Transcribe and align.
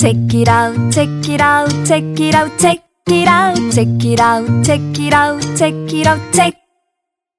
Check 0.00 0.32
it 0.32 0.48
out, 0.48 0.72
check 0.90 1.28
it 1.28 1.42
out, 1.42 1.68
check 1.84 2.02
it 2.18 2.34
out, 2.34 2.58
check 2.58 2.82
it 3.06 3.28
out, 3.28 3.58
check 3.70 4.02
it 4.02 4.18
out, 4.18 4.64
check 4.64 4.80
it 4.98 5.12
out, 5.12 5.42
check 5.58 5.74
it 5.92 6.06
out, 6.06 6.18
check. 6.32 6.56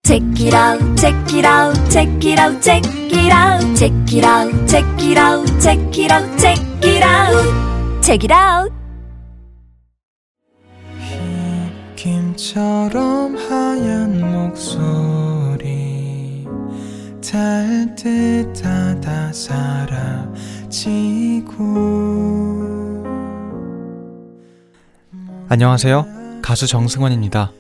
Check 0.06 0.22
it 0.40 0.54
out, 0.54 0.80
check 0.96 1.34
it 1.34 1.44
out, 1.44 1.74
check 1.90 2.24
it 2.24 2.38
out, 2.38 2.62
check 2.62 2.84
it 2.86 3.32
out, 3.32 3.64
check 3.76 3.92
it 4.14 4.24
out, 4.24 4.54
check 4.70 4.86
it 5.02 5.18
out, 5.18 5.44
check 5.60 5.98
it 5.98 6.12
out, 6.12 6.40
check 6.40 6.60
it 6.86 7.02
out, 7.02 8.04
check 8.04 8.24
it 8.24 8.32
out. 8.32 8.72
김처럼 11.96 13.38
하얀 13.38 14.22
목소리 14.22 15.66
달듯하다 17.24 19.02
사라 19.34 20.32
지고 20.72 21.54
안녕하세요. 25.50 26.42
가수 26.42 26.66
정승환입니다. 26.66 27.52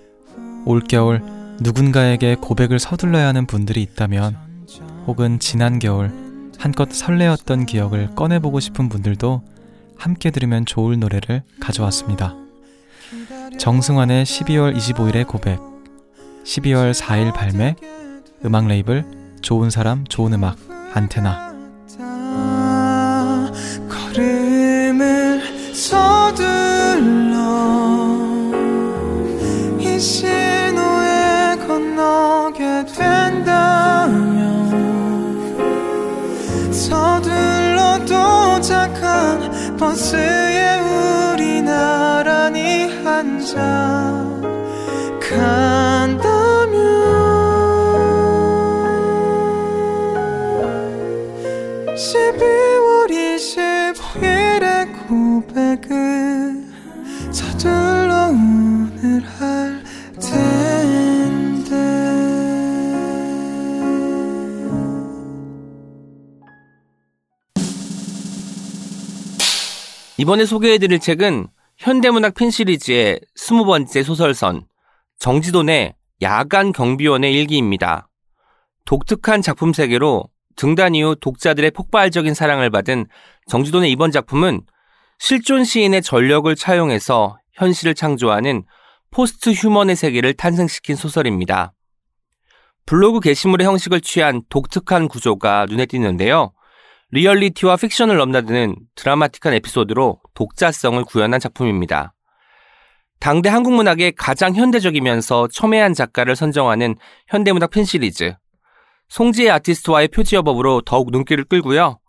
올겨울 0.65 1.21
누군가에게 1.59 2.35
고백을 2.35 2.79
서둘러야 2.79 3.27
하는 3.27 3.45
분들이 3.45 3.81
있다면 3.81 4.37
혹은 5.07 5.39
지난 5.39 5.77
겨울 5.79 6.09
한껏 6.57 6.89
설레었던 6.89 7.65
기억을 7.65 8.15
꺼내보고 8.15 8.61
싶은 8.61 8.87
분들도 8.87 9.43
함께 9.97 10.31
들으면 10.31 10.65
좋을 10.65 10.97
노래를 10.97 11.43
가져왔습니다. 11.59 12.33
정승환의 13.59 14.25
12월 14.25 14.73
25일의 14.73 15.27
고백 15.27 15.59
12월 16.45 16.93
4일 16.93 17.33
발매 17.33 17.75
음악 18.45 18.67
레이블 18.67 19.03
좋은 19.41 19.69
사람 19.69 20.05
좋은 20.05 20.31
음악 20.33 20.57
안테나 20.93 21.50
소스에 39.91 40.77
우리나라니 41.33 42.87
한잔 43.03 44.41
간다면. 45.19 46.71
이번에 70.21 70.45
소개해드릴 70.45 70.99
책은 70.99 71.47
현대문학 71.79 72.35
핀 72.35 72.51
시리즈의 72.51 73.19
스무 73.33 73.65
번째 73.65 74.03
소설선 74.03 74.67
정지돈의 75.17 75.95
야간 76.21 76.71
경비원의 76.71 77.33
일기입니다. 77.33 78.07
독특한 78.85 79.41
작품 79.41 79.73
세계로 79.73 80.25
등단 80.55 80.93
이후 80.93 81.15
독자들의 81.15 81.71
폭발적인 81.71 82.35
사랑을 82.35 82.69
받은 82.69 83.07
정지돈의 83.47 83.89
이번 83.89 84.11
작품은 84.11 84.61
실존 85.17 85.63
시인의 85.63 86.03
전력을 86.03 86.55
차용해서 86.55 87.39
현실을 87.53 87.95
창조하는 87.95 88.63
post 89.09 89.49
human의 89.49 89.95
세계를 89.95 90.35
탄생시킨 90.35 90.97
소설입니다. 90.97 91.73
블로그 92.85 93.21
게시물의 93.21 93.65
형식을 93.65 94.01
취한 94.01 94.43
독특한 94.49 95.07
구조가 95.07 95.65
눈에 95.67 95.87
띄는데요. 95.87 96.53
리얼리티와 97.13 97.75
픽션을 97.75 98.15
넘나드는 98.15 98.75
드라마틱한 98.95 99.53
에피소드로 99.55 100.21
독자성을 100.33 101.03
구현한 101.03 101.41
작품입니다. 101.41 102.13
당대 103.19 103.49
한국 103.49 103.73
문학의 103.73 104.13
가장 104.13 104.55
현대적이면서 104.55 105.49
첨예한 105.51 105.93
작가를 105.93 106.37
선정하는 106.37 106.95
현대문학 107.27 107.69
팬 107.69 107.83
시리즈. 107.83 108.33
송지혜 109.09 109.49
아티스트와의 109.51 110.07
표지 110.07 110.37
여법으로 110.37 110.81
더욱 110.81 111.11
눈길을 111.11 111.43
끌고요. 111.43 111.99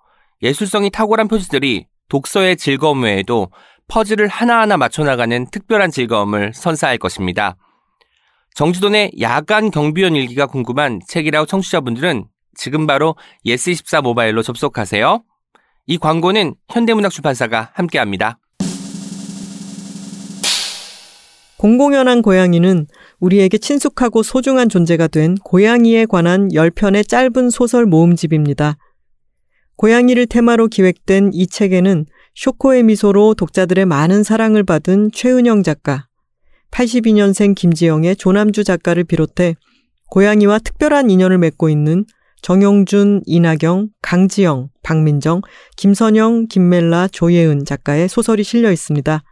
예술성이 0.40 0.88
탁월한 0.90 1.26
표지들이 1.26 1.86
독서의 2.08 2.56
즐거움 2.56 3.02
외에도 3.02 3.50
퍼즐을 3.88 4.28
하나하나 4.28 4.76
맞춰나가는 4.76 5.50
특별한 5.50 5.90
즐거움을 5.90 6.52
선사할 6.54 6.98
것입니다. 6.98 7.56
정지돈의 8.54 9.12
야간 9.20 9.70
경비원 9.70 10.14
일기가 10.14 10.46
궁금한 10.46 11.00
책이라우 11.08 11.46
청취자분들은 11.46 12.26
지금 12.54 12.86
바로 12.86 13.16
예스24 13.46 14.02
모바일로 14.02 14.42
접속하세요. 14.42 15.22
이 15.86 15.98
광고는 15.98 16.54
현대문학 16.68 17.10
출판사가 17.10 17.70
함께합니다. 17.74 18.38
공공연한 21.56 22.22
고양이는 22.22 22.86
우리에게 23.20 23.56
친숙하고 23.56 24.24
소중한 24.24 24.68
존재가 24.68 25.06
된 25.06 25.36
고양이에 25.36 26.06
관한 26.06 26.48
10편의 26.48 27.06
짧은 27.06 27.50
소설 27.50 27.86
모음집입니다. 27.86 28.76
고양이를 29.76 30.26
테마로 30.26 30.66
기획된 30.66 31.30
이 31.32 31.46
책에는 31.46 32.06
쇼코의 32.34 32.82
미소로 32.82 33.34
독자들의 33.34 33.86
많은 33.86 34.24
사랑을 34.24 34.64
받은 34.64 35.10
최은영 35.12 35.62
작가, 35.62 36.08
82년생 36.72 37.54
김지영의 37.54 38.16
조남주 38.16 38.64
작가를 38.64 39.04
비롯해 39.04 39.54
고양이와 40.10 40.58
특별한 40.58 41.10
인연을 41.10 41.38
맺고 41.38 41.68
있는 41.68 42.04
정용준, 42.42 43.22
이나경, 43.24 43.88
강지영, 44.02 44.68
박민정, 44.82 45.42
김선영, 45.76 46.48
김멜라, 46.48 47.08
조예은 47.08 47.64
작가의 47.64 48.08
소설이 48.08 48.42
실려 48.42 48.72
있습니다. 48.72 49.22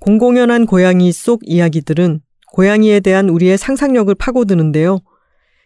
공공연한 0.00 0.64
고양이 0.64 1.12
속 1.12 1.40
이야기들은 1.44 2.20
고양이에 2.52 3.00
대한 3.00 3.28
우리의 3.28 3.58
상상력을 3.58 4.12
파고드는데요. 4.14 5.00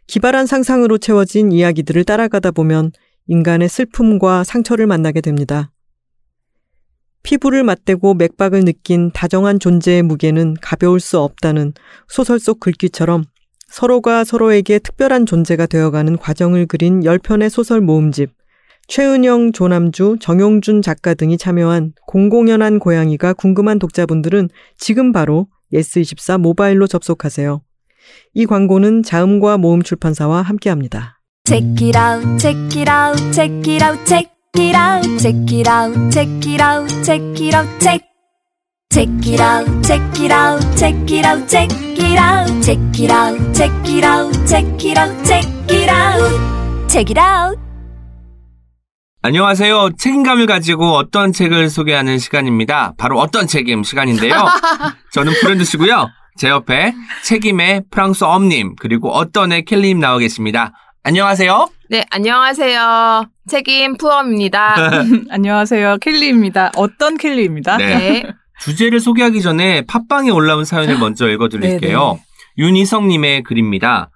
기발한 0.08 0.46
상상으로 0.46 0.98
채워진 0.98 1.52
이야기들을 1.52 2.04
따라가다 2.04 2.50
보면 2.50 2.90
인간의 3.28 3.68
슬픔과 3.68 4.42
상처를 4.42 4.88
만나게 4.88 5.20
됩니다. 5.20 5.70
피부를 7.22 7.62
맞대고 7.62 8.14
맥박을 8.14 8.64
느낀 8.64 9.10
다정한 9.12 9.60
존재의 9.60 10.02
무게는 10.02 10.56
가벼울 10.60 11.00
수 11.00 11.20
없다는 11.20 11.72
소설 12.08 12.38
속 12.38 12.60
글귀처럼 12.60 13.24
서로가 13.74 14.22
서로에게 14.22 14.78
특별한 14.78 15.26
존재가 15.26 15.66
되어가는 15.66 16.18
과정을 16.18 16.66
그린 16.66 17.00
10편의 17.00 17.48
소설 17.48 17.80
모음집, 17.80 18.30
최은영, 18.86 19.50
조남주, 19.50 20.18
정용준 20.20 20.80
작가 20.80 21.14
등이 21.14 21.38
참여한 21.38 21.92
공공연한 22.06 22.78
고양이가 22.78 23.32
궁금한 23.32 23.80
독자분들은 23.80 24.48
지금 24.78 25.10
바로 25.10 25.48
예스24 25.72 26.38
모바일로 26.38 26.86
접속하세요. 26.86 27.62
이 28.34 28.46
광고는 28.46 29.02
자음과 29.02 29.58
모음 29.58 29.82
출판사와 29.82 30.42
함께합니다. 30.42 31.18
Check 31.44 31.88
it 31.88 31.98
out, 31.98 32.38
check 32.38 32.80
it 32.80 32.88
out, 32.88 33.32
check 33.32 33.72
it 33.72 33.84
out, 33.84 34.04
check 34.06 34.30
it 34.56 34.76
out, 34.76 35.18
check 35.18 35.52
it 35.52 35.68
out, 35.68 36.12
check 36.12 36.30
it 36.46 36.62
out, 36.62 37.02
check 37.02 37.42
it 37.42 37.56
out, 37.56 37.80
check. 37.80 38.04
Check 38.92 39.10
it 39.26 39.42
out, 39.42 39.66
check 39.82 40.22
it 40.22 40.32
out, 40.32 40.62
check 40.76 41.10
it 41.10 41.26
out, 41.26 41.48
check 41.48 41.83
it 41.98 42.18
out, 42.18 42.62
check 42.62 42.80
it 42.98 43.12
out, 43.12 43.54
check 43.54 43.72
it 43.88 44.04
out, 44.04 44.32
check 44.46 44.66
it 44.84 44.98
out, 44.98 45.24
check 45.24 45.46
it 45.70 45.90
out, 45.90 46.88
check 46.88 47.10
it 47.10 47.18
out. 47.18 47.58
안녕하세요. 49.22 49.90
책임감을 49.98 50.46
가지고 50.46 50.92
어떤 50.96 51.32
책을 51.32 51.70
소개하는 51.70 52.18
시간입니다. 52.18 52.92
바로 52.98 53.18
어떤 53.18 53.46
책임 53.46 53.82
시간인데요. 53.82 54.34
저는 55.12 55.32
프렌드시고요. 55.40 56.08
제 56.36 56.48
옆에 56.48 56.92
책임의 57.22 57.84
프랑스 57.90 58.24
엄님 58.24 58.74
그리고 58.78 59.10
어떤의 59.10 59.64
켈리님 59.64 60.00
나와 60.00 60.18
계십니다. 60.18 60.72
안녕하세요. 61.04 61.68
네, 61.90 62.04
안녕하세요. 62.10 63.24
책임 63.48 63.96
푸엄입니다. 63.96 64.74
안녕하세요. 65.30 65.98
켈리입니다. 66.00 66.72
어떤 66.76 67.16
켈리입니다. 67.16 67.76
네. 67.76 68.24
네. 68.64 68.70
주제를 68.70 69.00
소개하기 69.00 69.42
전에 69.42 69.82
팟빵에 69.82 70.30
올라온 70.30 70.64
사연을 70.64 70.98
먼저 70.98 71.28
읽어드릴게요. 71.28 72.18
윤희성님의 72.58 73.42
글입니다. 73.42 74.10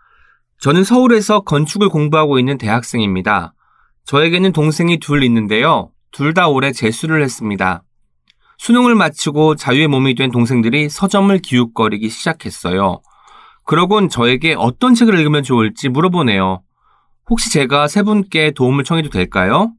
저는 0.60 0.84
서울에서 0.84 1.40
건축을 1.40 1.88
공부하고 1.88 2.38
있는 2.38 2.56
대학생입니다. 2.58 3.52
저에게는 4.04 4.52
동생이 4.52 4.98
둘 4.98 5.22
있는데요. 5.22 5.90
둘 6.12 6.32
다 6.34 6.48
올해 6.48 6.72
재수를 6.72 7.22
했습니다. 7.22 7.82
수능을 8.56 8.94
마치고 8.94 9.54
자유의 9.56 9.88
몸이 9.88 10.14
된 10.14 10.30
동생들이 10.30 10.88
서점을 10.88 11.36
기웃거리기 11.38 12.08
시작했어요. 12.08 13.00
그러곤 13.64 14.08
저에게 14.08 14.54
어떤 14.58 14.94
책을 14.94 15.16
읽으면 15.18 15.42
좋을지 15.42 15.90
물어보네요. 15.90 16.62
혹시 17.28 17.52
제가 17.52 17.86
세 17.86 18.02
분께 18.02 18.50
도움을 18.52 18.82
청해도 18.84 19.10
될까요? 19.10 19.72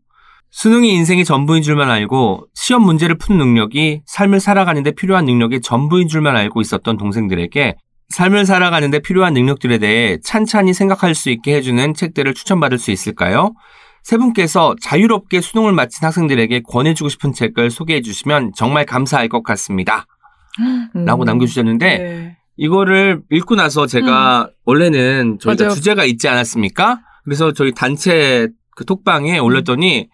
수능이 0.52 0.94
인생의 0.94 1.26
전부인 1.26 1.62
줄만 1.62 1.90
알고 1.90 2.48
시험 2.54 2.84
문제를 2.84 3.18
푸는 3.18 3.46
능력이 3.46 4.02
삶을 4.06 4.40
살아가는데 4.40 4.92
필요한 4.92 5.26
능력의 5.26 5.62
전부인 5.62 6.08
줄만 6.08 6.36
알고 6.36 6.62
있었던 6.62 6.98
동생들에게 6.98 7.76
삶을 8.10 8.46
살아가는데 8.46 9.00
필요한 9.00 9.34
능력들에 9.34 9.78
대해 9.78 10.18
찬찬히 10.24 10.74
생각할 10.74 11.14
수 11.14 11.30
있게 11.30 11.56
해주는 11.56 11.94
책들을 11.94 12.34
추천받을 12.34 12.80
수 12.80 12.90
있을까요? 12.92 13.54
세 14.02 14.18
분께서 14.18 14.76
자유롭게 14.82 15.42
수능을 15.42 15.74
마친 15.74 16.06
학생들에게 16.06 16.62
권해주고 16.68 17.10
싶은 17.10 17.34
책을 17.34 17.70
소개해 17.70 18.02
주시면 18.02 18.54
정말 18.56 18.86
감사할 18.86 19.30
것 19.30 19.44
같습니다. 19.44 20.06
음. 20.60 21.06
라고 21.06 21.24
남겨주셨는데 21.26 21.98
네. 21.98 22.38
이거를 22.58 23.22
읽고 23.30 23.56
나서 23.56 23.86
제가 23.86 24.50
원래는 24.66 25.38
저희가 25.40 25.66
맞아요. 25.66 25.76
주제가 25.76 26.04
있지 26.06 26.28
않았습니까? 26.28 27.02
그래서 27.24 27.54
저희 27.54 27.72
단체 27.72 28.48
그 28.76 28.86
톡방에 28.86 29.38
올렸더니 29.38 30.10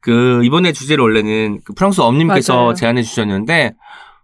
그 0.00 0.42
이번에 0.44 0.72
주제를 0.72 1.02
원래는 1.02 1.60
그 1.64 1.72
프랑스 1.74 2.00
엄님께서. 2.00 2.74
제안해 2.74 3.02
주셨는데 3.02 3.74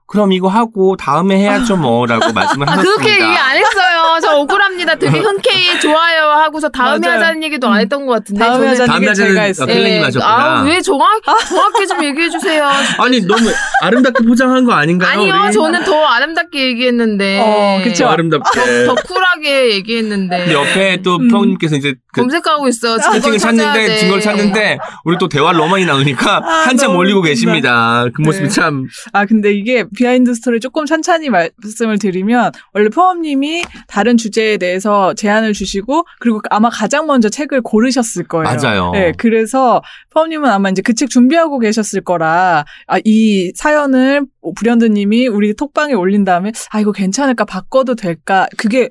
그럼 0.09 0.33
이거 0.33 0.49
하고 0.49 0.97
다음에 0.97 1.37
해야죠 1.39 1.77
뭐라고 1.77 2.33
말씀을 2.33 2.69
아, 2.69 2.73
하셨습니다. 2.73 3.03
그렇게 3.03 3.13
얘기 3.15 3.25
안 3.37 3.57
했어요. 3.57 4.19
저 4.23 4.37
억울합니다. 4.37 4.95
되게 4.95 5.19
흔쾌히 5.19 5.81
좋아요 5.81 6.31
하고서 6.31 6.69
다음에 6.69 7.07
맞아요. 7.07 7.19
하자는 7.21 7.43
얘기도 7.43 7.69
안 7.69 7.81
했던 7.81 8.07
것 8.07 8.13
같은데. 8.13 8.39
다음에 8.45 8.69
하자는 8.69 9.03
얘기 9.03 9.15
제가 9.15 9.41
어, 9.41 9.45
했어요. 9.45 9.67
켈리님 9.67 10.05
하셨구나. 10.05 10.35
아, 10.35 10.63
왜 10.63 10.81
정확, 10.81 11.21
정확히 11.49 11.87
좀 11.89 12.05
얘기해 12.05 12.31
주세요. 12.31 12.69
아니 12.99 13.21
너무 13.21 13.51
아름답게 13.83 14.25
포장한 14.25 14.65
거 14.65 14.73
아닌가요? 14.73 15.11
아니요, 15.21 15.35
우리? 15.47 15.53
저는 15.53 15.85
더 15.85 16.05
아름답게 16.07 16.67
얘기했는데. 16.69 17.41
어, 17.41 17.81
그쵸. 17.83 18.05
더 18.05 18.11
아름답게. 18.11 18.87
더 18.87 18.95
쿨하게 18.95 19.71
얘기했는데. 19.75 20.39
근데 20.39 20.53
옆에 20.55 21.03
또 21.03 21.17
음. 21.17 21.29
프로님께서 21.29 21.77
이제 21.77 21.95
그 22.13 22.21
검색하고 22.23 22.69
있어. 22.69 22.99
채팅을 22.99 23.39
찾는데 23.39 23.97
증거를 23.99 24.23
찾는데 24.23 24.79
우리 25.05 25.19
또 25.19 25.29
대화를 25.29 25.59
너무 25.59 25.73
많이 25.73 25.85
나누니까 25.85 26.37
아, 26.45 26.49
한참 26.67 26.95
올리고. 26.97 27.23
계십니다. 27.23 28.05
그 28.15 28.23
모습이 28.23 28.49
네. 28.49 28.55
참 28.55 28.85
아, 29.13 29.25
근데 29.25 29.53
이게 29.53 29.85
behind 29.97 30.35
story 30.35 30.61
조금 30.61 30.87
찬찬히 30.87 31.31
말씀을 31.31 31.99
드리면, 31.99 32.53
원래 32.73 32.89
포엄님이 32.89 33.65
다른 33.89 34.17
주제에 34.17 34.59
대해서 34.59 35.15
제안을 35.15 35.53
주시고, 35.55 36.05
그리고 36.21 36.41
아마 36.51 36.71
가장 36.71 37.07
먼저 37.07 37.29
책을 37.29 37.63
고르셨을 37.63 38.29
거예요. 38.29 38.45
맞아요. 38.45 38.91
네, 38.93 39.13
그래서 39.17 39.83
포엄님은 40.11 40.49
아마 40.51 40.69
이제 40.71 40.83
그 40.83 40.95
책 40.95 41.11
준비하고 41.11 41.59
계셨을 41.59 42.03
거라, 42.03 42.65
아, 42.87 42.99
이 43.05 43.53
사연을 43.57 44.27
불현드님이 44.57 45.29
우리 45.29 45.55
톡방에 45.55 45.95
올린 45.95 46.25
다음에, 46.25 46.53
아, 46.71 46.81
이거 46.81 46.93
괜찮을까? 46.93 47.45
바꿔도 47.45 47.95
될까? 47.97 48.47
그게 48.57 48.91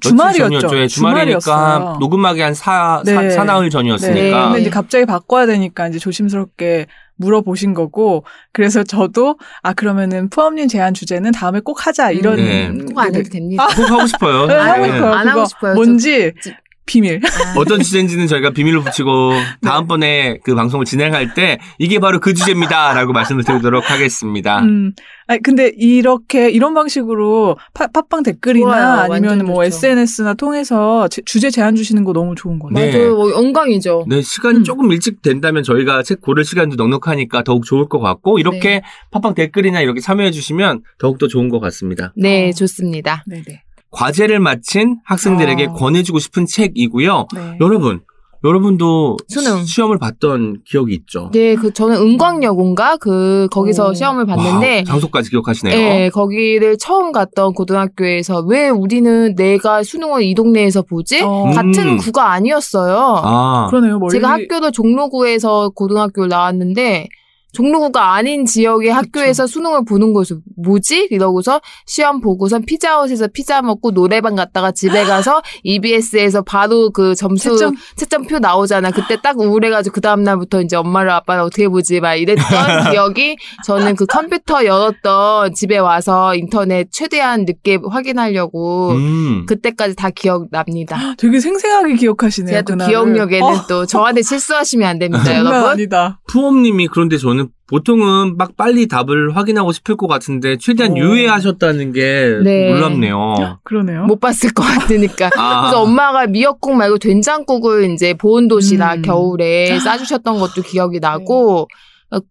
주말이었죠. 0.00 0.60
전이었죠. 0.60 0.78
예, 0.78 0.86
주말이니까 0.86 1.40
주말이었어요. 1.40 1.96
녹음하기 2.00 2.40
한 2.40 2.54
사, 2.54 3.02
네. 3.04 3.12
사, 3.12 3.30
사나흘 3.30 3.64
네. 3.66 3.70
전이었으니까. 3.70 4.44
근데 4.46 4.60
이제 4.62 4.70
갑자기 4.70 5.04
바꿔야 5.04 5.44
되니까 5.46 5.88
이제 5.88 5.98
조심스럽게 5.98 6.86
물어보신 7.20 7.74
거고, 7.74 8.24
그래서 8.52 8.82
저도, 8.82 9.38
아, 9.62 9.72
그러면은 9.72 10.28
푸엄님 10.30 10.68
제안 10.68 10.94
주제는 10.94 11.32
다음에 11.32 11.60
꼭 11.60 11.86
하자, 11.86 12.10
이런. 12.10 12.36
네. 12.36 12.70
꼭안 12.92 13.14
해도 13.14 13.28
됩니다. 13.30 13.66
꼭 13.76 13.90
하고 13.90 14.06
싶어요. 14.06 14.46
네, 14.46 14.54
하고 14.54 14.86
네. 14.86 14.92
싶어요. 14.92 15.12
안 15.12 15.28
하고 15.28 15.44
싶어요. 15.44 15.74
뭔지 15.74 16.32
저- 16.42 16.50
비밀. 16.90 17.20
어떤 17.56 17.80
주제인지는 17.82 18.26
저희가 18.26 18.50
비밀로 18.50 18.82
붙이고 18.82 19.32
다음번에 19.62 20.38
그 20.42 20.56
방송을 20.56 20.84
진행할 20.84 21.34
때 21.34 21.58
이게 21.78 22.00
바로 22.00 22.18
그 22.18 22.34
주제입니다라고 22.34 23.12
말씀을 23.12 23.44
드리도록 23.44 23.88
하겠습니다. 23.88 24.58
음. 24.60 24.92
아니, 25.28 25.40
근데 25.42 25.70
이렇게, 25.76 26.50
이런 26.50 26.74
방식으로 26.74 27.56
파, 27.72 27.86
팟빵 27.86 28.24
댓글이나 28.24 29.06
좋아요. 29.06 29.12
아니면 29.12 29.44
뭐 29.46 29.64
좋죠. 29.64 29.76
SNS나 29.86 30.34
통해서 30.34 31.06
제- 31.06 31.22
주제 31.24 31.50
제안 31.50 31.76
주시는 31.76 32.02
거 32.02 32.12
너무 32.12 32.34
좋은 32.34 32.58
것 32.58 32.68
같아요. 32.72 32.90
네. 32.90 32.98
맞아요. 32.98 33.14
뭐 33.14 33.30
영광이죠. 33.30 34.06
네, 34.08 34.22
시간이 34.22 34.58
음. 34.58 34.64
조금 34.64 34.90
일찍 34.90 35.22
된다면 35.22 35.62
저희가 35.62 36.02
책 36.02 36.20
고를 36.20 36.44
시간도 36.44 36.74
넉넉하니까 36.74 37.44
더욱 37.44 37.64
좋을 37.64 37.88
것 37.88 38.00
같고 38.00 38.40
이렇게 38.40 38.68
네. 38.70 38.82
팟빵 39.12 39.34
댓글이나 39.36 39.80
이렇게 39.80 40.00
참여해 40.00 40.32
주시면 40.32 40.82
더욱 40.98 41.18
더 41.18 41.28
좋은 41.28 41.48
것 41.48 41.60
같습니다. 41.60 42.12
네, 42.16 42.48
어. 42.48 42.52
좋습니다. 42.52 43.22
네 43.28 43.42
네. 43.46 43.62
과제를 43.90 44.40
마친 44.40 44.98
학생들에게 45.04 45.66
어. 45.66 45.72
권해주고 45.74 46.18
싶은 46.18 46.46
책이고요. 46.46 47.26
네. 47.34 47.58
여러분, 47.60 48.00
여러분도 48.42 49.18
수능. 49.28 49.64
시험을 49.64 49.98
봤던 49.98 50.62
기억이 50.64 50.94
있죠? 50.94 51.30
네, 51.32 51.54
그 51.56 51.72
저는 51.74 51.96
은광여고인가 51.96 52.96
그 52.96 53.48
거기서 53.50 53.90
오. 53.90 53.94
시험을 53.94 54.24
봤는데 54.24 54.76
와우, 54.76 54.84
장소까지 54.84 55.28
기억하시네요. 55.28 55.76
네, 55.76 56.08
거기를 56.08 56.78
처음 56.78 57.12
갔던 57.12 57.52
고등학교에서 57.52 58.40
왜 58.48 58.70
우리는 58.70 59.34
내가 59.34 59.82
수능을 59.82 60.22
이 60.22 60.34
동네에서 60.34 60.82
보지? 60.82 61.20
어. 61.22 61.50
같은 61.54 61.86
음. 61.86 61.96
구가 61.98 62.32
아니었어요. 62.32 63.20
아, 63.22 63.66
그러네요. 63.68 63.98
멀리. 63.98 64.12
제가 64.12 64.30
학교도 64.30 64.70
종로구에서 64.70 65.70
고등학교를 65.74 66.30
나왔는데 66.30 67.08
종로구가 67.52 68.14
아닌 68.14 68.46
지역의 68.46 68.90
학교에서 68.92 69.46
수능을 69.46 69.84
보는 69.84 70.12
거죠. 70.12 70.40
뭐지? 70.56 71.08
이러고서 71.10 71.60
시험 71.86 72.20
보고선 72.20 72.64
피자헛에서 72.64 73.28
피자 73.28 73.62
먹고 73.62 73.90
노래방 73.92 74.34
갔다가 74.36 74.70
집에 74.72 75.04
가서 75.04 75.42
EBS에서 75.64 76.42
바로 76.42 76.90
그 76.90 77.14
점수 77.14 77.50
채점? 77.56 77.74
채점표 77.96 78.38
나오잖아. 78.38 78.90
그때 78.90 79.16
딱 79.22 79.38
우울해가지고 79.38 79.94
그 79.94 80.00
다음 80.00 80.22
날부터 80.22 80.62
이제 80.62 80.76
엄마를 80.76 81.10
아빠를 81.10 81.42
어떻게 81.42 81.68
보지 81.68 82.00
막 82.00 82.14
이랬던 82.14 82.44
기억이 82.92 83.36
저는 83.64 83.96
그 83.96 84.06
컴퓨터 84.06 84.64
열었던 84.64 85.54
집에 85.54 85.78
와서 85.78 86.34
인터넷 86.34 86.88
최대한 86.92 87.44
늦게 87.44 87.78
확인하려고 87.88 88.92
음. 88.92 89.46
그때까지 89.46 89.96
다 89.96 90.10
기억납니다. 90.10 91.14
되게 91.18 91.40
생생하게 91.40 91.94
기억하시네요. 91.96 92.50
제가 92.50 92.62
또 92.62 92.72
그날을. 92.74 92.90
기억력에는 92.90 93.42
어, 93.46 93.66
또 93.68 93.86
저한테 93.86 94.22
실수하시면 94.22 94.88
안 94.88 94.98
됩니다, 94.98 95.24
여러분. 95.36 95.54
아니다. 95.54 96.20
푸엄님이 96.28 96.88
그런데 96.88 97.16
저는 97.16 97.39
보통은 97.66 98.36
막 98.36 98.56
빨리 98.56 98.88
답을 98.88 99.36
확인하고 99.36 99.72
싶을 99.72 99.96
것 99.96 100.06
같은데 100.08 100.56
최대한 100.58 100.92
오. 100.92 100.98
유예하셨다는 100.98 101.92
게 101.92 102.38
네. 102.42 102.72
놀랍네요. 102.72 103.58
그러네요. 103.62 104.04
못 104.04 104.18
봤을 104.18 104.52
것 104.52 104.62
같으니까. 104.62 105.30
아. 105.36 105.62
그래서 105.62 105.82
엄마가 105.82 106.26
미역국 106.26 106.74
말고 106.74 106.98
된장국을 106.98 107.90
이제 107.92 108.14
보온도시락 108.14 108.98
음. 108.98 109.02
겨울에 109.02 109.78
싸주셨던 109.78 110.38
것도 110.40 110.62
기억이 110.62 110.98
나고 110.98 111.60
어, 111.60 111.66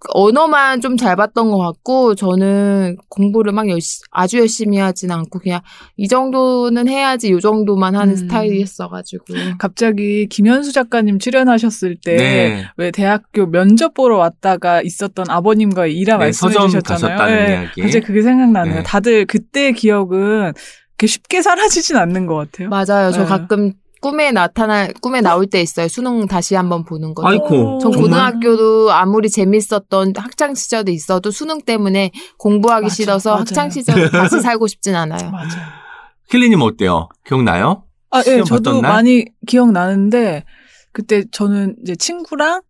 언어만 0.09 0.81
좀 0.81 0.97
잘 0.99 1.15
봤던 1.15 1.49
것 1.49 1.57
같고 1.57 2.15
저는 2.15 2.97
공부를 3.09 3.53
막 3.53 3.69
열시, 3.69 4.01
아주 4.11 4.39
열심히 4.39 4.77
하진 4.77 5.11
않고 5.11 5.39
그냥 5.39 5.61
이 5.95 6.07
정도는 6.09 6.89
해야지 6.89 7.31
요 7.31 7.39
정도만 7.39 7.95
하는 7.95 8.13
음. 8.13 8.17
스타일이었어가지고 8.17 9.23
갑자기 9.57 10.27
김현수 10.27 10.73
작가님 10.73 11.19
출연하셨을 11.19 11.95
때 12.03 12.15
네. 12.17 12.65
왜 12.75 12.91
대학교 12.91 13.45
면접 13.45 13.93
보러 13.93 14.17
왔다가 14.17 14.81
있었던 14.81 15.29
아버님과의 15.29 15.95
일화 15.95 16.17
네, 16.17 16.25
말씀해 16.25 16.53
서점 16.53 16.67
주셨잖아요. 16.69 17.17
가셨다는 17.17 17.49
이야기. 17.49 17.81
갑자기 17.81 18.05
그게 18.05 18.21
생각나네요. 18.21 18.75
네. 18.75 18.83
다들 18.83 19.25
그때의 19.25 19.73
기억은 19.73 20.53
그렇게 20.97 21.07
쉽게 21.07 21.41
사라지진 21.41 21.95
않는 21.95 22.25
것 22.25 22.35
같아요. 22.35 22.67
맞아요. 22.69 23.11
저 23.11 23.21
네. 23.21 23.25
가끔 23.25 23.73
꿈에 24.01 24.31
나타날 24.31 24.93
꿈에 25.01 25.21
나올 25.21 25.45
때 25.47 25.61
있어요. 25.61 25.87
수능 25.87 26.25
다시 26.27 26.55
한번 26.55 26.85
보는 26.85 27.13
거. 27.13 27.27
아이고, 27.27 27.79
전 27.81 27.91
정말? 27.91 28.01
고등학교도 28.01 28.91
아무리 28.91 29.29
재밌었던 29.29 30.13
학창 30.15 30.55
시절도 30.55 30.91
있어도 30.91 31.31
수능 31.31 31.61
때문에 31.61 32.11
공부하기 32.37 32.85
맞아, 32.85 32.95
싫어서 32.95 33.29
맞아요. 33.31 33.39
학창 33.41 33.69
시절 33.69 34.09
다시 34.09 34.39
살고 34.41 34.67
싶진 34.67 34.95
않아요. 34.95 35.29
맞아요. 35.31 35.49
킬리님 36.29 36.61
어때요? 36.61 37.09
기억나요? 37.25 37.83
아, 38.11 38.23
예, 38.27 38.41
저도 38.43 38.81
날? 38.81 38.91
많이 38.93 39.25
기억나는데 39.47 40.43
그때 40.91 41.23
저는 41.31 41.75
이제 41.83 41.95
친구랑 41.95 42.61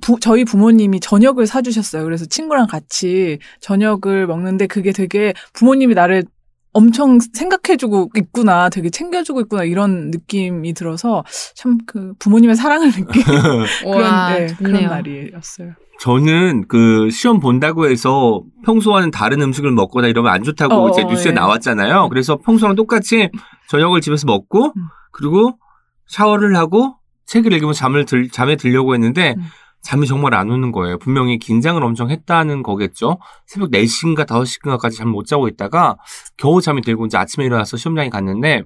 부, 0.00 0.18
저희 0.20 0.44
부모님이 0.44 1.00
저녁을 1.00 1.46
사주셨어요. 1.46 2.04
그래서 2.04 2.24
친구랑 2.24 2.66
같이 2.66 3.38
저녁을 3.60 4.26
먹는데 4.26 4.66
그게 4.66 4.92
되게 4.92 5.34
부모님이 5.52 5.94
나를 5.94 6.24
엄청 6.72 7.18
생각해주고 7.20 8.10
있구나, 8.16 8.68
되게 8.68 8.90
챙겨주고 8.90 9.40
있구나 9.40 9.64
이런 9.64 10.10
느낌이 10.10 10.72
들어서 10.74 11.24
참 11.54 11.78
그 11.86 12.14
부모님의 12.18 12.54
사랑을 12.56 12.92
느낀 12.92 13.22
와, 13.86 14.28
그런, 14.28 14.46
네, 14.46 14.54
그런. 14.54 14.84
날이었어요. 14.84 15.72
저는 15.98 16.66
그 16.68 17.10
시험 17.10 17.40
본다고 17.40 17.88
해서 17.88 18.42
평소와는 18.64 19.10
다른 19.10 19.42
음식을 19.42 19.70
먹거나 19.72 20.08
이러면 20.08 20.32
안 20.32 20.42
좋다고 20.42 20.74
어, 20.74 20.88
이제 20.90 21.02
어, 21.02 21.06
뉴스에 21.06 21.30
예. 21.30 21.34
나왔잖아요. 21.34 22.08
그래서 22.08 22.36
평소랑 22.38 22.76
똑같이 22.76 23.28
저녁을 23.68 24.00
집에서 24.00 24.26
먹고 24.26 24.66
음. 24.66 24.82
그리고 25.12 25.58
샤워를 26.06 26.56
하고 26.56 26.96
책을 27.26 27.52
읽으면 27.52 27.74
잠을 27.74 28.04
들, 28.04 28.30
잠에 28.30 28.56
들려고 28.56 28.94
했는데 28.94 29.34
음. 29.36 29.42
잠이 29.82 30.06
정말 30.06 30.34
안 30.34 30.50
오는 30.50 30.72
거예요. 30.72 30.98
분명히 30.98 31.38
긴장을 31.38 31.82
엄청 31.82 32.10
했다는 32.10 32.62
거겠죠. 32.62 33.18
새벽 33.46 33.70
4시인가 33.70 34.26
5시인가까지 34.26 34.96
잠을 34.96 35.12
못 35.12 35.26
자고 35.26 35.48
있다가 35.48 35.96
겨우 36.36 36.60
잠이 36.60 36.82
들고 36.82 37.06
이제 37.06 37.16
아침에 37.16 37.46
일어나서 37.46 37.76
시험장에 37.76 38.10
갔는데 38.10 38.62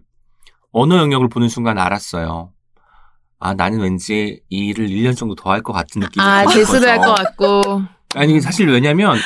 언어 0.73 0.97
영역을 0.99 1.29
보는 1.29 1.49
순간 1.49 1.79
알았어요. 1.79 2.51
아, 3.39 3.55
나는 3.55 3.81
왠지 3.81 4.41
이 4.49 4.67
일을 4.69 4.89
1년 4.89 5.17
정도 5.17 5.35
더 5.35 5.51
할 5.51 5.63
것 5.63 5.73
같은 5.73 6.01
느낌이 6.01 6.25
아. 6.25 6.47
재수도 6.47 6.87
할 6.89 6.99
것 6.99 7.15
같고. 7.15 7.83
아니 8.17 8.41
사실 8.41 8.69
왜냐면 8.69 9.17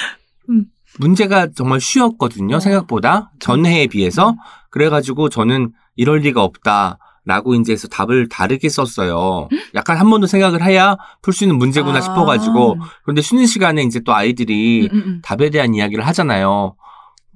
음. 0.51 0.65
문제가 0.99 1.49
정말 1.55 1.81
쉬웠거든요 1.81 2.57
어. 2.57 2.61
생각보다 2.61 3.31
전해에 3.39 3.87
비해서 3.87 4.35
그래가지고 4.71 5.29
저는 5.29 5.73
이럴 5.95 6.19
리가 6.21 6.43
없다 6.43 6.99
라고 7.29 7.55
이제 7.55 7.73
해서 7.73 7.87
답을 7.89 8.29
다르게 8.29 8.69
썼어요. 8.71 9.49
약간 9.75 9.99
한 9.99 10.09
번 10.11 10.21
더 10.23 10.27
생각을 10.27 10.65
해야 10.65 10.97
풀 11.23 11.35
수 11.35 11.45
있는 11.45 11.59
문제구나 11.59 11.99
아. 11.99 12.01
싶어가지고. 12.01 12.79
그런데 13.05 13.21
쉬는 13.23 13.47
시간에 13.47 13.83
이제 13.83 14.01
또 14.01 14.15
아이들이 14.15 14.89
음, 14.91 14.97
음, 14.97 15.03
음. 15.07 15.21
답에 15.23 15.51
대한 15.51 15.75
이야기를 15.75 16.05
하잖아요. 16.07 16.75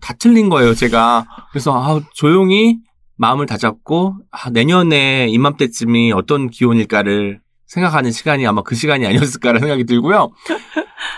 다 0.00 0.14
틀린 0.18 0.48
거예요, 0.48 0.74
제가. 0.74 1.26
그래서 1.52 1.72
아, 1.80 2.00
조용히 2.14 2.78
마음을 3.16 3.44
다잡고 3.46 4.16
아, 4.30 4.50
내년에 4.50 5.28
이맘때쯤이 5.28 6.12
어떤 6.12 6.48
기온일까를 6.48 7.40
생각하는 7.66 8.10
시간이 8.10 8.46
아마 8.46 8.62
그 8.62 8.74
시간이 8.74 9.06
아니었을까라는 9.06 9.60
생각이 9.60 9.84
들고요. 9.84 10.30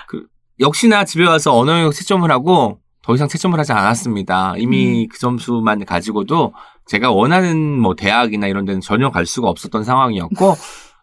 그, 0.09 0.26
역시나 0.61 1.04
집에 1.04 1.25
와서 1.26 1.57
언어 1.57 1.73
영역 1.78 1.93
채점을 1.93 2.28
하고 2.31 2.78
더 3.02 3.14
이상 3.14 3.28
채점을 3.28 3.59
하지 3.59 3.73
않았습니다. 3.73 4.54
이미 4.59 5.07
그 5.11 5.19
점수만 5.19 5.85
가지고도 5.85 6.52
제가 6.86 7.10
원하는 7.12 7.80
뭐 7.80 7.94
대학이나 7.94 8.46
이런 8.46 8.64
데는 8.64 8.80
전혀 8.80 9.10
갈 9.10 9.26
수가 9.26 9.48
없었던 9.48 9.84
상황이었고 9.84 10.54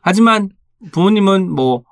하지만 0.01 0.49
부모님은 0.91 1.51
뭐 1.53 1.83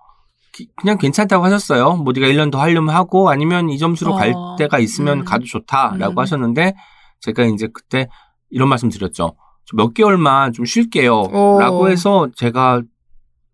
기- 0.52 0.68
그냥 0.76 0.98
괜찮다고 0.98 1.44
하셨어요. 1.46 1.94
뭐 1.96 2.14
네가 2.14 2.28
1년 2.28 2.52
더 2.52 2.60
하려면 2.60 2.94
하고 2.96 3.30
아니면 3.30 3.70
이 3.70 3.78
점수로 3.78 4.14
갈 4.16 4.34
어, 4.36 4.56
때가 4.58 4.80
있으면 4.80 5.20
음. 5.20 5.26
가도 5.26 5.46
좋다라고 5.46 6.14
음. 6.14 6.20
하셨는데 6.20 6.74
제가 7.22 7.44
이제 7.46 7.68
그때 7.74 8.08
이런 8.50 8.68
말씀 8.70 8.90
드렸죠. 8.90 9.36
저몇 9.66 9.94
개월만 9.94 10.54
좀 10.54 10.66
쉴게요. 10.66 11.14
오. 11.32 11.60
라고 11.60 11.90
해서 11.90 12.28
제가 12.36 12.82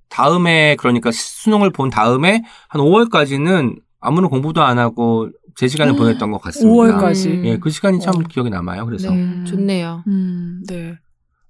다음에 0.09 0.75
그러니까 0.77 1.11
수능을 1.11 1.71
본 1.71 1.89
다음에 1.89 2.43
한 2.69 2.81
5월까지는 2.81 3.79
아무런 3.99 4.29
공부도 4.29 4.61
안 4.63 4.79
하고 4.79 5.29
제 5.55 5.67
시간을 5.67 5.95
보냈던 5.95 6.31
것 6.31 6.41
같습니다. 6.41 6.97
5월까지. 6.97 7.27
음. 7.27 7.45
예, 7.45 7.57
그 7.57 7.69
시간이 7.69 7.99
참 8.01 8.15
어. 8.15 8.19
기억에 8.29 8.49
남아요. 8.49 8.85
그래서 8.85 9.09
네, 9.09 9.15
음. 9.15 9.45
좋네요. 9.47 10.03
음, 10.07 10.61
네. 10.67 10.75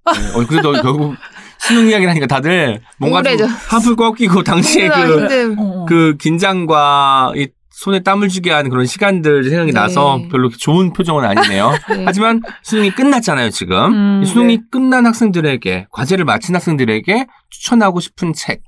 네. 0.06 0.38
어, 0.38 0.46
그래도 0.46 0.72
결국 0.72 1.16
수능 1.58 1.88
이야기를 1.88 2.08
하니까 2.10 2.26
다들 2.26 2.80
뭔가 2.98 3.22
좀 3.22 3.32
우울해져. 3.32 3.46
한풀 3.46 3.96
꺾이고 3.96 4.42
당시에 4.44 4.88
그. 4.88 5.54
어, 5.58 5.62
어. 5.82 5.86
그 5.86 6.16
긴장과 6.18 7.32
이 7.36 7.48
손에 7.70 8.00
땀을 8.00 8.28
쥐게 8.28 8.50
하는 8.52 8.70
그런 8.70 8.86
시간들 8.86 9.44
생각이 9.44 9.72
네. 9.72 9.78
나서 9.78 10.22
별로 10.30 10.48
좋은 10.48 10.92
표정은 10.94 11.24
아니네요. 11.24 11.72
네. 11.90 12.04
하지만 12.06 12.40
수능이 12.62 12.92
끝났잖아요, 12.92 13.50
지금. 13.50 13.92
음, 13.92 14.20
이 14.22 14.26
수능이 14.26 14.56
네. 14.56 14.62
끝난 14.70 15.04
학생들에게, 15.04 15.88
과제를 15.90 16.24
마친 16.24 16.54
학생들에게 16.54 17.26
추천하고 17.50 18.00
싶은 18.00 18.32
책. 18.32 18.62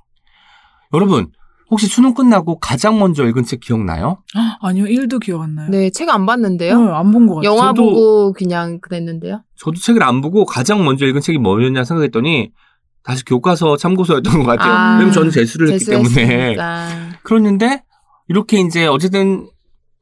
여러분, 0.93 1.31
혹시 1.71 1.87
수능 1.87 2.15
끝나고 2.15 2.59
가장 2.61 2.99
먼저 2.99 3.27
읽은 3.27 3.45
책 3.45 3.61
기억나요? 3.61 4.19
아니요, 4.63 4.85
1도 4.87 5.21
기억 5.21 5.43
안 5.43 5.55
나요. 5.55 5.69
네, 5.71 5.91
책 5.91 6.09
안 6.09 6.25
봤는데요. 6.27 6.95
안본 6.95 7.27
것 7.27 7.35
같아요. 7.37 7.51
영화 7.53 7.73
저도- 7.73 7.77
보고 7.77 8.33
그냥 8.33 8.81
그랬는데요. 8.81 9.43
저도 9.57 9.79
책을 9.79 10.03
안 10.03 10.21
보고 10.23 10.45
가장 10.47 10.85
먼저 10.85 11.05
읽은 11.07 11.21
책이 11.21 11.39
뭐였냐 11.39 11.85
생각했더니 11.85 12.51
다시 13.03 13.25
교과서 13.25 13.77
참고서였던 13.77 14.39
것 14.41 14.45
같아요. 14.45 14.73
아, 14.73 14.93
왜냐면 14.95 15.13
저는 15.13 15.31
재수를 15.31 15.71
했기 15.73 15.85
때문에. 15.85 16.57
그랬는데 17.23 17.83
이렇게 18.29 18.61
이제 18.61 18.87
어쨌든 18.87 19.49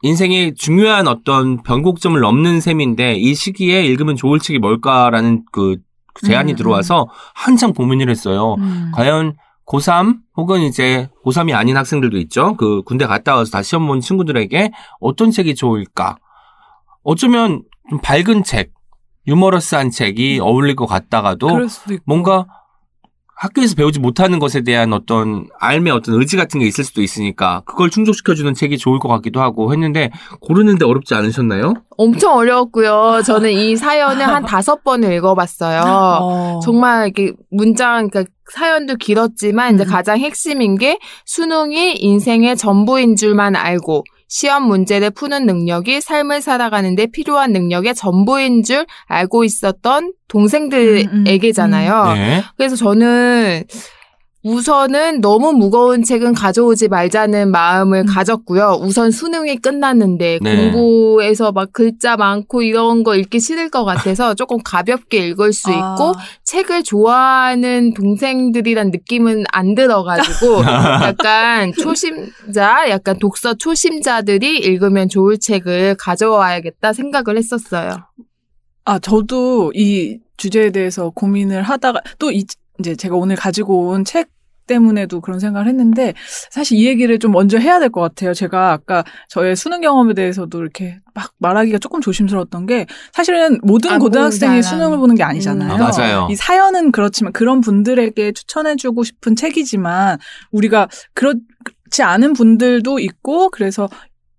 인생의 0.02 0.54
중요한 0.54 1.08
어떤 1.08 1.62
변곡점을 1.62 2.18
넘는 2.20 2.60
셈인데 2.60 3.14
이 3.16 3.34
시기에 3.34 3.84
읽으면 3.84 4.14
좋을 4.16 4.38
책이 4.40 4.58
뭘까라는 4.58 5.44
그 5.52 5.76
제안이 6.24 6.52
음, 6.52 6.56
들어와서 6.56 7.08
한창 7.34 7.72
고민을 7.72 8.08
했어요. 8.10 8.54
음. 8.58 8.90
과연 8.94 9.34
고3 9.66 10.18
혹은 10.36 10.60
이제 10.62 11.08
고3이 11.24 11.54
아닌 11.54 11.76
학생들도 11.76 12.16
있죠. 12.18 12.56
그 12.56 12.82
군대 12.82 13.06
갔다 13.06 13.36
와서 13.36 13.50
다시 13.50 13.70
시험 13.70 13.86
본 13.86 14.00
친구들에게 14.00 14.70
어떤 15.00 15.30
책이 15.30 15.54
좋을까? 15.54 16.16
어쩌면 17.02 17.62
좀 17.90 18.00
밝은 18.00 18.44
책, 18.44 18.72
유머러스한 19.26 19.90
책이 19.90 20.40
어울릴 20.40 20.76
것 20.76 20.86
같다가도 20.86 21.46
그럴 21.48 21.68
수도 21.68 21.94
있고. 21.94 22.04
뭔가 22.06 22.46
학교에서 23.38 23.74
배우지 23.74 24.00
못하는 24.00 24.38
것에 24.38 24.62
대한 24.62 24.94
어떤 24.94 25.46
알의 25.60 25.90
어떤 25.90 26.14
의지 26.18 26.38
같은 26.38 26.58
게 26.58 26.66
있을 26.66 26.84
수도 26.84 27.02
있으니까 27.02 27.62
그걸 27.66 27.90
충족시켜주는 27.90 28.54
책이 28.54 28.78
좋을 28.78 28.98
것 28.98 29.08
같기도 29.08 29.42
하고 29.42 29.72
했는데 29.72 30.10
고르는데 30.40 30.86
어렵지 30.86 31.14
않으셨나요? 31.14 31.74
엄청 31.98 32.34
어려웠고요. 32.34 33.20
저는 33.26 33.52
이 33.52 33.76
사연을 33.76 34.26
한 34.26 34.42
다섯 34.46 34.82
번을 34.82 35.12
읽어봤어요. 35.12 35.82
어. 35.84 36.60
정말 36.64 37.08
이렇게 37.14 37.34
문장, 37.50 38.08
그러니까 38.08 38.32
사연도 38.52 38.96
길었지만 38.96 39.74
이제 39.74 39.84
음. 39.84 39.88
가장 39.88 40.18
핵심인 40.18 40.76
게 40.76 40.98
수능이 41.24 41.94
인생의 41.96 42.56
전부인 42.56 43.16
줄만 43.16 43.56
알고 43.56 44.04
시험 44.28 44.64
문제를 44.64 45.10
푸는 45.10 45.46
능력이 45.46 46.00
삶을 46.00 46.42
살아가는데 46.42 47.06
필요한 47.06 47.52
능력의 47.52 47.94
전부인 47.94 48.64
줄 48.64 48.86
알고 49.06 49.44
있었던 49.44 50.12
동생들에게잖아요. 50.28 52.14
네. 52.14 52.44
그래서 52.56 52.74
저는 52.76 53.64
우선은 54.46 55.22
너무 55.22 55.52
무거운 55.52 56.04
책은 56.04 56.34
가져오지 56.34 56.86
말자는 56.86 57.50
마음을 57.50 58.02
음. 58.02 58.06
가졌고요. 58.06 58.78
우선 58.80 59.10
수능이 59.10 59.56
끝났는데 59.56 60.38
네. 60.40 60.70
공부에서 60.70 61.50
막 61.50 61.72
글자 61.72 62.16
많고 62.16 62.62
이런 62.62 63.02
거 63.02 63.16
읽기 63.16 63.40
싫을 63.40 63.70
것 63.70 63.84
같아서 63.84 64.34
조금 64.38 64.58
가볍게 64.62 65.26
읽을 65.26 65.52
수 65.52 65.70
있고 65.70 65.82
아. 65.82 66.12
책을 66.44 66.84
좋아하는 66.84 67.92
동생들이란 67.94 68.92
느낌은 68.92 69.46
안 69.50 69.74
들어가지고 69.74 70.60
약간 71.02 71.72
초심자, 71.72 72.88
약간 72.88 73.18
독서 73.18 73.54
초심자들이 73.54 74.58
읽으면 74.58 75.08
좋을 75.08 75.38
책을 75.38 75.96
가져와야겠다 75.98 76.92
생각을 76.92 77.36
했었어요. 77.36 77.90
아, 78.84 79.00
저도 79.00 79.72
이 79.74 80.20
주제에 80.36 80.70
대해서 80.70 81.10
고민을 81.10 81.62
하다가 81.64 82.00
또 82.20 82.30
이, 82.30 82.44
이제 82.78 82.94
제가 82.94 83.16
오늘 83.16 83.34
가지고 83.34 83.88
온 83.88 84.04
책 84.04 84.35
때문에도 84.66 85.20
그런 85.20 85.38
생각을 85.40 85.68
했는데 85.68 86.14
사실 86.50 86.76
이 86.78 86.86
얘기를 86.86 87.18
좀 87.18 87.32
먼저 87.32 87.58
해야 87.58 87.78
될 87.78 87.86
것 87.90 88.00
같아요. 88.00 88.34
제가 88.34 88.72
아까 88.72 89.04
저의 89.28 89.54
수능 89.56 89.80
경험에 89.80 90.12
대해서도 90.14 90.60
이렇게 90.60 90.98
막 91.14 91.30
말하기가 91.38 91.78
조금 91.78 92.00
조심스러웠던 92.00 92.66
게 92.66 92.86
사실은 93.12 93.58
모든 93.62 93.92
안 93.92 93.98
고등학생이. 94.00 94.62
수능을 94.62 94.98
보는 94.98 95.14
게 95.14 95.22
아니잖아요. 95.22 95.74
음. 95.74 95.80
아, 95.82 95.90
맞아요. 95.90 96.28
이 96.30 96.36
사연은 96.36 96.92
그렇지만 96.92 97.32
그런 97.32 97.60
분들에게 97.60 98.32
추천해주고 98.32 99.04
싶은 99.04 99.36
책이지만 99.36 100.18
우리가 100.50 100.88
그렇지 101.14 102.02
않은 102.02 102.32
분들도 102.32 102.98
있고 102.98 103.50
그래서 103.50 103.88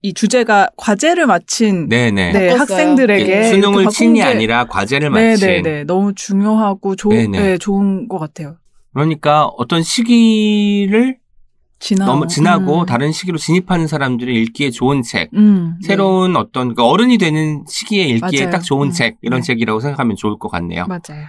이 0.04 0.14
주제가 0.14 0.70
과제를 0.78 1.26
마친 1.26 1.90
네네. 1.90 2.32
네, 2.32 2.50
바꿨어요. 2.50 2.60
학생들에게 2.60 3.44
수능을 3.50 3.82
이렇게 3.82 3.96
친이 3.96 4.22
아니라 4.22 4.66
과제를 4.66 5.12
네, 5.12 5.32
마친. 5.32 5.48
네, 5.48 5.62
네. 5.62 5.84
너무 5.86 6.14
중요하고 6.14 6.96
좋, 6.96 7.10
네네. 7.10 7.28
네, 7.40 7.58
좋은 7.58 8.08
것 8.08 8.20
같아요. 8.20 8.58
그러니까 8.98 9.46
어떤 9.46 9.84
시기를 9.84 11.20
지나고. 11.78 12.12
너무 12.12 12.28
지나고 12.28 12.80
음. 12.80 12.86
다른 12.88 13.12
시기로 13.12 13.38
진입하는 13.38 13.86
사람들이 13.86 14.42
읽기에 14.42 14.72
좋은 14.72 15.04
책. 15.04 15.30
음. 15.36 15.78
새로운 15.84 16.36
어떤 16.36 16.74
그 16.74 16.84
어른이 16.84 17.20
되는 17.20 17.64
시기에 17.68 18.06
읽기에 18.06 18.46
맞아요. 18.46 18.52
딱 18.52 18.64
좋은 18.64 18.88
음. 18.88 18.92
책 18.92 19.18
이런 19.22 19.42
네. 19.42 19.46
책이라고 19.46 19.82
생각하면 19.82 20.16
좋을 20.16 20.40
것 20.40 20.50
같네요. 20.50 20.88
맞아요. 20.88 21.28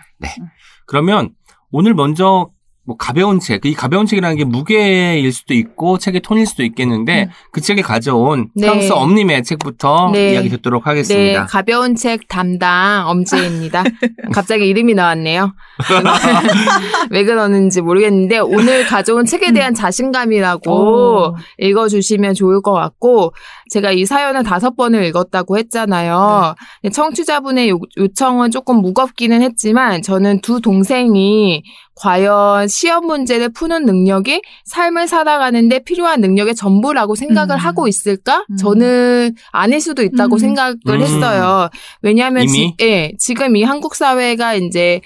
그러면 0.87 1.35
오늘 1.71 1.93
먼저 1.93 2.49
뭐 2.89 2.97
가벼운 2.97 3.39
책, 3.39 3.67
이 3.67 3.75
가벼운 3.75 4.07
책이라는 4.07 4.35
게 4.39 4.45
무게일 4.45 5.31
수도 5.31 5.53
있고 5.53 5.99
책의 5.99 6.23
톤일 6.23 6.47
수도 6.47 6.65
있겠는데 6.65 7.25
음. 7.25 7.31
그 7.53 7.61
책을 7.61 7.83
가져온 7.83 8.49
네. 8.55 8.67
프랑스 8.67 8.93
엄님의 8.95 9.45
책부터 9.45 10.09
네. 10.15 10.33
이야기 10.33 10.49
듣도록 10.49 10.85
네, 10.85 10.89
하겠습니다. 10.89 11.45
가벼운 11.45 11.95
책 11.97 12.29
담당 12.29 13.07
엄지입니다. 13.07 13.85
갑자기 14.33 14.67
이름이 14.67 14.95
나왔네요. 14.95 15.53
왜 17.11 17.25
그러는지 17.25 17.83
모르겠는데 17.83 18.39
오늘 18.39 18.87
가져온 18.87 19.27
책에 19.27 19.53
대한 19.53 19.75
자신감이라고 19.75 20.73
어. 20.73 21.35
읽어주시면 21.59 22.33
좋을 22.33 22.63
것 22.63 22.73
같고 22.73 23.35
제가 23.69 23.93
이 23.93 24.07
사연을 24.07 24.45
다섯 24.45 24.77
번을 24.77 25.05
읽었다고 25.05 25.59
했잖아요. 25.59 26.55
근데 26.81 26.91
청취자분의 26.91 27.69
요, 27.69 27.79
요청은 27.99 28.51
조금 28.51 28.77
무겁기는 28.77 29.43
했지만 29.43 30.01
저는 30.01 30.41
두 30.41 30.63
동생이 30.63 31.63
과연 31.99 32.69
시험 32.69 33.07
문제를 33.07 33.51
푸는 33.51 33.85
능력이 33.85 34.43
삶을 34.65 35.09
살아가는데 35.09 35.81
필요한 35.81 36.21
능력의 36.21 36.55
전부라고 36.55 37.15
생각을 37.15 37.57
음. 37.57 37.59
하고 37.59 37.89
있을까? 37.89 38.45
음. 38.51 38.57
저는 38.57 39.35
아닐 39.51 39.81
수도 39.81 40.03
있다고 40.03 40.37
음. 40.37 40.39
생각을 40.39 40.77
음. 40.87 41.01
했어요. 41.01 41.69
왜냐하면? 42.03 42.47
지, 42.47 42.75
예, 42.81 43.13
지금 43.19 43.57
이 43.57 43.65
한국 43.65 43.95
사회가 43.95 44.55
이제 44.55 45.01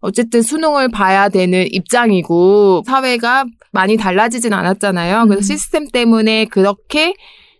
어쨌든 0.00 0.42
수능을 0.42 0.90
봐야 0.90 1.30
되는 1.30 1.66
입장이고 1.70 2.82
사회가 2.86 3.46
많이 3.72 3.96
달라지진 3.96 4.52
않았잖아요. 4.52 5.26
그래서 5.28 5.40
음. 5.40 5.56
시스템 5.56 5.88
때문에 5.88 6.44
그렇게 6.44 7.14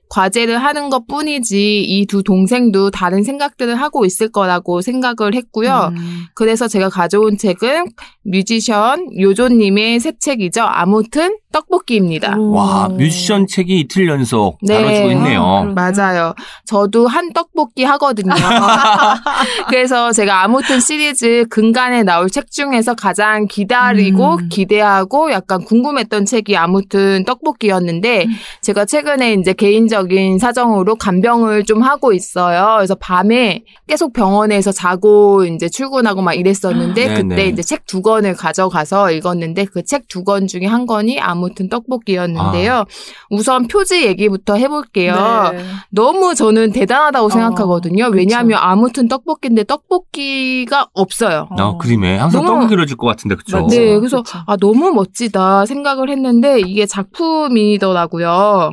과제를 0.08 0.58
하는 0.58 0.90
것 0.90 1.06
뿐이지 1.06 1.82
이 1.82 2.04
두 2.06 2.22
동생도 2.22 2.90
다른 2.90 3.22
생각들을 3.24 3.74
하고 3.76 4.04
있을 4.04 4.28
거라고 4.30 4.82
생각을 4.82 5.34
했고요. 5.34 5.92
음. 5.96 6.24
그래서 6.34 6.68
제가 6.68 6.88
가져온 6.88 7.36
책은 7.38 7.86
뮤지션 8.22 9.08
요조님의 9.18 10.00
새 10.00 10.12
책이죠. 10.18 10.62
아무튼 10.62 11.36
떡볶이입니다. 11.52 12.36
오. 12.36 12.52
와, 12.52 12.88
뮤지션 12.88 13.46
책이 13.46 13.80
이틀 13.80 14.08
연속 14.08 14.58
네. 14.62 14.74
다뤄지고 14.74 15.10
있네요. 15.12 15.42
아, 15.42 15.64
맞아요. 15.64 16.34
저도 16.66 17.06
한 17.06 17.32
떡볶이 17.32 17.84
하거든요. 17.84 18.34
그래서 19.68 20.12
제가 20.12 20.42
아무튼 20.42 20.80
시리즈 20.80 21.46
근간에 21.50 22.02
나올 22.02 22.28
책 22.30 22.50
중에서 22.50 22.94
가장 22.94 23.46
기다리고 23.46 24.34
음. 24.34 24.48
기대하고 24.50 25.32
약간 25.32 25.64
궁금했던 25.64 26.24
책이 26.26 26.56
아무튼 26.56 27.24
떡볶이였는데 27.24 28.26
제가 28.62 28.84
최근에 28.84 29.34
이제 29.34 29.52
개인적 29.52 29.93
인 30.10 30.38
사정으로 30.38 30.96
간병을 30.96 31.64
좀 31.64 31.82
하고 31.82 32.12
있어요. 32.12 32.74
그래서 32.78 32.94
밤에 32.94 33.62
계속 33.86 34.12
병원에서 34.12 34.72
자고 34.72 35.44
이제 35.44 35.68
출근하고 35.68 36.20
막 36.22 36.34
이랬었는데 36.34 37.06
네, 37.08 37.14
그때 37.14 37.34
네. 37.36 37.46
이제 37.48 37.62
책 37.62 37.84
두 37.86 38.02
권을 38.02 38.34
가져가서 38.34 39.10
읽었는데 39.12 39.66
그 39.66 39.82
책 39.82 40.08
두 40.08 40.24
권 40.24 40.46
중에 40.46 40.64
한 40.66 40.86
권이 40.86 41.20
아무튼 41.20 41.68
떡볶이였는데요. 41.68 42.84
우선 43.30 43.66
표지 43.68 44.04
얘기부터 44.06 44.54
해볼게요. 44.56 45.50
네. 45.52 45.64
너무 45.90 46.34
저는 46.34 46.72
대단하다고 46.72 47.28
생각하거든요. 47.30 48.06
그쵸. 48.06 48.16
왜냐하면 48.16 48.58
아무튼 48.60 49.06
떡볶이인데 49.08 49.64
떡볶이가 49.64 50.88
없어요. 50.94 51.48
어, 51.58 51.78
그림에 51.78 52.16
항상 52.18 52.44
너무- 52.44 52.60
떡이 52.62 52.74
그려질 52.74 52.96
것 52.96 53.06
같은데, 53.06 53.34
그쵸? 53.36 53.66
네, 53.68 53.96
그래서 53.98 54.22
그쵸. 54.22 54.38
아 54.46 54.56
너무 54.56 54.92
멋지다 54.92 55.66
생각을 55.66 56.08
했는데 56.10 56.60
이게 56.60 56.86
작품이더라고요. 56.86 58.72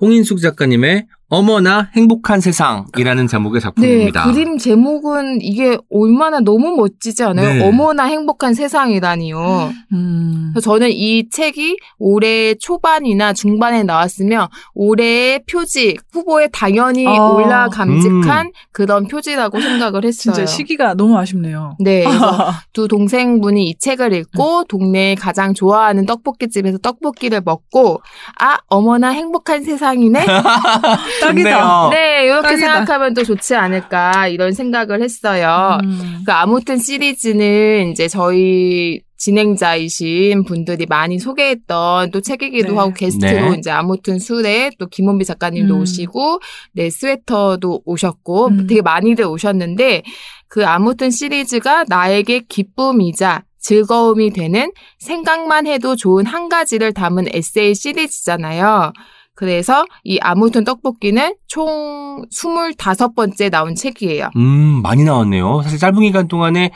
홍인숙 0.00 0.40
작가님의 0.40 1.06
어머나 1.30 1.88
행복한 1.96 2.40
세상이라는 2.40 3.26
제목의 3.26 3.60
네, 3.60 3.64
작품입니다. 3.64 4.24
그림 4.24 4.58
제목은 4.58 5.40
이게 5.40 5.78
얼마나 5.90 6.40
너무 6.40 6.76
멋지지 6.76 7.24
않아요? 7.24 7.54
네. 7.54 7.66
어머나 7.66 8.04
행복한 8.04 8.52
세상이라니요. 8.52 9.72
음. 9.92 10.50
그래서 10.52 10.70
저는 10.70 10.90
이 10.90 11.28
책이 11.30 11.78
올해 11.98 12.54
초반이나 12.54 13.32
중반에 13.32 13.82
나왔으면 13.84 14.48
올해의 14.74 15.44
표지 15.50 15.96
후보에 16.12 16.48
당연히 16.52 17.06
아. 17.06 17.30
올라감직한 17.30 18.52
그런 18.70 19.08
표지라고 19.08 19.60
생각을 19.60 20.04
했어요. 20.04 20.34
진짜 20.34 20.46
시기가 20.46 20.94
너무 20.94 21.16
아쉽네요. 21.18 21.76
네, 21.80 22.04
두 22.72 22.86
동생분이 22.86 23.70
이 23.70 23.78
책을 23.78 24.12
읽고 24.12 24.64
동네에 24.64 25.14
가장 25.14 25.54
좋아하는 25.54 26.04
떡볶이집에서 26.06 26.78
떡볶이를 26.78 27.40
먹고 27.44 28.02
아 28.38 28.58
어머나 28.68 29.08
행복한 29.08 29.64
세상이네. 29.64 30.24
좋네요. 31.20 31.88
네, 31.90 32.24
이렇게 32.24 32.42
딱이다. 32.42 32.56
생각하면 32.58 33.14
또 33.14 33.24
좋지 33.24 33.54
않을까 33.54 34.28
이런 34.28 34.52
생각을 34.52 35.02
했어요. 35.02 35.78
음. 35.82 36.22
그 36.24 36.32
아무튼 36.32 36.78
시리즈는 36.78 37.90
이제 37.90 38.08
저희 38.08 39.00
진행자이신 39.16 40.44
분들이 40.44 40.86
많이 40.86 41.18
소개했던 41.18 42.10
또 42.10 42.20
책이기도 42.20 42.72
네. 42.72 42.78
하고 42.78 42.92
게스트로 42.92 43.50
네. 43.52 43.56
이제 43.58 43.70
아무튼 43.70 44.18
술에 44.18 44.70
또 44.78 44.86
김원비 44.86 45.24
작가님도 45.24 45.74
음. 45.74 45.80
오시고 45.80 46.40
네 46.72 46.90
스웨터도 46.90 47.82
오셨고 47.86 48.46
음. 48.48 48.66
되게 48.66 48.82
많이들 48.82 49.24
오셨는데 49.24 50.02
그 50.48 50.66
아무튼 50.66 51.10
시리즈가 51.10 51.84
나에게 51.88 52.42
기쁨이자 52.48 53.44
즐거움이 53.60 54.30
되는 54.30 54.70
생각만 54.98 55.66
해도 55.66 55.96
좋은 55.96 56.26
한 56.26 56.50
가지를 56.50 56.92
담은 56.92 57.24
에세이 57.32 57.74
시리즈잖아요. 57.74 58.92
그래서 59.34 59.84
이 60.04 60.18
아무튼 60.20 60.64
떡볶이는 60.64 61.34
총 61.48 62.24
25번째 62.32 63.50
나온 63.50 63.74
책이에요. 63.74 64.30
음, 64.36 64.80
많이 64.82 65.04
나왔네요. 65.04 65.62
사실 65.62 65.78
짧은 65.78 66.00
기간 66.00 66.28
동안에 66.28 66.70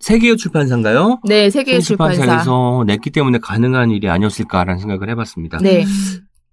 세계의 0.00 0.36
출판사인가요? 0.36 1.20
네, 1.24 1.50
세계 1.50 1.78
출판사. 1.80 2.16
출판사에서 2.16 2.84
냈기 2.86 3.10
때문에 3.10 3.38
가능한 3.38 3.90
일이 3.90 4.08
아니었을까라는 4.08 4.78
생각을 4.80 5.10
해봤습니다. 5.10 5.58
네. 5.62 5.84
음. 5.84 5.88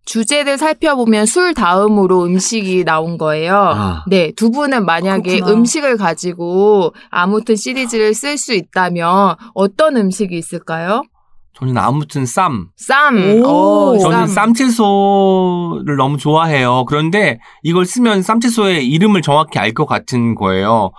주제를 0.05 0.59
살펴보면 0.59 1.25
술 1.25 1.55
다음으로 1.55 2.25
음식이 2.25 2.83
나온 2.83 3.17
거예요. 3.17 3.55
아. 3.57 4.03
네, 4.07 4.31
두 4.35 4.51
분은 4.51 4.85
만약에 4.85 5.37
그렇구나. 5.39 5.51
음식을 5.57 5.97
가지고 5.97 6.93
아무튼 7.09 7.55
시리즈를 7.55 8.13
쓸 8.13 8.37
수 8.37 8.53
있다면 8.53 9.35
어떤 9.55 9.97
음식이 9.97 10.37
있을까요? 10.37 11.01
저는 11.57 11.77
아무튼 11.77 12.25
쌈. 12.25 12.67
쌈. 12.75 13.41
오. 13.43 13.45
어, 13.95 13.97
저는 13.99 14.27
쌈. 14.27 14.53
쌈채소를 14.53 15.95
너무 15.95 16.17
좋아해요. 16.17 16.85
그런데 16.85 17.39
이걸 17.63 17.85
쓰면 17.85 18.21
쌈채소의 18.23 18.87
이름을 18.87 19.21
정확히 19.21 19.59
알 19.59 19.73
것 19.73 19.85
같은 19.85 20.35
거예요. 20.35 20.91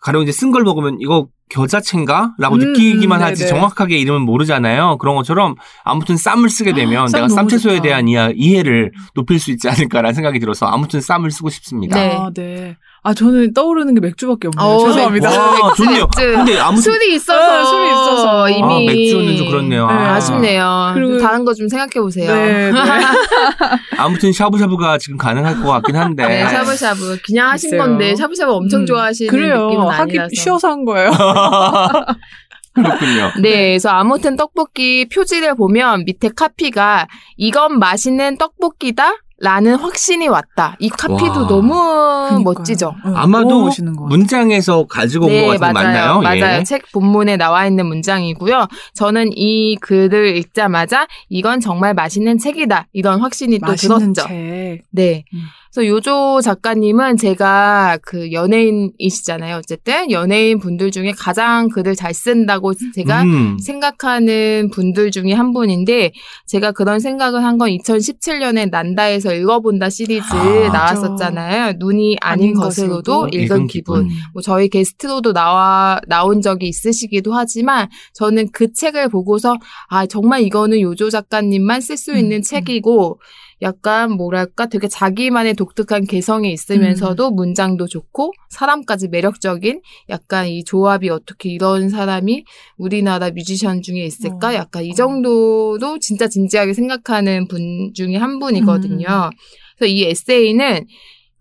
가령 0.00 0.22
이제 0.22 0.32
쓴 0.32 0.52
걸 0.52 0.62
먹으면 0.62 0.98
이거 1.00 1.28
겨자채인가? 1.48 2.34
라고 2.38 2.56
음, 2.56 2.60
느끼기만 2.60 3.22
하지 3.22 3.44
네네. 3.44 3.50
정확하게 3.50 3.98
이름은 3.98 4.22
모르잖아요. 4.22 4.98
그런 4.98 5.14
것처럼 5.16 5.54
아무튼 5.84 6.16
쌈을 6.16 6.48
쓰게 6.50 6.72
되면 6.72 7.06
쌈 7.08 7.18
내가 7.18 7.28
쌈채소에 7.28 7.76
좋다. 7.76 7.82
대한 7.82 8.08
이해, 8.08 8.32
이해를 8.34 8.90
높일 9.14 9.38
수 9.38 9.50
있지 9.52 9.68
않을까라는 9.68 10.14
생각이 10.14 10.40
들어서 10.40 10.66
아무튼 10.66 11.00
쌈을 11.00 11.30
쓰고 11.30 11.50
싶습니다. 11.50 11.96
네. 12.00 12.16
아, 12.16 12.30
네. 12.34 12.76
아, 13.08 13.14
저는 13.14 13.54
떠오르는 13.54 13.94
게 13.94 14.00
맥주밖에 14.00 14.48
없네요. 14.48 14.66
어, 14.68 14.86
죄송합니다. 14.88 15.28
맥주. 15.28 15.40
와, 15.40 15.72
좋네요. 15.74 16.08
맥주. 16.16 16.32
근데 16.36 16.58
아무튼 16.58 16.82
술이 16.82 17.14
있어서 17.14 17.58
네, 17.58 17.64
술이 17.64 17.86
있어서. 17.90 18.48
이미 18.50 18.62
아, 18.88 18.92
맥주는 18.92 19.36
좀 19.36 19.48
그렇네요. 19.50 19.86
네, 19.86 19.92
아. 19.94 20.14
아쉽네요. 20.16 20.90
그리고- 20.94 21.18
다른 21.20 21.44
거 21.44 21.54
좀 21.54 21.68
생각해 21.68 21.92
보세요. 22.02 22.34
네, 22.34 22.72
네. 22.72 22.78
아무튼 23.96 24.32
샤브샤브가 24.32 24.98
지금 24.98 25.16
가능할 25.18 25.62
것 25.62 25.68
같긴 25.70 25.94
한데. 25.96 26.26
네, 26.26 26.48
샤브샤브 26.48 27.18
그냥 27.24 27.50
하신 27.50 27.70
글쎄요. 27.70 27.86
건데 27.88 28.16
샤브샤브 28.16 28.52
엄청 28.52 28.80
음, 28.80 28.86
좋아하시는 28.86 29.30
그래요. 29.30 29.66
느낌은 29.66 29.86
하기 29.86 30.00
아니라서. 30.18 30.30
쉬워서 30.34 30.68
한 30.68 30.84
거예요. 30.84 31.10
그렇군요. 32.74 33.30
네, 33.40 33.68
그래서 33.70 33.88
아무튼 33.90 34.36
떡볶이 34.36 35.08
표지를 35.08 35.54
보면 35.54 36.04
밑에 36.04 36.28
카피가 36.36 37.06
이건 37.36 37.78
맛있는 37.78 38.36
떡볶이다. 38.36 39.12
라는 39.38 39.76
확신이 39.76 40.28
왔다. 40.28 40.76
이 40.78 40.88
카피도 40.88 41.40
와. 41.42 41.46
너무 41.46 41.74
그러니까요. 41.74 42.42
멋지죠. 42.42 42.94
응, 43.04 43.16
아마도. 43.16 43.68
문장에서 44.08 44.86
가지고 44.86 45.26
온것 45.26 45.60
같은 45.60 45.74
거 45.74 45.80
맞나요? 45.82 46.20
맞아요. 46.22 46.58
예. 46.60 46.64
책 46.64 46.90
본문에 46.92 47.36
나와 47.36 47.66
있는 47.66 47.86
문장이고요. 47.86 48.66
저는 48.94 49.30
이 49.34 49.76
글을 49.76 50.36
읽자마자 50.38 51.06
이건 51.28 51.60
정말 51.60 51.92
맛있는 51.92 52.38
책이다. 52.38 52.86
이런 52.92 53.20
확신이 53.20 53.58
또 53.58 53.66
맛있는 53.66 54.14
들었죠. 54.14 54.28
책. 54.28 54.82
네. 54.90 55.24
음. 55.34 55.40
그래서 55.76 55.88
요조 55.88 56.40
작가님은 56.40 57.18
제가 57.18 57.98
그 58.00 58.32
연예인이시잖아요. 58.32 59.56
어쨌든 59.56 60.10
연예인 60.10 60.58
분들 60.58 60.90
중에 60.90 61.12
가장 61.12 61.68
글을 61.68 61.94
잘 61.94 62.14
쓴다고 62.14 62.72
제가 62.94 63.22
음. 63.24 63.58
생각하는 63.58 64.70
분들 64.72 65.10
중에 65.10 65.34
한 65.34 65.52
분인데 65.52 66.12
제가 66.46 66.72
그런 66.72 66.98
생각을 66.98 67.44
한 67.44 67.56
건 67.56 67.70
2017년에 67.70 68.70
난다에서 68.70 69.34
읽어본다 69.34 69.88
시리즈 69.88 70.22
아, 70.30 70.68
나왔었잖아요. 70.72 71.74
눈이 71.78 72.18
아닌 72.20 72.46
아닌 72.46 72.54
것으로도 72.54 73.28
읽은 73.32 73.66
기분. 73.66 74.04
음. 74.04 74.08
뭐 74.34 74.42
저희 74.42 74.68
게스트로도 74.68 75.32
나와 75.32 76.00
나온 76.06 76.42
적이 76.42 76.68
있으시기도 76.68 77.32
하지만 77.34 77.88
저는 78.12 78.48
그 78.52 78.72
책을 78.72 79.08
보고서 79.08 79.56
아 79.88 80.06
정말 80.06 80.42
이거는 80.42 80.80
요조 80.80 81.10
작가님만 81.10 81.80
쓸 81.80 81.96
수 81.96 82.14
있는 82.16 82.38
음, 82.38 82.42
책이고 82.42 83.20
약간 83.62 84.12
뭐랄까 84.12 84.66
되게 84.66 84.88
자기만의 84.88 85.54
독특한 85.54 86.04
개성이 86.04 86.50
음. 86.50 86.52
있으면서도 86.52 87.30
문장도 87.30 87.86
좋고 87.86 88.32
사람까지 88.50 89.08
매력적인 89.08 89.80
약간 90.10 90.48
이 90.48 90.64
조합이 90.64 91.08
어떻게 91.08 91.50
이런 91.50 91.88
사람이 91.88 92.44
우리나라 92.76 93.30
뮤지션 93.30 93.82
중에 93.82 94.04
있을까? 94.04 94.50
어. 94.50 94.54
약간 94.54 94.84
이 94.84 94.94
정도도 94.94 95.98
진짜 96.00 96.28
진지하게 96.28 96.74
생각하는 96.74 97.48
분 97.48 97.92
중에 97.94 98.16
한 98.16 98.38
분이거든요. 98.38 99.06
음. 99.06 99.30
그래서 99.78 99.92
이 99.92 100.04
에세이는 100.04 100.86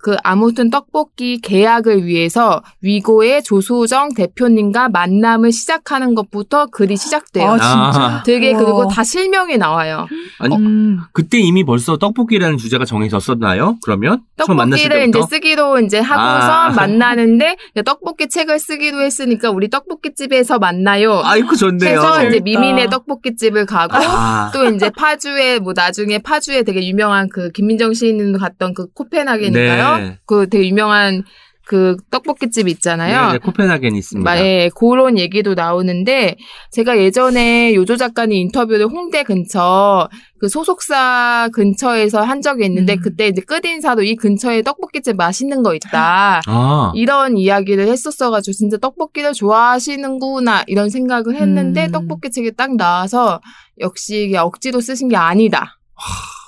그 0.05 0.15
아무튼 0.23 0.69
떡볶이 0.69 1.41
계약을 1.41 2.05
위해서 2.05 2.61
위고의 2.81 3.41
조소정 3.41 4.09
대표님과 4.13 4.89
만남을 4.89 5.51
시작하는 5.51 6.13
것부터 6.13 6.67
글이 6.67 6.95
시작돼요. 6.95 7.53
아, 7.53 7.57
진짜. 7.57 8.05
아. 8.05 8.23
되게 8.23 8.51
우와. 8.51 8.59
그리고 8.59 8.87
다 8.87 9.03
실명이 9.03 9.57
나와요. 9.57 10.05
아니, 10.37 10.55
음. 10.57 10.99
그때 11.11 11.39
이미 11.39 11.63
벌써 11.63 11.97
떡볶이라는 11.97 12.57
주제가 12.57 12.85
정해졌었나요? 12.85 13.77
그러면? 13.83 14.21
떡볶이를 14.37 15.09
이제? 15.09 15.19
쓰기로 15.27 15.79
이제 15.79 15.97
하고서 15.99 16.51
아. 16.51 16.69
만나는데 16.69 17.55
떡볶이 17.83 18.29
책을 18.29 18.59
쓰기로 18.59 19.01
했으니까 19.01 19.49
우리 19.49 19.71
떡볶이 19.71 20.13
집에서 20.13 20.59
만나요. 20.59 21.19
아이고, 21.23 21.55
좋네요. 21.55 21.89
해서 21.89 22.23
이제. 22.25 22.41
미민의 22.41 22.91
떡볶이 22.91 23.35
집을 23.35 23.65
가고 23.65 23.95
아. 23.95 24.51
또 24.53 24.65
이제 24.65 24.91
파주에 24.91 25.57
뭐 25.57 25.73
나중에 25.75 26.19
파주에 26.19 26.61
되게 26.61 26.87
유명한 26.87 27.27
그 27.27 27.49
김민정 27.49 27.95
시인도 27.95 28.37
갔던 28.37 28.75
그 28.75 28.85
코펜하겐인가요? 28.93 29.94
네. 29.94 29.94
그 30.25 30.47
되게 30.49 30.67
유명한 30.67 31.23
그 31.67 31.97
떡볶이집 32.11 32.67
있잖아요. 32.67 33.25
네, 33.25 33.31
네, 33.33 33.37
코펜하겐 33.39 33.95
있습니다. 33.95 34.29
마- 34.29 34.37
예, 34.39 34.69
그런 34.79 35.17
얘기도 35.17 35.55
나오는데 35.55 36.35
제가 36.71 36.99
예전에 36.99 37.73
요조 37.73 37.97
작가님 37.97 38.37
인터뷰를 38.37 38.85
홍대 38.85 39.23
근처 39.23 40.07
그 40.39 40.47
소속사 40.47 41.49
근처에서 41.53 42.21
한 42.21 42.43
적이 42.43 42.65
있는데 42.65 42.93
음. 42.93 42.99
그때 43.01 43.27
이제 43.29 43.41
끝인사도 43.41 44.03
이 44.03 44.15
근처에 44.15 44.61
떡볶이집 44.61 45.15
맛있는 45.17 45.63
거 45.63 45.73
있다. 45.73 46.41
아, 46.45 46.91
이런 46.93 47.35
이야기를 47.35 47.87
했었어 47.87 48.29
가지고 48.29 48.53
진짜 48.53 48.77
떡볶이를 48.77 49.33
좋아하시는구나 49.33 50.65
이런 50.67 50.91
생각을 50.91 51.35
했는데 51.35 51.85
음. 51.87 51.91
떡볶이 51.91 52.29
책이 52.29 52.51
딱 52.55 52.75
나와서 52.75 53.41
역시 53.79 54.25
이게 54.25 54.37
억지로 54.37 54.81
쓰신 54.81 55.09
게 55.09 55.15
아니다 55.15 55.79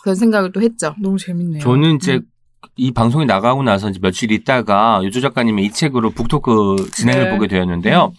그런 0.03 0.15
생각을 0.15 0.51
또 0.51 0.61
했죠. 0.61 0.93
너무 1.01 1.17
재밌네요. 1.17 1.61
저는 1.63 1.95
이제 1.95 2.13
음. 2.17 2.21
이 2.75 2.91
방송이 2.91 3.25
나가고 3.25 3.63
나서 3.63 3.89
이제 3.89 3.99
며칠 4.01 4.31
있다가 4.31 5.01
요조 5.03 5.21
작가님의 5.21 5.65
이 5.65 5.71
책으로 5.71 6.11
북토크 6.11 6.89
진행을 6.91 7.25
네. 7.25 7.29
보게 7.29 7.47
되었는데요. 7.47 8.11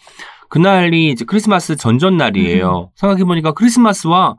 그날이 0.49 1.11
이제 1.11 1.25
크리스마스 1.25 1.77
전전날이에요. 1.77 2.91
생각해보니까 2.97 3.53
크리스마스와 3.53 4.37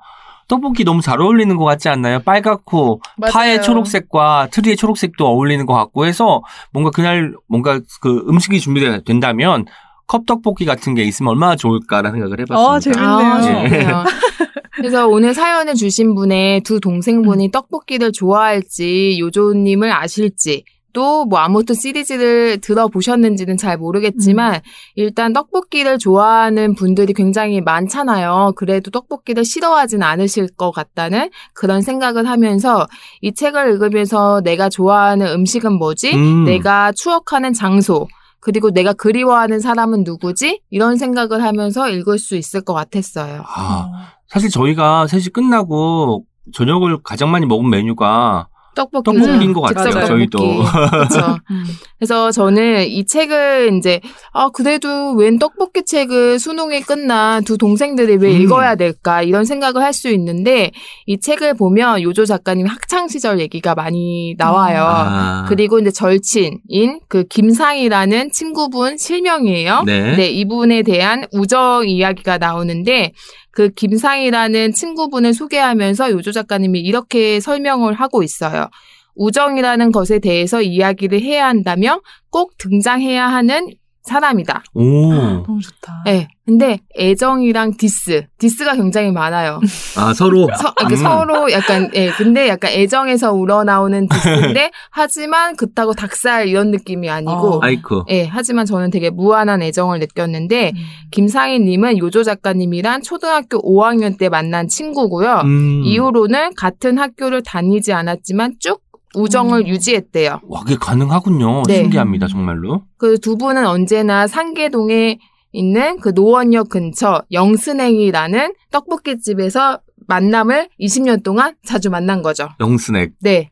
떡볶이 0.48 0.84
너무 0.84 1.02
잘 1.02 1.22
어울리는 1.22 1.56
것 1.58 1.64
같지 1.66 1.90
않나요? 1.90 2.20
빨갛고 2.20 3.02
파의 3.32 3.58
맞아요. 3.58 3.62
초록색과 3.62 4.48
트리의 4.52 4.76
초록색도 4.78 5.28
어울리는 5.28 5.64
것 5.68 5.74
같고 5.76 6.06
해서 6.06 6.42
뭔가 6.72 6.90
그날 6.90 7.36
뭔가 7.48 7.80
그 8.02 8.26
음식이 8.28 8.60
준비된다면 8.60 9.66
컵떡볶이 10.08 10.66
같은 10.66 10.96
게 10.96 11.04
있으면 11.04 11.30
얼마나 11.32 11.56
좋을까라는 11.56 12.14
생각을 12.20 12.40
해봤습니다. 12.40 12.74
아, 12.74 12.80
재밌- 12.80 12.98
아, 12.98 13.42
재밌네요. 13.42 14.04
그래서 14.80 15.08
오늘 15.08 15.34
사연을 15.34 15.76
주신 15.76 16.15
분의 16.15 16.62
두 16.62 16.80
동생분이 16.80 17.52
떡볶이를 17.52 18.13
좋아할지 18.13 19.18
요조님을 19.20 19.92
아실지 19.92 20.63
또 20.94 21.26
뭐 21.26 21.39
아무튼 21.39 21.76
시리즈를 21.76 22.60
들어보셨는지는 22.60 23.58
잘 23.58 23.78
모르겠지만 23.78 24.62
일단 24.96 25.34
떡볶이를 25.34 25.98
좋아하는 25.98 26.74
분들이 26.76 27.13
굉장히 27.13 27.62
많잖아요. 27.62 28.54
그래도 28.56 28.89
떡볶이를 28.89 29.46
싫어하진 29.46 30.02
않으실 30.02 30.48
것 30.56 30.72
같다는 30.72 31.30
그런 31.54 31.82
생각을 31.82 32.28
하면서 32.28 32.88
이 33.22 33.34
책을 33.34 33.74
읽으면서 33.74 34.42
내가 34.42 34.70
좋아하는 34.70 35.28
음식은 35.28 35.74
뭐지? 35.74 36.15
음. 36.15 36.46
내가 36.46 36.92
추억하는 36.94 37.54
장소, 37.54 38.08
그리고 38.39 38.72
내가 38.72 38.94
그리워하는 38.94 39.60
사람은 39.60 40.04
누구지? 40.04 40.62
이런 40.70 40.96
생각을 40.98 41.44
하면서 41.44 41.89
읽을 41.89 42.18
수 42.18 42.36
있을 42.36 42.62
것 42.62 42.74
같았어요. 42.74 43.44
아, 43.46 44.13
사실 44.30 44.50
저희가 44.50 45.08
셋이 45.08 45.26
끝나고 45.34 46.24
저녁을 46.54 47.00
가장 47.04 47.32
많이 47.32 47.46
먹은 47.46 47.70
메뉴가 47.70 48.48
떡볶이. 48.76 49.04
떡볶이인 49.12 49.52
것 49.52 49.62
같아요, 49.62 49.86
즉석 49.92 50.06
저희도. 50.06 50.38
그렇죠. 50.39 51.38
음. 51.52 51.65
그래서 51.98 52.32
저는 52.32 52.88
이 52.88 53.06
책을 53.06 53.76
이제 53.78 54.00
아 54.32 54.50
그래도 54.50 55.12
웬 55.15 55.38
떡볶이 55.38 55.84
책을 55.84 56.39
수능이 56.39 56.82
끝난 56.82 57.44
두 57.44 57.58
동생들이 57.58 58.15
왜 58.18 58.32
음. 58.34 58.42
읽어야 58.42 58.76
될까 58.76 59.22
이런 59.22 59.44
생각을 59.44 59.82
할 59.82 59.92
수 59.92 60.08
있는데 60.10 60.72
이 61.08 61.20
책을 61.20 61.56
보면 61.56 62.04
요조 62.04 62.26
작가님 62.26 62.68
학창 62.68 63.10
시절 63.10 63.39
얘기가 63.42 63.76
많이 63.76 64.36
나와요. 64.38 64.86
아. 64.88 65.46
그리고 65.50 65.80
이제 65.80 65.92
절친인 65.92 67.02
그 67.10 67.24
김상이라는 67.26 68.32
친구분 68.32 68.98
실명이에요. 68.98 69.84
네. 69.86 70.15
네, 70.15 70.30
이분에 70.30 70.84
대한 70.84 71.26
우정 71.34 71.89
이야기가 71.89 72.38
나오는데 72.38 73.12
그 73.60 73.67
김상이라는 73.67 74.72
친구분을 74.72 75.34
소개하면서 75.34 76.12
요조 76.12 76.32
작가님이 76.32 76.80
이렇게 76.80 77.41
설명을 77.41 77.93
하고 77.93 78.24
있어요. 78.24 78.69
우정이라는 79.15 79.91
것에 79.91 80.19
대해서 80.19 80.62
이야기를 80.62 81.19
해야 81.22 81.45
한다면 81.45 82.00
꼭 82.30 82.58
등장해야 82.58 83.28
하는 83.28 83.67
사람이다. 84.10 84.63
오. 84.74 85.13
너무 85.43 85.60
좋다. 85.62 86.04
네. 86.06 86.28
근데 86.45 86.80
애정이랑 86.98 87.78
diss, 87.78 88.26
diss가 88.39 88.74
굉장히 88.74 89.12
많아요. 89.12 89.60
아, 89.95 90.15
서로. 90.15 90.48
서, 90.60 90.74
이렇게 90.80 90.95
음. 90.95 90.98
서로 90.98 91.52
약간, 91.52 91.91
예, 91.93 92.10
근데 92.10 92.48
약간 92.48 92.72
애정에서 92.72 93.34
우러나오는 93.34 94.08
diss인데, 94.10 94.72
하지만 94.89 95.56
그렇다고 95.56 95.93
닭살 95.93 96.48
이런 96.48 96.72
느낌이 96.72 97.08
아니고, 97.08 97.58
어. 97.58 97.60
아이쿠. 97.62 98.06
예, 98.10 98.26
하지만 98.26 98.65
저는 98.65 98.89
되게 98.89 99.12
무한한 99.12 99.62
애정을 99.62 100.00
느꼈는데, 100.00 100.72
음. 100.76 100.82
김상희님은 101.12 102.00
요조 102.00 102.24
작가님이랑 102.24 103.04
초등학교 103.04 103.60
5학년 103.62 104.17
때 104.17 104.28
만난 104.28 104.67
친구고요. 104.67 105.41
음. 105.43 105.84
이후로는 105.86 106.56
같은 106.56 106.98
학교를 106.98 107.43
다니지 107.43 107.93
않았지만 107.93 108.56
쭉 108.60 108.82
우정을 109.15 109.62
음. 109.62 109.67
유지했대요. 109.67 110.41
와, 110.48 110.60
그게 110.62 110.76
가능하군요. 110.76 111.63
네. 111.67 111.78
신기합니다, 111.78 112.28
정말로. 112.28 112.84
그 112.98 113.17
두 113.17 113.38
분은 113.38 113.65
언제나 113.65 114.28
상계동에 114.28 115.19
있는 115.52 116.00
그 116.00 116.10
노원역 116.10 116.69
근처 116.69 117.24
영순행이라는 117.32 118.54
떡볶이집에서 118.72 119.80
만남을 120.08 120.69
20년 120.80 121.24
동안 121.24 121.56
자주 121.65 121.89
만난 121.89 122.22
거죠. 122.22 122.50
영스넥. 122.60 123.13
네. 123.22 123.50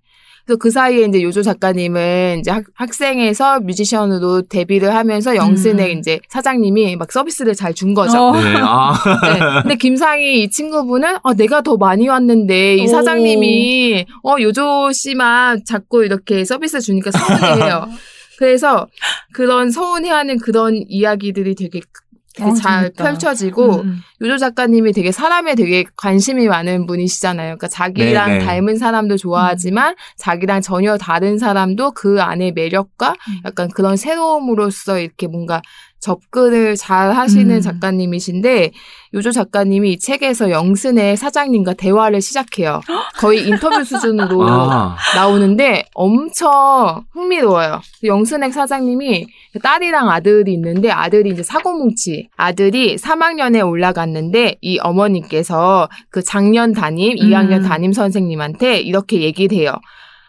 그래서 0.47 0.57
그 0.57 0.71
사이에 0.71 1.05
이제 1.05 1.21
요조 1.21 1.43
작가님은 1.43 2.39
이제 2.39 2.49
학, 2.51 2.63
학생에서 2.73 3.59
뮤지션으로 3.59 4.43
데뷔를 4.43 4.95
하면서 4.95 5.35
영순행 5.35 5.91
음. 5.91 5.99
이제 5.99 6.19
사장님이 6.29 6.95
막 6.95 7.11
서비스를 7.11 7.53
잘 7.53 7.67
준 7.77 7.93
거죠. 7.93 8.17
어. 8.17 8.31
네, 8.31 8.55
아. 8.59 8.93
네. 9.21 9.61
근데 9.61 9.75
김상희 9.75 10.43
이 10.43 10.49
친구분은 10.49 11.17
아, 11.21 11.33
내가 11.35 11.61
더 11.61 11.75
많이 11.77 12.07
왔는데 12.07 12.77
이 12.77 12.85
오. 12.85 12.87
사장님이 12.87 14.05
어 14.23 14.35
요조 14.39 14.93
씨만 14.93 15.65
자꾸 15.65 16.03
이렇게 16.05 16.43
서비스 16.45 16.79
주니까 16.79 17.11
서운해해요. 17.11 17.87
그래서 18.39 18.87
그런 19.33 19.69
서운해하는 19.69 20.39
그런 20.39 20.81
이야기들이 20.87 21.55
되게 21.55 21.81
어, 22.41 22.53
잘 22.53 22.83
재밌다. 22.83 23.03
펼쳐지고 23.03 23.81
음, 23.81 23.87
음. 23.87 24.01
요조 24.21 24.37
작가님이 24.37 24.93
되게 24.93 25.11
사람에 25.11 25.55
되게 25.55 25.85
관심이 25.95 26.47
많은 26.47 26.85
분이시잖아요. 26.85 27.57
그러니까 27.57 27.67
자기랑 27.67 28.29
네네. 28.29 28.45
닮은 28.45 28.77
사람도 28.77 29.17
좋아하지만 29.17 29.95
자기랑 30.17 30.61
전혀 30.61 30.97
다른 30.97 31.37
사람도 31.37 31.91
그 31.91 32.21
안에 32.21 32.51
매력과 32.51 33.09
음. 33.11 33.39
약간 33.45 33.69
그런 33.69 33.97
새로움으로써 33.97 34.99
이렇게 34.99 35.27
뭔가 35.27 35.61
접근을 35.99 36.75
잘 36.75 37.11
하시는 37.13 37.55
음. 37.55 37.61
작가님이신데 37.61 38.71
요조 39.13 39.31
작가님이 39.31 39.93
이 39.93 39.99
책에서 39.99 40.51
영순의 40.51 41.17
사장님과 41.17 41.73
대화를 41.73 42.21
시작해요. 42.21 42.81
거의 43.17 43.47
인터뷰 43.47 43.83
수준으로 43.83 44.43
아. 44.47 44.95
나오는데 45.15 45.85
엄청 45.93 47.03
흥미로워요. 47.13 47.81
영순액 48.03 48.53
사장님이 48.53 49.25
딸이랑 49.63 50.09
아들이 50.09 50.53
있는데 50.53 50.91
아들이 50.91 51.31
이제 51.31 51.41
사고뭉치 51.41 52.29
아들이 52.35 52.95
3학년에 52.97 53.67
올라갔는데 53.67 54.57
이 54.61 54.79
어머니께서 54.79 55.89
그 56.09 56.23
작년 56.23 56.73
담임, 56.73 57.15
2학년 57.15 57.63
음. 57.63 57.63
담임 57.63 57.93
선생님한테 57.93 58.79
이렇게 58.79 59.21
얘기를 59.21 59.57
해요. 59.57 59.73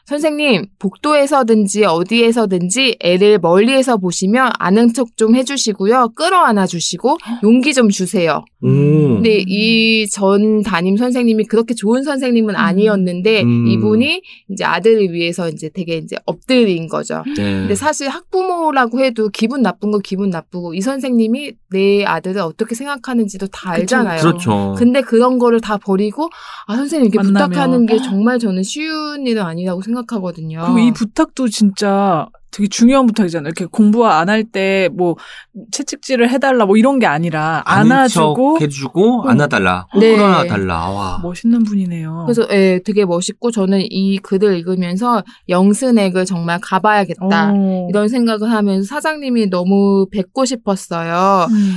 선생님, 0.08 0.64
복도에서든지 0.78 1.84
어디에서든지 1.84 2.96
애를 3.00 3.38
멀리에서 3.40 3.98
보시면 3.98 4.52
아는 4.58 4.94
척 4.94 5.08
좀 5.16 5.34
해주시고요. 5.34 6.12
끌어안아 6.14 6.66
주시고 6.66 7.18
용기 7.42 7.74
좀 7.74 7.90
주세요. 7.90 8.42
오. 8.62 8.66
근데 8.68 9.44
이 9.46 10.06
전 10.10 10.62
담임 10.62 10.96
선생님이 10.96 11.44
그렇게 11.44 11.74
좋은 11.74 12.02
선생님은 12.02 12.56
아니었는데 12.56 13.42
음. 13.42 13.66
이분이 13.66 14.22
이제 14.50 14.64
아들을 14.64 15.12
위해서 15.12 15.48
이제 15.50 15.68
되게 15.74 15.96
이제 15.98 16.16
엎드린 16.24 16.88
거죠. 16.88 17.22
네. 17.36 17.42
근데 17.42 17.74
사실 17.74 18.08
학부모라고 18.08 19.00
해도 19.00 19.28
기분 19.28 19.60
나쁜 19.62 19.90
거 19.90 19.98
기분 19.98 20.30
나쁘고 20.30 20.72
이 20.74 20.80
선생님이 20.80 21.52
내 21.70 22.04
아들을 22.04 22.40
어떻게 22.40 22.74
생각하는지도 22.74 23.48
다 23.48 23.72
알잖아요. 23.72 24.20
그렇죠. 24.22 24.74
근데 24.78 25.02
그런 25.02 25.38
거를 25.38 25.60
다 25.60 25.76
버리고 25.76 26.30
아 26.66 26.76
선생님 26.76 27.10
이렇게 27.12 27.18
만나면. 27.18 27.48
부탁하는 27.50 27.86
게 27.86 27.98
정말 27.98 28.38
저는 28.38 28.62
쉬운 28.62 29.26
일은 29.26 29.42
아니라고 29.42 29.82
생각 29.82 29.97
하거든요. 30.08 30.61
그리고 30.62 30.78
이 30.78 30.92
부탁도 30.92 31.48
진짜 31.48 32.26
되게 32.50 32.66
중요한 32.68 33.04
부탁이잖아요. 33.06 33.48
이렇게 33.48 33.66
공부 33.66 34.06
안 34.06 34.28
할 34.30 34.42
때 34.44 34.88
뭐 34.94 35.16
채찍질을 35.70 36.30
해달라 36.30 36.64
뭐 36.64 36.76
이런 36.76 36.98
게 36.98 37.06
아니라 37.06 37.62
안아주고 37.66 38.58
척 38.58 38.62
해주고 38.64 39.24
음. 39.24 39.28
안아달라. 39.28 39.87
네. 39.98 40.16
끌어안아달라. 40.16 40.88
와. 40.90 41.20
멋있는 41.22 41.62
분이네요. 41.64 42.24
그래서 42.26 42.46
예, 42.50 42.80
되게 42.84 43.04
멋있고 43.04 43.50
저는 43.50 43.82
이 43.90 44.18
글을 44.18 44.56
읽으면서 44.58 45.22
영순액을 45.48 46.24
정말 46.24 46.58
가봐야겠다. 46.62 47.52
어. 47.54 47.87
이런 47.90 48.08
생각을 48.08 48.50
하면서 48.50 48.87
사장님이 48.87 49.50
너무 49.50 50.06
뵙고 50.11 50.44
싶었어요. 50.46 51.46
음. 51.50 51.74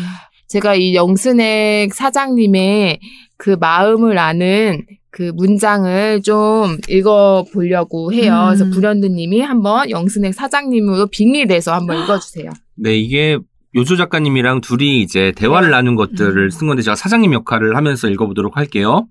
제가 0.47 0.75
이 0.75 0.95
영순액 0.95 1.93
사장님의 1.93 2.99
그 3.37 3.55
마음을 3.59 4.17
아는 4.17 4.85
그 5.11 5.31
문장을 5.35 6.21
좀 6.23 6.77
읽어보려고 6.87 8.13
해요. 8.13 8.33
음. 8.33 8.45
그래서 8.47 8.65
불현듯님이 8.69 9.41
한번 9.41 9.89
영순액 9.89 10.33
사장님으로 10.33 11.07
빙의돼서 11.07 11.73
한번 11.73 12.01
읽어주세요. 12.01 12.49
네, 12.75 12.97
이게 12.97 13.37
요조 13.75 13.97
작가님이랑 13.97 14.61
둘이 14.61 15.01
이제 15.01 15.33
대화를 15.35 15.69
네. 15.69 15.75
나눈 15.75 15.95
것들을 15.95 16.45
음. 16.45 16.49
쓴 16.49 16.67
건데 16.67 16.81
제가 16.81 16.95
사장님 16.95 17.33
역할을 17.33 17.75
하면서 17.75 18.09
읽어보도록 18.09 18.57
할게요. 18.57 19.07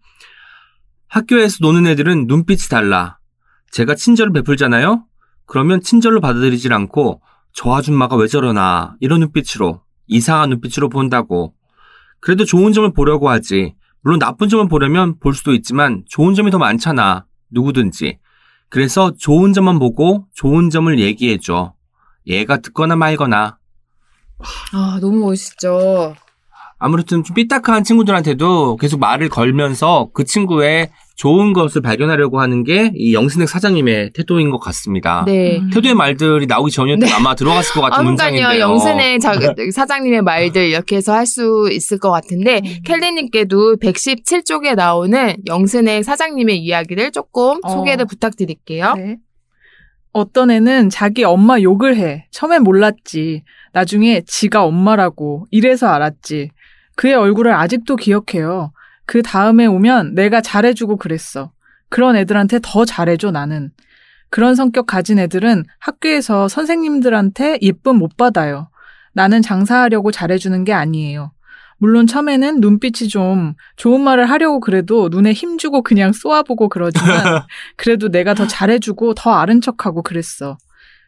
학교에서 1.09 1.59
노는 1.61 1.87
애들은 1.87 2.27
눈빛이 2.27 2.69
달라. 2.71 3.19
제가 3.71 3.95
친절을 3.95 4.33
베풀잖아요? 4.33 5.05
그러면 5.47 5.81
친절로 5.81 6.21
받아들이질 6.21 6.73
않고 6.73 7.21
저 7.53 7.75
아줌마가 7.75 8.17
왜 8.17 8.27
저러나 8.27 8.97
이런 9.01 9.21
눈빛으로 9.21 9.83
이상한 10.07 10.51
눈빛으로 10.51 10.89
본다고. 10.89 11.55
그래도 12.21 12.45
좋은 12.45 12.73
점을 12.73 12.91
보려고 12.93 13.29
하지. 13.29 13.75
물론 14.03 14.19
나쁜 14.19 14.49
점을 14.49 14.67
보려면 14.69 15.19
볼 15.19 15.35
수도 15.35 15.53
있지만 15.55 16.05
좋은 16.09 16.35
점이 16.35 16.51
더 16.51 16.59
많잖아. 16.59 17.27
누구든지. 17.51 18.19
그래서 18.69 19.13
좋은 19.19 19.53
점만 19.53 19.79
보고 19.79 20.27
좋은 20.35 20.71
점을 20.71 20.99
얘기해줘. 20.99 21.75
얘가 22.27 22.59
듣거나 22.59 22.97
말거나. 22.97 23.59
아, 24.73 24.99
너무 25.01 25.19
멋있죠. 25.19 26.15
아무튼 26.79 27.23
좀 27.23 27.35
삐딱한 27.35 27.85
친구들한테도 27.85 28.77
계속 28.77 29.01
말을 29.01 29.29
걸면서 29.29 30.11
그 30.15 30.25
친구의 30.25 30.91
좋은 31.21 31.53
것을 31.53 31.83
발견하려고 31.83 32.41
하는 32.41 32.65
게 32.65 32.91
이 32.97 33.13
영순액 33.13 33.47
사장님의 33.47 34.13
태도인 34.15 34.51
것 34.51 34.59
같습니다. 34.59 35.23
네. 35.27 35.59
음. 35.59 35.69
태도의 35.71 35.95
말들이 35.95 36.47
나오기 36.47 36.71
전이었도 36.73 37.05
네. 37.05 37.13
아마 37.13 37.35
들어갔을 37.35 37.75
것 37.75 37.83
같은 37.83 37.99
아, 37.99 38.03
문장인데요. 38.03 38.47
그러니까요. 38.49 38.71
영순의 38.73 39.21
자, 39.21 39.35
사장님의 39.73 40.23
말들 40.23 40.63
이렇게 40.69 40.97
해서 40.97 41.13
할 41.13 41.27
수 41.27 41.69
있을 41.71 41.99
것 41.99 42.11
같은데 42.11 42.61
음. 42.65 42.77
켈리님께도 42.85 43.77
117쪽에 43.77 44.75
나오는 44.75 45.37
영순의 45.47 46.03
사장님의 46.05 46.59
이야기를 46.59 47.13
조금 47.13 47.59
어. 47.63 47.69
소개를 47.69 48.07
부탁드릴게요. 48.07 48.95
네. 48.97 49.17
어떤 50.13 50.51
애는 50.51 50.89
자기 50.89 51.23
엄마 51.25 51.61
욕을 51.61 51.97
해. 51.97 52.27
처음엔 52.33 52.63
몰랐지. 52.65 53.45
나중에 53.73 54.23
지가 54.27 54.65
엄마라고. 54.65 55.47
이래서 55.51 55.87
알았지. 55.89 56.51
그의 56.97 57.15
얼굴을 57.15 57.53
아직도 57.53 57.97
기억해요. 57.97 58.73
그 59.11 59.23
다음에 59.23 59.67
오면 59.67 60.15
내가 60.15 60.41
잘해주고 60.41 60.97
그랬어. 60.97 61.51
그런 61.89 62.15
애들한테 62.15 62.61
더 62.63 62.85
잘해줘, 62.85 63.33
나는. 63.33 63.73
그런 64.31 64.55
성격 64.55 64.87
가진 64.87 65.19
애들은 65.19 65.65
학교에서 65.81 66.47
선생님들한테 66.47 67.59
예쁨 67.61 67.97
못 67.97 68.17
받아요. 68.17 68.71
나는 69.13 69.43
장사하려고 69.43 70.13
잘해주는 70.13 70.63
게 70.63 70.73
아니에요. 70.73 71.33
물론 71.79 72.07
처음에는 72.07 72.61
눈빛이 72.61 73.09
좀 73.09 73.55
좋은 73.75 74.01
말을 74.01 74.31
하려고 74.31 74.61
그래도 74.61 75.09
눈에 75.09 75.33
힘주고 75.33 75.83
그냥 75.83 76.13
쏘아보고 76.13 76.69
그러지만 76.69 77.43
그래도 77.75 78.11
내가 78.11 78.35
더 78.35 78.47
잘해주고 78.47 79.15
더 79.15 79.33
아른 79.33 79.61
척하고 79.61 80.05
그랬어. 80.05 80.57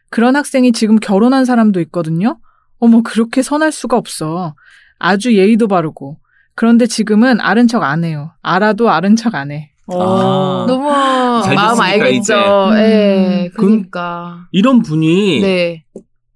그런 0.09 0.35
학생이 0.35 0.73
지금 0.73 0.97
결혼한 0.97 1.45
사람도 1.45 1.79
있거든요? 1.79 2.37
어머, 2.79 3.01
그렇게 3.01 3.41
선할 3.41 3.71
수가 3.71 3.95
없어. 3.95 4.55
아주 4.99 5.37
예의도 5.37 5.69
바르고. 5.69 6.17
그런데 6.55 6.85
지금은 6.87 7.39
아른 7.41 7.67
척 7.67 7.83
안 7.83 8.03
해요. 8.03 8.31
알아도 8.41 8.89
아른 8.89 9.15
척 9.15 9.35
안 9.35 9.51
해. 9.51 9.71
아. 9.91 10.65
너무 10.67 11.41
잘 11.43 11.55
마음 11.55 11.79
알겠죠. 11.81 12.19
이제. 12.19 12.33
예, 12.33 13.49
그럼- 13.55 13.67
그러니까. 13.69 14.45
이런 14.51 14.81
분이 14.81 15.41
네. 15.41 15.83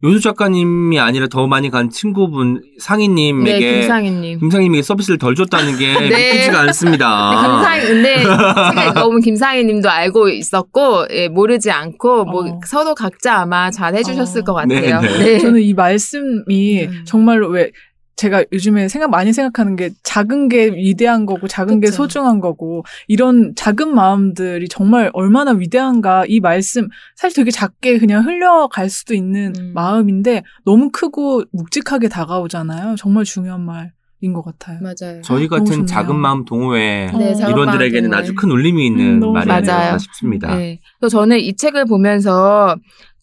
요수 0.03 0.19
작가님이 0.21 0.99
아니라 0.99 1.25
더 1.27 1.47
많이 1.47 1.71
간 1.71 1.89
친구분 1.89 2.55
네, 2.55 2.61
상희님에게 2.79 3.79
김상희님. 3.79 4.39
김상희님에게 4.41 4.83
서비스를 4.83 5.17
덜 5.17 5.33
줬다는 5.33 5.77
게 5.79 5.87
네. 5.97 6.09
믿기지가 6.33 6.59
않습니다. 6.61 7.31
근데 7.79 8.15
김상희, 8.17 8.25
근데 8.75 8.81
제가 8.81 8.93
너무 8.93 9.19
김상희님도 9.21 9.89
알고 9.89 10.29
있었고 10.29 11.07
예, 11.11 11.29
모르지 11.29 11.71
않고 11.71 12.25
뭐 12.25 12.47
어. 12.47 12.59
서로 12.67 12.93
각자 12.93 13.37
아마 13.39 13.71
잘 13.71 13.95
해주셨을 13.95 14.41
어. 14.41 14.43
것 14.43 14.53
같아요. 14.53 15.01
네, 15.01 15.07
네. 15.07 15.23
네. 15.23 15.39
저는 15.39 15.61
이 15.63 15.73
말씀이 15.73 16.83
음. 16.85 17.03
정말로 17.05 17.47
왜 17.49 17.71
제가 18.17 18.43
요즘에 18.51 18.87
생각 18.89 19.09
많이 19.11 19.31
생각하는 19.31 19.75
게 19.75 19.91
작은 20.03 20.49
게 20.49 20.65
위대한 20.67 21.25
거고 21.25 21.47
작은 21.47 21.79
게 21.79 21.85
그쵸. 21.87 21.97
소중한 21.97 22.39
거고 22.39 22.83
이런 23.07 23.53
작은 23.55 23.93
마음들이 23.93 24.67
정말 24.67 25.11
얼마나 25.13 25.51
위대한가 25.51 26.25
이 26.27 26.39
말씀 26.39 26.87
사실 27.15 27.35
되게 27.35 27.51
작게 27.51 27.99
그냥 27.99 28.25
흘려갈 28.25 28.89
수도 28.89 29.13
있는 29.13 29.53
음. 29.57 29.71
마음인데 29.73 30.43
너무 30.65 30.89
크고 30.91 31.43
묵직하게 31.53 32.09
다가오잖아요. 32.09 32.95
정말 32.97 33.23
중요한 33.23 33.61
말 33.61 33.93
인 34.19 34.33
것 34.33 34.41
같아요. 34.43 34.79
맞아요. 34.81 35.21
저희 35.21 35.47
같은. 35.47 35.85
작은 35.85 36.15
마음 36.15 36.43
동호회 36.43 37.11
네, 37.15 37.35
작은 37.35 37.53
이론들에게는 37.53 38.09
마음 38.09 38.19
아주 38.19 38.33
큰 38.33 38.49
울림이 38.49 38.87
있는 38.87 39.21
음, 39.21 39.31
말이 39.31 39.47
맞아요. 39.47 39.71
아닐까 39.79 39.97
싶습니다. 39.99 40.55
네. 40.55 40.79
또 40.99 41.07
저는 41.07 41.39
이 41.39 41.55
책을 41.55 41.85
보면서 41.85 42.75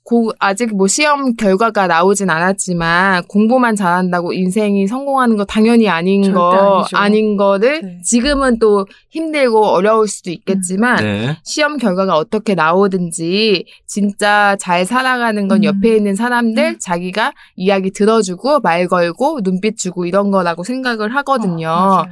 고, 0.05 0.33
아직 0.39 0.77
뭐 0.77 0.87
시험 0.87 1.35
결과가 1.35 1.87
나오진 1.87 2.29
않았지만 2.29 3.25
공부만 3.25 3.75
잘한다고 3.75 4.35
인생이 4.35 4.87
성공하는 4.87 5.37
거 5.39 5.47
당연히 5.47 5.89
아닌 5.89 6.33
거 6.35 6.81
아니죠. 6.81 6.97
아닌 6.97 7.37
거를 7.39 7.81
네. 7.81 8.01
지금은 8.05 8.59
또 8.59 8.87
힘들고 9.09 9.65
어려울 9.65 10.07
수도 10.07 10.31
있겠지만 10.31 10.97
네. 10.97 11.39
시험 11.43 11.79
결과가 11.79 12.17
어떻게 12.17 12.55
나오든지 12.55 13.65
진짜 13.87 14.57
잘 14.61 14.85
살아가는 14.85 15.49
건 15.49 15.61
음. 15.61 15.65
옆에 15.65 15.97
있는 15.97 16.15
사람들 16.15 16.63
음. 16.63 16.79
자기가 16.79 17.33
이야기 17.57 17.91
들어주고 17.91 18.61
말 18.61 18.87
걸고 18.89 19.41
눈빛 19.43 19.79
주고 19.79 20.05
이런 20.05 20.31
거라고 20.31 20.65
생각을 20.65 21.15
하거든요. 21.17 21.69
어. 21.69 22.05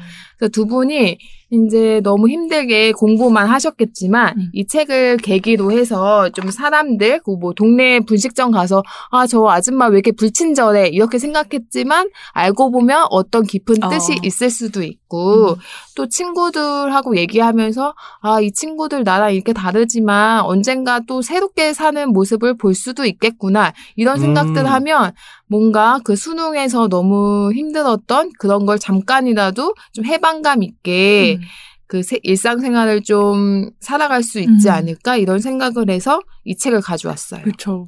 그래서 0.42 0.48
두 0.48 0.66
분이 0.66 1.18
이제 1.50 2.00
너무 2.02 2.28
힘들게 2.28 2.92
공부만 2.92 3.46
하셨겠지만 3.46 4.35
음. 4.38 4.48
이 4.55 4.66
책을 4.66 5.18
계기로 5.18 5.70
해서 5.70 6.31
좀 6.31 6.50
사람들 6.50 7.20
그뭐 7.20 7.52
동네 7.55 8.00
분식점 8.00 8.50
가서 8.50 8.83
아 9.11 9.26
저 9.26 9.46
아줌마 9.48 9.87
왜 9.87 9.98
이렇게 9.98 10.11
불친절해 10.12 10.88
이렇게 10.88 11.18
생각했지만 11.18 12.09
알고 12.33 12.72
보면 12.72 13.07
어떤 13.11 13.44
깊은 13.44 13.76
뜻이 13.90 14.12
어. 14.12 14.16
있을 14.24 14.50
수도 14.50 14.83
있고 14.83 15.50
음. 15.52 15.57
또 15.94 16.09
친구들하고 16.09 17.16
얘기하면서 17.16 17.94
아 18.22 18.40
이 18.40 18.50
친구들 18.50 19.05
나랑 19.05 19.35
이렇게 19.35 19.52
다르지만 19.52 20.40
언젠가 20.40 21.00
또 21.07 21.22
새롭게 21.22 21.72
사는 21.74 22.09
모습을 22.12 22.57
볼 22.57 22.74
수도 22.74 23.05
있겠구나 23.05 23.72
이런 23.94 24.18
생각들 24.18 24.62
음. 24.62 24.66
하면 24.66 25.12
뭔가 25.57 26.01
그 26.03 26.17
수능에서 26.17 26.88
너무 26.88 27.53
힘들었던 27.53 28.31
그런 28.38 28.65
걸 28.65 28.79
잠깐이라도 28.79 29.75
좀 29.93 30.05
해방감 30.07 30.62
있게 30.62 31.37
음. 31.38 31.45
그 31.87 32.03
세- 32.03 32.19
일상생활을 32.23 33.03
좀 33.03 33.69
살아갈 33.79 34.23
수 34.23 34.41
있지 34.41 34.69
음. 34.69 34.73
않을까 34.73 35.19
이런 35.19 35.41
생각을 35.41 35.91
해서 35.91 36.21
이 36.45 36.57
책을 36.57 36.81
가져왔어요. 36.81 37.43
그렇죠. 37.43 37.87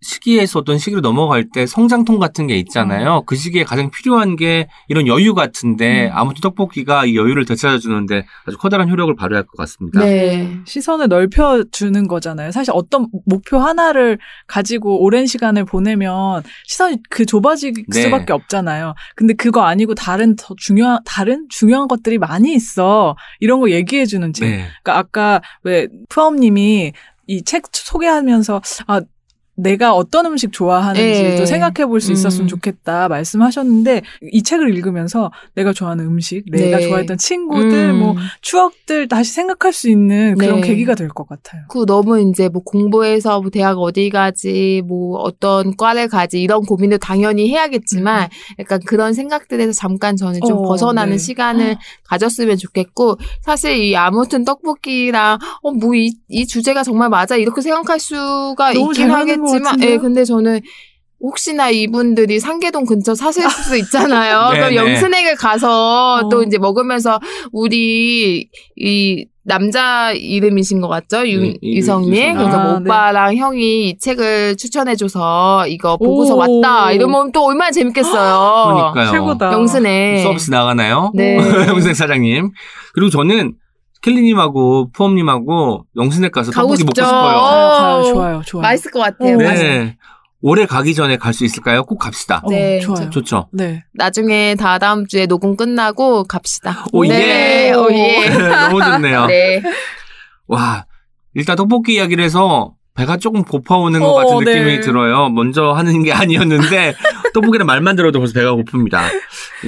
시기에서 0.00 0.58
어떤 0.58 0.78
시기로 0.78 1.00
넘어갈 1.00 1.48
때 1.52 1.66
성장통 1.66 2.18
같은 2.18 2.46
게 2.46 2.56
있잖아요. 2.58 3.22
그 3.26 3.34
시기에 3.34 3.64
가장 3.64 3.90
필요한 3.90 4.36
게 4.36 4.68
이런 4.88 5.06
여유 5.06 5.34
같은데 5.34 6.06
음. 6.06 6.10
아무튼 6.12 6.40
떡볶이가 6.42 7.06
이 7.06 7.16
여유를 7.16 7.44
되찾아주는데 7.46 8.26
아주 8.46 8.58
커다란 8.58 8.90
효력을 8.90 9.14
발휘할 9.16 9.44
것 9.44 9.56
같습니다. 9.56 10.00
네. 10.00 10.58
시선을 10.64 11.08
넓혀주는 11.08 12.06
거잖아요. 12.08 12.50
사실 12.52 12.72
어떤 12.74 13.08
목표 13.24 13.58
하나를 13.58 14.18
가지고 14.46 15.02
오랜 15.02 15.26
시간을 15.26 15.64
보내면 15.64 16.42
시선이 16.66 16.98
그 17.08 17.24
좁아질 17.24 17.72
네. 17.88 18.02
수밖에 18.02 18.32
없잖아요. 18.32 18.94
근데 19.14 19.34
그거 19.34 19.62
아니고 19.62 19.94
다른 19.94 20.36
더 20.36 20.54
중요한, 20.56 20.98
다른 21.04 21.46
중요한 21.48 21.88
것들이 21.88 22.18
많이 22.18 22.54
있어. 22.54 23.16
이런 23.40 23.60
거 23.60 23.70
얘기해주는 23.70 24.32
책. 24.32 24.48
네. 24.48 24.66
그러니까 24.82 24.98
아까 24.98 25.40
왜 25.62 25.88
푸엄님이 26.08 26.92
이책 27.26 27.64
소개하면서 27.72 28.62
아 28.86 29.00
내가 29.56 29.94
어떤 29.94 30.26
음식 30.26 30.52
좋아하는지도 30.52 31.38
네. 31.38 31.46
생각해 31.46 31.86
볼 31.86 32.00
수 32.00 32.12
있었으면 32.12 32.44
음. 32.44 32.48
좋겠다 32.48 33.08
말씀하셨는데 33.08 34.02
이 34.30 34.42
책을 34.42 34.74
읽으면서 34.74 35.32
내가 35.54 35.72
좋아하는 35.72 36.04
음식, 36.04 36.44
내가 36.50 36.76
네. 36.76 36.86
좋아했던 36.88 37.16
친구들, 37.16 37.90
음. 37.90 37.98
뭐 38.00 38.16
추억들 38.42 39.08
다시 39.08 39.32
생각할 39.32 39.72
수 39.72 39.88
있는 39.88 40.36
그런 40.36 40.60
네. 40.60 40.68
계기가 40.68 40.94
될 40.94 41.08
것 41.08 41.26
같아요. 41.26 41.62
그 41.68 41.86
너무 41.86 42.20
이제 42.20 42.48
뭐 42.50 42.62
공부해서 42.62 43.40
뭐 43.40 43.50
대학 43.50 43.78
어디 43.78 44.10
가지 44.10 44.82
뭐 44.86 45.18
어떤 45.20 45.74
과를 45.76 46.08
가지 46.08 46.40
이런 46.42 46.60
고민도 46.62 46.98
당연히 46.98 47.48
해야겠지만 47.50 48.28
약간 48.58 48.80
그런 48.86 49.14
생각들에서 49.14 49.72
잠깐 49.72 50.16
저는 50.16 50.40
좀 50.46 50.58
어, 50.58 50.62
벗어나는 50.62 51.12
네. 51.12 51.18
시간을 51.18 51.76
가졌으면 52.04 52.58
좋겠고 52.58 53.16
사실 53.42 53.76
이 53.78 53.96
아무튼 53.96 54.44
떡볶이랑 54.44 55.38
어뭐이 55.62 56.12
이 56.28 56.46
주제가 56.46 56.82
정말 56.82 57.08
맞아 57.08 57.36
이렇게 57.36 57.62
생각할 57.62 57.98
수가 57.98 58.72
있긴 58.72 58.92
잘하는 58.92 59.45
같은데요? 59.46 59.90
예 59.90 59.96
근데 59.98 60.24
저는 60.24 60.60
혹시나 61.20 61.70
이분들이 61.70 62.38
상계동 62.40 62.84
근처 62.84 63.14
사실 63.14 63.48
수도 63.50 63.76
있잖아요. 63.76 64.50
네, 64.52 64.58
그럼 64.58 64.70
네. 64.70 64.76
영순액을 64.76 65.36
가서 65.36 66.20
어. 66.24 66.28
또 66.28 66.42
이제 66.42 66.58
먹으면서 66.58 67.18
우리 67.52 68.48
이 68.76 69.26
남자 69.42 70.12
이름이신 70.12 70.80
것 70.80 70.88
같죠? 70.88 71.26
유, 71.28 71.40
네, 71.40 71.54
이- 71.62 71.76
유성님. 71.76 72.12
유성. 72.12 72.34
그러니까 72.34 72.58
뭐 72.58 72.72
아, 72.72 72.78
네. 72.80 72.84
오빠랑 72.84 73.36
형이 73.36 73.88
이 73.90 73.98
책을 73.98 74.56
추천해줘서 74.56 75.66
이거 75.68 75.96
보고서 75.96 76.34
오. 76.34 76.38
왔다. 76.38 76.90
이러면 76.92 77.30
또 77.32 77.46
얼마나 77.46 77.70
재밌겠어요. 77.70 78.74
그러니까요. 78.94 79.10
최고다. 79.12 79.52
영순에. 79.52 80.22
서비스 80.22 80.50
나가나요? 80.50 81.12
네. 81.14 81.36
영순액 81.68 81.94
사장님. 81.96 82.50
그리고 82.92 83.08
저는 83.10 83.54
켈리님하고 84.02 84.90
푸엄님하고 84.92 85.86
영순액 85.96 86.32
가서 86.32 86.50
가고 86.52 86.68
떡볶이 86.76 86.84
먹고 86.84 86.94
싶죠. 86.94 87.04
싶어요. 87.04 87.40
가요, 87.40 87.70
가요. 87.70 88.02
좋아요, 88.12 88.42
좋아요. 88.44 88.62
맛있을 88.62 88.90
것 88.92 89.00
같아요. 89.00 89.34
어, 89.34 89.38
네. 89.38 89.96
올해 90.42 90.66
가기 90.66 90.94
전에 90.94 91.16
갈 91.16 91.32
수 91.32 91.44
있을까요? 91.44 91.82
꼭 91.84 91.98
갑시다. 91.98 92.40
어, 92.44 92.50
네, 92.50 92.78
좋아요. 92.80 93.10
좋죠. 93.10 93.48
네. 93.52 93.84
나중에 93.94 94.54
다 94.54 94.78
다음 94.78 95.06
주에 95.06 95.26
녹음 95.26 95.56
끝나고 95.56 96.24
갑시다. 96.24 96.84
오, 96.92 97.04
네, 97.04 97.68
예. 97.68 97.72
오, 97.72 97.90
예. 97.90 98.28
너무 98.68 98.82
좋네요. 98.82 99.26
네. 99.26 99.62
와, 100.46 100.84
일단 101.34 101.56
떡볶이 101.56 101.94
이야기를 101.94 102.22
해서 102.22 102.74
배가 102.94 103.16
조금 103.16 103.42
고파오는 103.44 103.98
것 104.00 104.06
어, 104.08 104.14
같은 104.14 104.36
느낌이 104.44 104.64
네. 104.76 104.80
들어요. 104.80 105.28
먼저 105.30 105.72
하는 105.72 106.02
게 106.02 106.12
아니었는데 106.14 106.94
떡볶이는 107.34 107.66
말만 107.66 107.96
들어도 107.96 108.20
벌써 108.20 108.32
배가 108.34 108.52
고픕니다. 108.52 109.00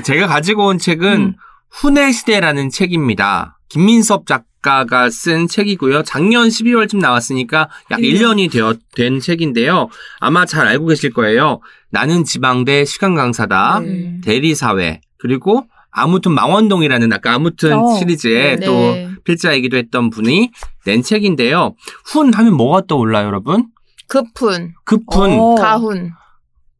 제가 0.04 0.26
가지고 0.28 0.66
온 0.66 0.78
책은 0.78 1.12
음. 1.12 1.34
훈의 1.70 2.12
시대라는 2.12 2.70
책입니다. 2.70 3.58
김민섭 3.68 4.26
작가가 4.26 5.10
쓴 5.10 5.46
책이고요. 5.46 6.02
작년 6.02 6.48
12월쯤 6.48 6.98
나왔으니까 6.98 7.68
약 7.90 8.00
1년이 8.00 8.50
되어 8.50 8.74
된 8.94 9.20
책인데요. 9.20 9.88
아마 10.20 10.46
잘 10.46 10.66
알고 10.66 10.86
계실 10.86 11.12
거예요. 11.12 11.60
나는 11.90 12.24
지방대 12.24 12.84
시간 12.84 13.14
강사다. 13.14 13.80
네. 13.80 14.20
대리사회 14.24 15.00
그리고 15.18 15.66
아무튼 15.90 16.32
망원동이라는 16.32 17.12
아까 17.12 17.34
아무튼 17.34 17.74
어. 17.74 17.96
시리즈의 17.96 18.58
네. 18.58 18.66
또 18.66 18.96
필자이기도 19.24 19.76
했던 19.76 20.10
분이 20.10 20.50
낸 20.84 21.02
책인데요. 21.02 21.74
훈 22.04 22.32
하면 22.32 22.54
뭐가 22.54 22.82
떠올라요, 22.86 23.26
여러분? 23.26 23.66
급훈, 24.06 24.74
급훈, 24.84 25.32
어. 25.32 25.54
가훈. 25.56 26.12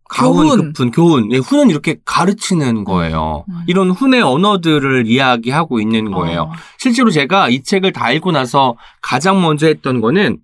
가훈, 0.08 0.46
교훈. 0.46 0.58
급훈, 0.72 0.90
교훈. 0.90 1.32
예, 1.32 1.36
훈은 1.38 1.70
이렇게 1.70 1.96
가르치는 2.04 2.84
거예요. 2.84 3.44
음. 3.48 3.54
이런 3.66 3.90
훈의 3.90 4.22
언어들을 4.22 5.06
이야기하고 5.06 5.80
있는 5.80 6.10
거예요. 6.10 6.42
어. 6.42 6.52
실제로 6.78 7.10
제가 7.10 7.50
이 7.50 7.62
책을 7.62 7.92
다 7.92 8.10
읽고 8.12 8.32
나서 8.32 8.76
가장 9.02 9.40
먼저 9.42 9.66
했던 9.66 10.00
거는 10.00 10.38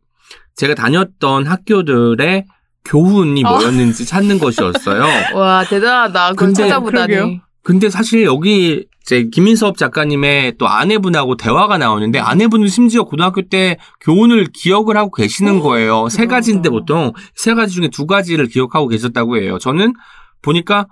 제가 0.56 0.74
다녔던 0.74 1.46
학교들의 1.46 2.44
교훈이 2.84 3.42
어. 3.44 3.50
뭐였는지 3.50 4.04
찾는 4.06 4.38
것이었어요. 4.38 5.04
와 5.34 5.64
대단하다. 5.64 6.30
그걸 6.30 6.48
근데 6.48 6.62
찾아보다니. 6.62 7.12
그러게요. 7.14 7.40
근데 7.62 7.88
사실 7.88 8.24
여기 8.24 8.86
제 9.04 9.24
김인섭 9.24 9.76
작가님의 9.76 10.54
또 10.58 10.66
아내분하고 10.66 11.36
대화가 11.36 11.76
나오는데 11.76 12.18
아내분은 12.18 12.68
심지어 12.68 13.04
고등학교 13.04 13.42
때 13.42 13.76
교훈을 14.00 14.46
기억을 14.52 14.96
하고 14.96 15.10
계시는 15.10 15.60
거예요. 15.60 16.08
세 16.08 16.26
가지인데 16.26 16.70
보통 16.70 17.12
세 17.34 17.54
가지 17.54 17.74
중에 17.74 17.88
두 17.88 18.06
가지를 18.06 18.46
기억하고 18.46 18.88
계셨다고 18.88 19.36
해요. 19.36 19.58
저는 19.58 19.92
보니까 20.40 20.86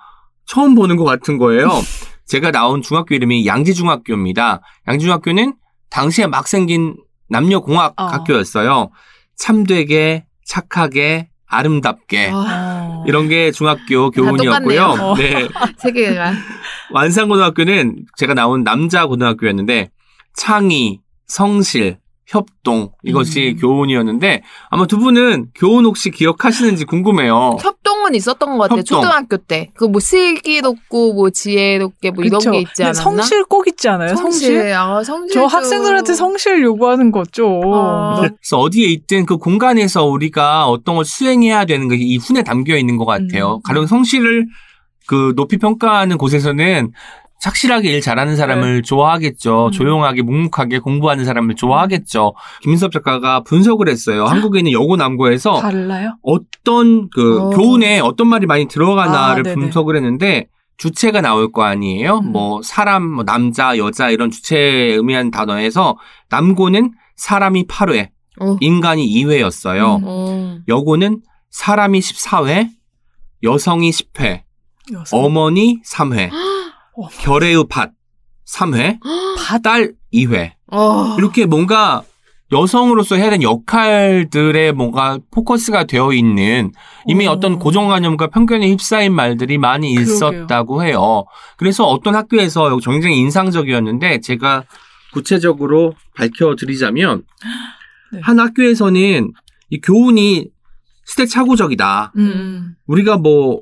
처음 0.47 0.75
보는 0.75 0.97
것 0.97 1.05
같은 1.05 1.39
거예요. 1.39 1.69
제가 2.27 2.51
나온 2.51 2.83
중학교 2.83 3.15
이름이 3.15 3.47
양지중학교입니다. 3.47 4.61
양지중학교는 4.89 5.55
당시에 5.91 6.27
막 6.27 6.49
생긴 6.49 6.97
남녀공학 7.29 7.95
어. 7.97 8.05
학교였어요. 8.05 8.91
참되게 9.37 10.27
착하게 10.45 11.31
아름답게 11.47 12.31
아, 12.33 12.89
예. 12.91 12.92
이런 13.07 13.29
게 13.29 13.51
중학교 13.51 14.11
교훈이었고요. 14.11 14.79
똑같네요. 14.79 15.15
네. 15.17 15.49
세계가. 15.79 16.33
완산고등학교는 16.93 18.05
제가 18.17 18.35
나온 18.35 18.65
남자 18.65 19.07
고등학교였는데 19.07 19.91
창의, 20.35 21.01
성실, 21.27 21.99
협동 22.27 22.93
이것이 23.03 23.55
음. 23.57 23.61
교훈이었는데 23.61 24.43
아마 24.71 24.87
두 24.87 24.99
분은 24.99 25.49
교훈 25.55 25.85
혹시 25.85 26.11
기억하시는지 26.11 26.85
궁금해요. 26.85 27.59
협 27.61 27.82
동은 28.03 28.15
있었던 28.17 28.59
것 28.59 28.59
같아요. 28.65 28.79
협동. 28.81 29.01
초등학교 29.01 29.37
때. 29.37 29.71
그 29.75 29.87
뭐 29.93 30.01
슬기롭고 30.01 31.13
뭐 31.15 31.31
지혜롭게 31.31 32.11
뭐 32.11 32.25
이런 32.25 32.39
그쵸. 32.39 32.51
게 32.51 32.59
있지 32.61 32.83
않았나? 32.83 33.01
성실 33.03 33.45
꼭 33.45 33.69
있지 33.69 33.89
않아요? 33.89 34.17
성실? 34.17 34.73
아, 34.75 35.03
성실. 35.05 35.35
저 35.35 35.45
학생들한테 35.47 36.15
성실 36.15 36.63
요구하는 36.63 37.13
거죠. 37.13 37.61
아. 37.73 38.17
그래서 38.21 38.59
어디에 38.59 38.87
있든 38.89 39.27
그 39.27 39.37
공간에서 39.37 40.05
우리가 40.07 40.67
어떤 40.69 40.97
걸 40.97 41.05
수행해야 41.05 41.65
되는 41.65 41.89
게 41.89 41.97
이 42.03 42.17
훈에 42.17 42.43
담겨 42.43 42.77
있는 42.77 42.97
것 42.97 43.05
같아요. 43.05 43.57
음. 43.57 43.61
가령 43.65 43.87
성실을 43.87 44.47
그 45.07 45.33
높이 45.37 45.57
평가하는 45.59 46.19
곳에서는 46.19 46.91
착실하게 47.43 47.91
일 47.91 48.01
잘하는 48.01 48.37
사람을 48.37 48.83
좋아하겠죠. 48.83 49.67
음. 49.67 49.71
조용하게 49.73 50.23
묵묵하게 50.23 50.79
공부하는 50.79 51.25
사람을 51.25 51.57
좋아하겠죠. 51.57 52.35
김민섭 52.63 52.93
작가가 52.93 53.43
분석을 53.43 53.89
했어요. 53.89 54.27
한국에 54.27 54.61
있는 54.61 54.71
여고 54.71 54.95
남고에서 54.95 55.61
달라요? 55.61 56.17
어떤 56.23 57.11
그 57.11 57.41
어. 57.41 57.51
교훈에 57.51 57.99
어떤 57.99 58.29
말이 58.29 58.47
많이 58.47 58.69
들어가나를 58.69 59.49
아. 59.49 59.55
분석을 59.55 59.97
했는데 59.97 60.47
주체가 60.77 61.21
나올 61.21 61.51
거 61.51 61.65
아니에요. 61.65 62.19
음. 62.19 62.31
뭐 62.31 62.61
사람, 62.63 63.05
뭐 63.09 63.25
남자, 63.25 63.77
여자 63.77 64.11
이런 64.11 64.31
주체에 64.31 64.93
의미한 64.95 65.33
단어에서 65.33 65.97
남고는 66.31 66.93
사람이 67.17 67.67
8회, 67.67 68.11
어. 68.41 68.57
인간이 68.61 69.05
2회였어요. 69.05 69.99
음. 69.99 70.03
어. 70.05 70.59
여고는 70.69 71.21
사람이 71.51 71.99
14회, 71.99 72.69
여성이 73.43 73.91
10회, 73.91 74.43
여성. 74.93 75.25
어머니 75.25 75.83
3회, 75.83 76.31
어. 76.33 76.37
결의의 77.21 77.65
밭 77.69 77.93
3회, 78.47 78.99
딸 79.63 79.93
2회. 80.13 80.53
어. 80.73 81.17
이렇게 81.19 81.47
뭔가 81.47 82.03
여성으로서 82.51 83.17
해야 83.17 83.31
되는 83.31 83.43
역할들에 83.43 84.73
뭔가 84.73 85.19
포커스가 85.31 85.85
되어 85.85 86.13
있는 86.13 86.73
이미 87.07 87.27
어. 87.27 87.33
어. 87.33 87.41
떤 87.41 87.59
고정관념과 87.59 88.27
편견에 88.29 88.69
휩싸인 88.69 89.15
말들이 89.15 89.57
많이 89.59 89.95
그러게요. 89.95 90.15
있었다고 90.15 90.85
해요. 90.85 91.25
그래서 91.57 91.87
어떤 91.87 92.15
학교에서 92.15 92.77
굉장히 92.79 93.19
인상적이었는데 93.19 94.21
제가 94.21 94.65
구체적으로 95.13 95.95
밝혀드리자면 96.17 97.23
네. 98.13 98.21
한 98.23 98.39
학교에서는 98.39 99.33
이 99.71 99.81
교훈이 99.81 100.49
시대착오적이다. 101.07 102.13
음. 102.17 102.75
우리가 102.87 103.17
뭐 103.17 103.61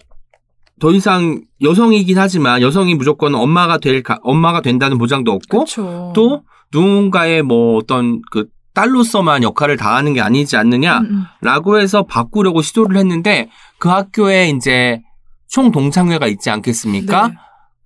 더 0.80 0.90
이상 0.92 1.42
여성이긴 1.62 2.18
하지만 2.18 2.62
여성이 2.62 2.94
무조건 2.94 3.34
엄마가 3.34 3.78
될 3.78 4.02
가- 4.02 4.18
엄마가 4.22 4.62
된다는 4.62 4.98
보장도 4.98 5.30
없고 5.32 5.60
그쵸. 5.64 6.12
또 6.14 6.42
누군가의 6.72 7.42
뭐 7.42 7.76
어떤 7.76 8.20
그 8.30 8.46
딸로서만 8.74 9.42
역할을 9.42 9.76
다하는 9.76 10.14
게 10.14 10.20
아니지 10.20 10.56
않느냐라고 10.56 11.04
음, 11.70 11.76
음. 11.76 11.80
해서 11.80 12.04
바꾸려고 12.04 12.62
시도를 12.62 12.96
했는데 12.96 13.48
그 13.78 13.88
학교에 13.88 14.48
이제 14.48 15.02
총 15.48 15.70
동창회가 15.72 16.26
있지 16.28 16.50
않겠습니까? 16.50 17.28
네. 17.28 17.34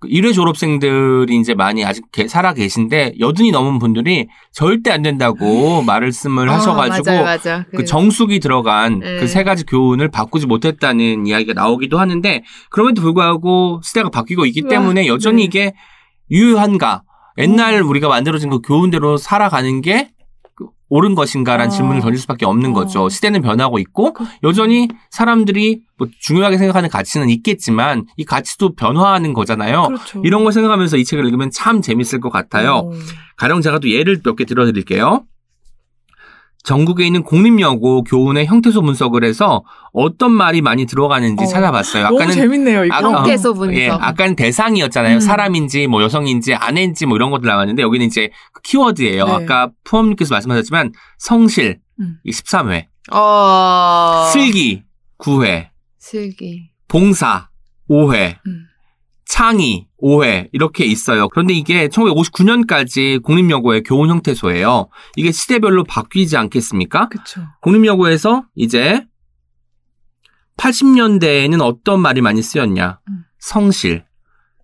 그 0.05 0.11
1회 0.11 0.33
졸업생들이 0.33 1.35
이제 1.37 1.53
많이 1.53 1.83
아직 1.83 2.11
게- 2.11 2.27
살아 2.27 2.53
계신데 2.53 3.15
여든이 3.19 3.51
넘은 3.51 3.79
분들이 3.79 4.27
절대 4.51 4.91
안 4.91 5.01
된다고 5.01 5.81
말씀을 5.81 6.49
하셔가지고 6.51 7.09
아, 7.09 7.13
맞아요, 7.13 7.25
맞아. 7.25 7.65
그 7.75 7.85
정숙이 7.85 8.39
들어간 8.39 8.99
네. 8.99 9.17
그세 9.19 9.43
가지 9.43 9.65
교훈을 9.65 10.09
바꾸지 10.09 10.45
못했다는 10.47 11.25
이야기가 11.25 11.53
나오기도 11.53 11.99
하는데 11.99 12.43
그럼에도 12.69 13.01
불구하고 13.01 13.81
시대가 13.83 14.09
바뀌고 14.09 14.45
있기 14.45 14.63
때문에 14.69 15.07
여전히 15.07 15.37
네. 15.37 15.43
이게 15.43 15.73
유효한가? 16.31 17.03
옛날 17.37 17.81
우리가 17.81 18.07
만들어진 18.07 18.49
그 18.49 18.59
교훈대로 18.61 19.17
살아가는 19.17 19.81
게그 19.81 20.07
옳은 20.89 21.15
것인가라는 21.15 21.67
어. 21.67 21.69
질문을 21.75 22.01
던질 22.01 22.19
수밖에 22.21 22.45
없는 22.45 22.71
어. 22.71 22.73
거죠. 22.73 23.09
시대는 23.09 23.41
변하고 23.41 23.79
있고 23.79 24.13
그- 24.13 24.23
여전히 24.43 24.87
사람들이 25.09 25.81
뭐 25.97 26.07
중요하게 26.21 26.57
생각하는 26.57 26.89
가치는 26.89 27.29
있겠지만 27.29 28.05
이 28.17 28.23
가치도 28.23 28.75
변화하는 28.75 29.33
거잖아요. 29.33 29.87
그렇죠. 29.87 30.21
이런 30.23 30.43
걸 30.43 30.53
생각하면서 30.53 30.97
이 30.97 31.03
책을 31.05 31.25
읽으면 31.25 31.49
참 31.51 31.81
재밌을 31.81 32.19
것 32.19 32.29
같아요. 32.29 32.73
어. 32.85 32.91
가령 33.37 33.61
제가 33.61 33.79
또 33.79 33.89
예를 33.89 34.21
몇 34.23 34.35
개 34.35 34.45
들어드릴게요. 34.45 35.23
전국에 36.65 37.05
있는 37.05 37.23
공립여고 37.23 38.03
교훈의 38.05 38.47
형태소 38.47 38.81
분석을 38.81 39.23
해서 39.23 39.63
어떤 39.93 40.31
말이 40.31 40.61
많이 40.61 40.85
들어가는지 40.85 41.43
어. 41.43 41.47
찾아봤어요. 41.47 42.09
너무 42.09 42.31
재밌네요, 42.31 42.85
이거. 42.85 42.95
아까- 42.95 43.09
형태소 43.19 43.53
분석. 43.53 43.75
예, 43.75 43.89
아까는 43.89 44.35
대상이었잖아요. 44.35 45.17
음. 45.17 45.19
사람인지 45.19 45.87
뭐 45.87 46.01
여성인지 46.01 46.55
아내인지 46.55 47.05
뭐 47.05 47.15
이런 47.17 47.29
것들 47.31 47.47
나왔는데 47.47 47.81
여기는 47.83 48.05
이제 48.07 48.31
그 48.51 48.61
키워드예요. 48.63 49.25
네. 49.25 49.31
아까 49.31 49.69
푸엄님께서 49.83 50.33
말씀하셨지만 50.33 50.91
성실 51.19 51.79
음. 51.99 52.17
이 52.25 52.31
13회, 52.31 52.85
어. 53.13 54.25
슬기 54.33 54.83
9회, 55.19 55.67
슬기. 55.99 56.71
봉사 56.87 57.47
5회, 57.89 58.37
음. 58.47 58.65
창의 59.27 59.87
5회 60.05 60.49
이렇게 60.51 60.85
있어요. 60.85 61.27
그런데 61.29 61.53
이게 61.53 61.87
1959년까지 61.87 63.21
공립여고의 63.23 63.81
교훈 63.83 64.09
형태소예요. 64.09 64.89
이게 65.15 65.31
시대별로 65.31 65.83
바뀌지 65.83 66.37
않겠습니까? 66.37 67.09
그쵸. 67.09 67.41
공립여고에서 67.61 68.43
이제 68.53 69.03
80년대에는 70.57 71.59
어떤 71.61 72.01
말이 72.01 72.21
많이 72.21 72.41
쓰였냐? 72.41 72.99
음. 73.09 73.23
성실. 73.39 74.05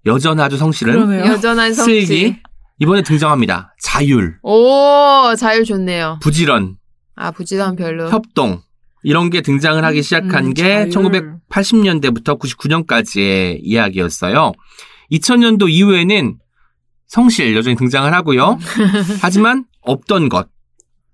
여전하죠, 0.05 0.57
성실은. 0.57 0.93
그러네요. 0.93 1.25
여전한 1.25 1.73
성실. 1.73 2.05
슬기. 2.05 2.35
이번에 2.79 3.03
등장합니다. 3.03 3.75
자율, 3.79 4.39
오, 4.41 5.35
자율 5.37 5.63
좋네요. 5.63 6.17
부지런, 6.21 6.77
아, 7.15 7.29
부지런 7.29 7.75
별로. 7.75 8.09
협동. 8.09 8.61
이런 9.03 9.29
게 9.29 9.41
등장을 9.41 9.83
하기 9.83 10.01
시작한 10.01 10.45
음, 10.45 10.53
게 10.53 10.89
자율. 10.89 11.39
1980년대부터 11.49 12.39
99년까지의 12.39 13.59
이야기였어요. 13.61 14.53
2000년도 15.11 15.69
이후에는 15.69 16.37
성실 17.07 17.55
여전히 17.55 17.75
등장을 17.75 18.11
하고요. 18.13 18.57
하지만 19.21 19.65
없던 19.81 20.29
것, 20.29 20.47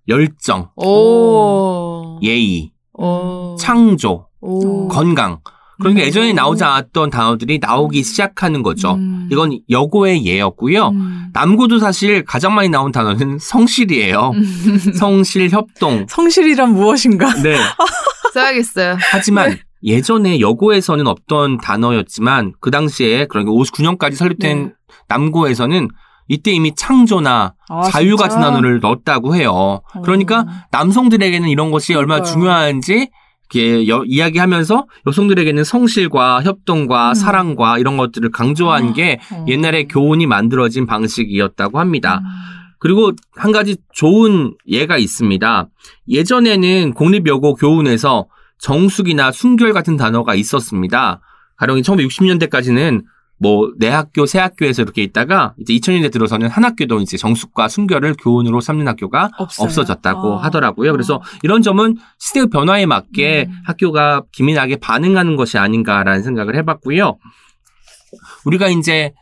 열정, 0.08 0.70
오. 0.76 2.20
예의, 2.22 2.72
오. 2.94 3.56
창조, 3.60 4.28
오. 4.40 4.88
건강. 4.88 5.40
그러니까 5.80 6.02
음. 6.02 6.06
예전에 6.08 6.34
나오지 6.34 6.64
않았던 6.64 7.12
단어들이 7.12 7.60
나오기 7.62 8.02
시작하는 8.04 8.64
거죠. 8.64 8.96
음. 8.96 9.30
이건 9.32 9.60
여고의 9.70 10.26
예였고요. 10.26 10.90
음. 10.90 11.30
남고도 11.34 11.78
사실 11.80 12.24
가장 12.26 12.56
많이 12.56 12.70
나온 12.70 12.92
단어는 12.92 13.38
성실이에요. 13.40 14.32
음. 14.34 14.80
성실, 14.96 15.50
협동. 15.50 16.08
성실이란 16.10 16.74
무엇인가? 16.74 17.32
네. 17.44 17.58
써야겠어요. 18.34 18.98
하지만 19.12 19.58
예전에 19.84 20.40
여고에서는 20.40 21.06
없던 21.08 21.58
단어였지만 21.58 22.54
그 22.60 22.72
당시에 22.72 23.26
그러니까 23.28 23.52
59년까지 23.54 24.16
설립된 24.16 24.64
네. 24.68 24.74
남고에서는 25.08 25.88
이때 26.30 26.52
이미 26.52 26.74
창조나 26.76 27.54
아, 27.70 27.82
자유 27.84 28.10
진짜? 28.10 28.24
같은 28.24 28.42
단어를 28.42 28.80
넣었다고 28.82 29.36
해요. 29.36 29.82
그러니까 30.04 30.42
어. 30.42 30.46
남성들에게는 30.72 31.48
이런 31.48 31.72
것이 31.72 31.94
얼마나 31.94 32.22
그러니까요. 32.24 32.34
중요한지 32.34 33.10
이렇게 33.50 33.88
여- 33.88 34.04
이야기하면서 34.06 34.86
여성들에게는 35.08 35.64
성실과 35.64 36.42
협동과 36.44 37.10
음. 37.10 37.14
사랑과 37.14 37.78
이런 37.78 37.96
것들을 37.96 38.30
강조한 38.32 38.92
게 38.94 39.20
어. 39.32 39.46
옛날에 39.48 39.86
교훈이 39.86 40.26
만들어진 40.26 40.86
방식이었다고 40.86 41.80
합니다. 41.80 42.22
음. 42.24 42.28
그리고 42.80 43.12
한 43.36 43.52
가지 43.54 43.78
좋은 43.94 44.54
예가 44.68 44.98
있습니다. 44.98 45.68
예전에는 46.10 46.94
공립여고 46.94 47.56
교훈에서 47.56 48.28
정숙이나 48.60 49.32
순결 49.32 49.74
같은 49.74 49.98
단어가 49.98 50.36
있었습니다. 50.36 51.22
가령 51.58 51.78
1960년대까지는 51.82 53.04
뭐 53.40 53.72
내 53.78 53.90
학교 53.90 54.26
새 54.26 54.40
학교에서 54.40 54.82
이렇게 54.82 55.04
있다가 55.04 55.54
이제 55.60 55.74
2000년대 55.74 56.12
들어서는 56.12 56.50
한 56.50 56.64
학교도 56.64 57.02
이제 57.02 57.18
정숙과 57.18 57.68
순결을 57.68 58.16
교훈으로 58.20 58.62
삼는 58.62 58.88
학교가 58.88 59.30
없어요. 59.38 59.66
없어졌다고 59.66 60.34
어. 60.34 60.38
하더라고요. 60.38 60.92
그래서 60.92 61.16
어. 61.16 61.22
이런 61.44 61.62
점은 61.62 61.98
시대의 62.18 62.48
변화에 62.50 62.86
맞게 62.86 63.46
음. 63.48 63.56
학교가 63.66 64.24
기민하게 64.32 64.78
반응하는 64.78 65.36
것이 65.36 65.58
아닌가라는 65.58 66.24
생각을 66.24 66.56
해봤고요. 66.58 67.18
우리가 68.46 68.70
이제 68.70 69.14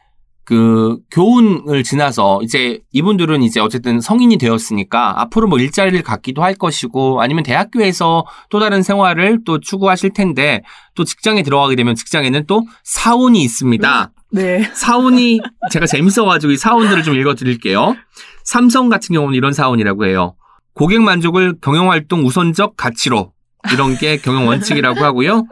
그 0.45 0.99
교훈을 1.09 1.83
지나서 1.83 2.39
이제 2.43 2.79
이분들은 2.91 3.41
이제 3.41 3.59
어쨌든 3.59 3.99
성인이 3.99 4.37
되었으니까 4.37 5.19
앞으로 5.21 5.47
뭐 5.47 5.57
일자리를 5.57 6.01
갖기도 6.03 6.43
할 6.43 6.53
것이고 6.53 7.21
아니면 7.21 7.43
대학교에서 7.43 8.25
또 8.51 8.59
다른 8.59 8.83
생활을 8.83 9.39
또 9.43 9.59
추구하실 9.59 10.13
텐데 10.13 10.61
또 10.93 11.03
직장에 11.03 11.41
들어가게 11.41 11.75
되면 11.75 11.95
직장에는 11.95 12.45
또 12.45 12.61
사원이 12.83 13.41
있습니다. 13.41 14.11
네. 14.31 14.69
사원이 14.73 15.39
제가 15.71 15.87
재밌어가지고 15.87 16.53
이 16.53 16.57
사원들을 16.57 17.01
좀 17.03 17.15
읽어드릴게요. 17.15 17.95
삼성 18.43 18.89
같은 18.89 19.13
경우는 19.13 19.35
이런 19.35 19.51
사원이라고 19.51 20.05
해요. 20.05 20.35
고객 20.75 21.01
만족을 21.01 21.55
경영활동 21.61 22.23
우선적 22.23 22.77
가치로 22.77 23.31
이런 23.73 23.97
게 23.97 24.17
경영 24.17 24.47
원칙이라고 24.47 25.03
하고요. 25.03 25.47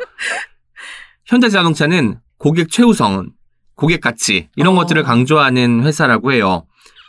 현대자동차는 1.25 2.19
고객 2.37 2.69
최우선, 2.69 3.31
고객 3.75 4.01
가치 4.01 4.49
이런 4.55 4.73
어. 4.75 4.79
것들을 4.79 5.03
강조하는 5.03 5.83
회사라고 5.83 6.31
해요. 6.33 6.65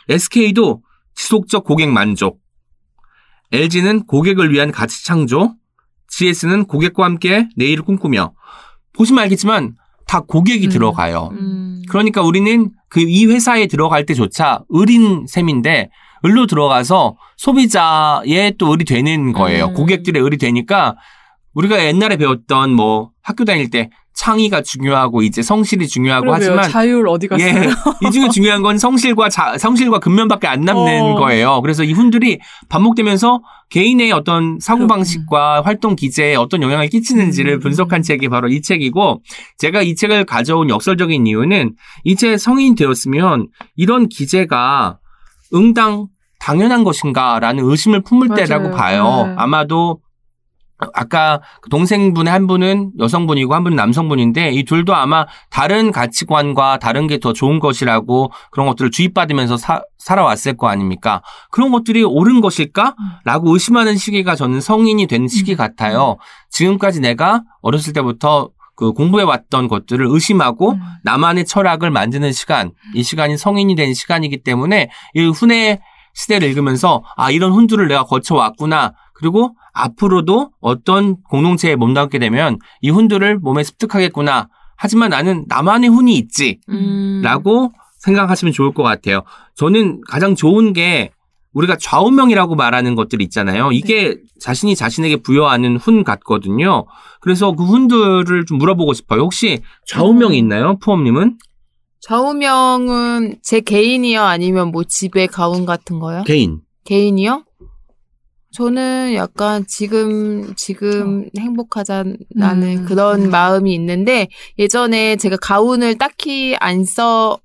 SK도 0.09 0.81
지속적 1.15 1.63
고객 1.63 1.89
만족, 1.89 2.39
LG는 3.51 4.05
고객을 4.05 4.51
위한 4.51 4.71
가치 4.71 5.05
창조, 5.05 5.53
GS는 6.09 6.65
고객과 6.65 7.03
함께 7.03 7.47
내일을 7.55 7.83
꿈꾸며 7.83 8.33
보시면 8.93 9.23
알겠지만 9.23 9.75
다 10.07 10.19
고객이 10.21 10.67
음. 10.67 10.69
들어가요. 10.69 11.29
음. 11.33 11.81
그러니까 11.89 12.21
우리는 12.21 12.71
그 12.89 13.01
이 13.01 13.25
회사에 13.25 13.67
들어갈 13.67 14.05
때조차 14.05 14.61
을인 14.73 15.25
셈인데 15.27 15.89
을로 16.23 16.47
들어가서 16.47 17.17
소비자의 17.37 18.55
또 18.57 18.71
을이 18.71 18.85
되는 18.85 19.33
거예요. 19.33 19.65
음. 19.65 19.73
고객들의 19.73 20.23
을이 20.23 20.37
되니까 20.37 20.95
우리가 21.55 21.83
옛날에 21.85 22.17
배웠던 22.17 22.71
뭐 22.71 23.11
학교 23.21 23.45
다닐 23.45 23.69
때 23.69 23.89
창의가 24.15 24.61
중요하고 24.61 25.23
이제 25.23 25.41
성실이 25.41 25.87
중요하고 25.87 26.27
그러게요. 26.27 26.51
하지만 26.51 26.69
자율 26.69 27.07
어디 27.07 27.27
갔어요? 27.27 27.47
예, 27.47 27.69
이 28.07 28.11
중에 28.11 28.29
중요한 28.29 28.61
건 28.61 28.77
성실과 28.77 29.27
자, 29.27 29.57
성실과 29.57 29.99
근면밖에 29.99 30.47
안 30.47 30.61
남는 30.61 31.01
어. 31.01 31.15
거예요. 31.15 31.61
그래서 31.61 31.83
이 31.83 31.91
훈들이 31.91 32.39
반복되면서 32.69 33.41
개인의 33.69 34.13
어떤 34.13 34.57
사고 34.61 34.87
방식과 34.87 35.63
활동 35.63 35.95
기제에 35.97 36.35
어떤 36.35 36.61
영향을 36.61 36.87
끼치는지를 36.87 37.55
음. 37.55 37.59
분석한 37.59 38.03
책이 38.03 38.29
바로 38.29 38.47
이 38.47 38.61
책이고 38.61 39.21
제가 39.57 39.81
이 39.81 39.95
책을 39.95 40.23
가져온 40.25 40.69
역설적인 40.69 41.27
이유는 41.27 41.75
이제 42.05 42.37
성인이 42.37 42.75
되었으면 42.75 43.47
이런 43.75 44.07
기제가 44.07 44.99
응당 45.53 46.07
당연한 46.39 46.83
것인가라는 46.83 47.63
의심을 47.65 48.01
품을 48.03 48.27
맞아요. 48.29 48.45
때라고 48.45 48.71
봐요. 48.71 49.25
네. 49.27 49.33
아마도 49.37 49.99
아까 50.93 51.41
그 51.61 51.69
동생분의 51.69 52.31
한 52.31 52.47
분은 52.47 52.91
여성분이고 52.99 53.53
한 53.53 53.63
분은 53.63 53.77
남성분인데 53.77 54.51
이 54.51 54.63
둘도 54.63 54.93
아마 54.93 55.25
다른 55.49 55.91
가치관과 55.91 56.79
다른 56.79 57.07
게 57.07 57.17
더 57.17 57.31
좋은 57.33 57.59
것이라고 57.59 58.31
그런 58.51 58.67
것들을 58.67 58.91
주입받으면서 58.91 59.55
사- 59.57 59.81
살아왔을 59.97 60.57
거 60.57 60.67
아닙니까? 60.67 61.21
그런 61.49 61.71
것들이 61.71 62.03
옳은 62.03 62.41
것일까? 62.41 62.93
라고 63.23 63.53
의심하는 63.53 63.95
시기가 63.95 64.35
저는 64.35 64.59
성인이 64.61 65.07
된 65.07 65.27
시기 65.29 65.53
음. 65.53 65.57
같아요. 65.57 66.17
지금까지 66.49 66.99
내가 66.99 67.43
어렸을 67.61 67.93
때부터 67.93 68.49
그 68.75 68.91
공부해왔던 68.91 69.69
것들을 69.69 70.05
의심하고 70.09 70.73
음. 70.73 70.79
나만의 71.03 71.45
철학을 71.45 71.89
만드는 71.89 72.33
시간, 72.33 72.71
이 72.93 73.01
시간이 73.01 73.37
성인이 73.37 73.73
된 73.75 73.93
시간이기 73.93 74.43
때문에 74.43 74.89
이 75.13 75.21
훈의 75.25 75.79
시대를 76.13 76.47
읽으면서 76.49 77.01
아 77.15 77.31
이런 77.31 77.53
훈들을 77.53 77.87
내가 77.87 78.03
거쳐왔구나. 78.03 78.93
그리고 79.13 79.55
앞으로도 79.75 80.51
어떤 80.61 81.21
공동체에 81.29 81.75
몸담게 81.75 82.17
되면 82.17 82.57
이 82.81 82.89
훈들을 82.89 83.39
몸에 83.39 83.63
습득하겠구나. 83.63 84.47
하지만 84.77 85.11
나는 85.11 85.45
나만의 85.47 85.89
훈이 85.89 86.15
있지. 86.17 86.59
음. 86.69 87.21
라고 87.23 87.71
생각하시면 87.99 88.53
좋을 88.53 88.73
것 88.73 88.83
같아요. 88.83 89.21
저는 89.55 90.01
가장 90.07 90.35
좋은 90.35 90.73
게 90.73 91.11
우리가 91.53 91.77
좌우명이라고 91.77 92.55
말하는 92.55 92.95
것들 92.95 93.21
있잖아요. 93.23 93.71
이게 93.71 94.17
자신이 94.41 94.75
자신에게 94.75 95.17
부여하는 95.17 95.77
훈 95.77 96.03
같거든요. 96.03 96.85
그래서 97.21 97.53
그 97.53 97.63
훈들을 97.63 98.45
좀 98.45 98.57
물어보고 98.57 98.93
싶어요. 98.93 99.21
혹시 99.21 99.61
좌우명이 99.87 100.37
있나요? 100.37 100.77
푸엄님은? 100.79 101.37
좌우명은 102.01 103.37
제 103.41 103.61
개인이요? 103.61 104.21
아니면 104.21 104.71
뭐 104.71 104.83
집에 104.83 105.27
가운 105.27 105.65
같은 105.65 105.99
거요? 105.99 106.23
개인. 106.23 106.59
개인이요? 106.83 107.44
저는 108.55 109.13
약간 109.15 109.65
지금, 109.67 110.53
지금 110.55 111.25
행복하자라는 111.37 112.17
음. 112.37 112.85
그런 112.87 113.29
마음이 113.29 113.73
있는데, 113.75 114.27
예전에 114.57 115.17
제가 115.17 115.35
가운을 115.41 115.97
딱히 115.97 116.55
안 116.59 116.85
써, 116.85 117.37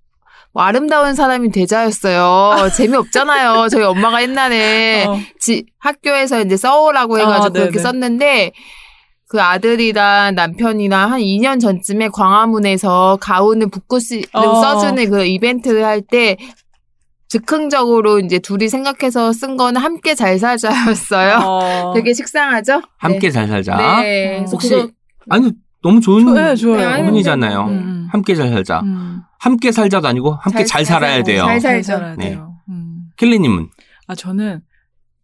뭐 0.52 0.62
아름다운 0.62 1.14
사람이 1.14 1.50
되자였어요. 1.50 2.68
재미없잖아요. 2.76 3.68
저희 3.68 3.82
엄마가 3.84 4.22
옛날에 4.22 5.04
어. 5.06 5.18
지- 5.40 5.64
학교에서 5.78 6.40
이제 6.42 6.56
써오라고 6.56 7.18
해가지고 7.18 7.44
아, 7.46 7.48
그렇게. 7.50 7.78
썼는데, 7.80 8.52
그 9.28 9.40
아들이랑 9.40 10.34
남편이랑 10.34 11.12
한 11.12 11.20
2년 11.20 11.60
전쯤에 11.60 12.08
광화문에서 12.08 13.18
가운을 13.20 13.68
붓고시 13.70 14.24
어. 14.32 14.60
써주는 14.60 15.08
그 15.10 15.24
이벤트를 15.24 15.84
할 15.84 16.02
때 16.02 16.36
즉흥적으로 17.30 18.18
이제 18.18 18.40
둘이 18.40 18.68
생각해서 18.68 19.32
쓴 19.32 19.56
거는 19.56 19.80
함께 19.80 20.14
잘 20.16 20.38
살자였어요. 20.38 21.38
어. 21.46 21.92
되게 21.94 22.12
식상하죠? 22.12 22.82
함께 22.98 23.30
잘 23.30 23.46
살자. 23.46 23.76
네. 23.76 24.02
네. 24.40 24.44
혹시 24.50 24.70
그거- 24.70 24.90
아니 25.30 25.52
너무 25.80 26.00
좋은 26.00 26.24
조- 26.26 26.34
네, 26.34 26.56
좋아요. 26.56 26.96
네, 26.96 27.02
훈이잖아요. 27.04 27.66
음. 27.68 28.08
함께 28.10 28.34
잘 28.34 28.48
살자. 28.50 28.80
음. 28.80 29.22
함께 29.38 29.70
살자도 29.70 30.08
아니고 30.08 30.32
함께 30.42 30.64
잘, 30.64 30.84
잘 30.84 30.84
살아야 30.84 31.22
돼요. 31.22 31.44
잘. 31.62 31.82
살아야 31.84 32.16
네. 32.16 32.30
돼요. 32.30 32.56
음. 32.68 33.04
켈리님은 33.16 33.68
아 34.08 34.14
저는 34.16 34.60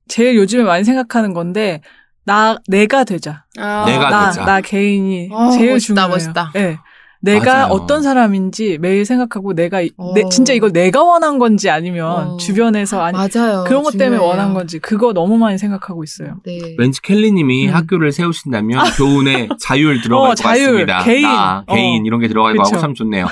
제일 0.07 0.37
요즘에 0.37 0.63
많이 0.63 0.85
생각하는 0.85 1.35
건데 1.35 1.81
나 2.25 2.57
내가 2.69 3.03
되자. 3.03 3.45
아, 3.59 3.85
내가 3.85 4.11
나, 4.11 4.31
되자. 4.31 4.45
나 4.45 4.61
개인이 4.61 5.29
어, 5.33 5.51
제일 5.51 5.73
멋있다, 5.73 5.95
중요해요. 5.95 6.09
멋있다. 6.09 6.51
네. 6.55 6.79
내가 7.23 7.53
맞아요. 7.55 7.73
어떤 7.73 8.03
사람인지 8.03 8.79
매일 8.81 9.05
생각하고 9.05 9.55
내가 9.55 9.81
이- 9.81 9.91
어. 9.97 10.13
내, 10.15 10.23
진짜 10.31 10.53
이걸 10.53 10.73
내가 10.73 11.03
원한 11.03 11.39
건지 11.39 11.71
아니면 11.71 12.07
어. 12.33 12.37
주변에서 12.37 13.01
아니 13.03 13.17
맞아요. 13.17 13.65
그런 13.67 13.83
것 13.83 13.93
때문에 13.93 14.17
중요해요. 14.19 14.23
원한 14.29 14.55
건지 14.55 14.79
그거 14.79 15.13
너무 15.13 15.37
많이 15.39 15.59
생각하고 15.59 16.05
있어요. 16.05 16.37
네. 16.45 16.59
왠지 16.79 17.01
켈리님이 17.03 17.69
음. 17.69 17.75
학교를 17.75 18.13
세우신다면 18.13 18.79
교훈에 18.97 19.49
자율 19.61 20.01
들어갈 20.01 20.27
어, 20.27 20.29
것 20.31 20.35
자율, 20.37 20.67
같습니다. 20.87 21.03
개인. 21.05 21.23
나, 21.23 21.65
개인 21.69 22.03
어. 22.03 22.05
이런 22.05 22.21
게 22.21 22.29
들어갈 22.29 22.55
거 22.55 22.63
그쵸. 22.63 22.75
하고 22.77 22.81
참 22.83 22.95
좋네요. 22.95 23.27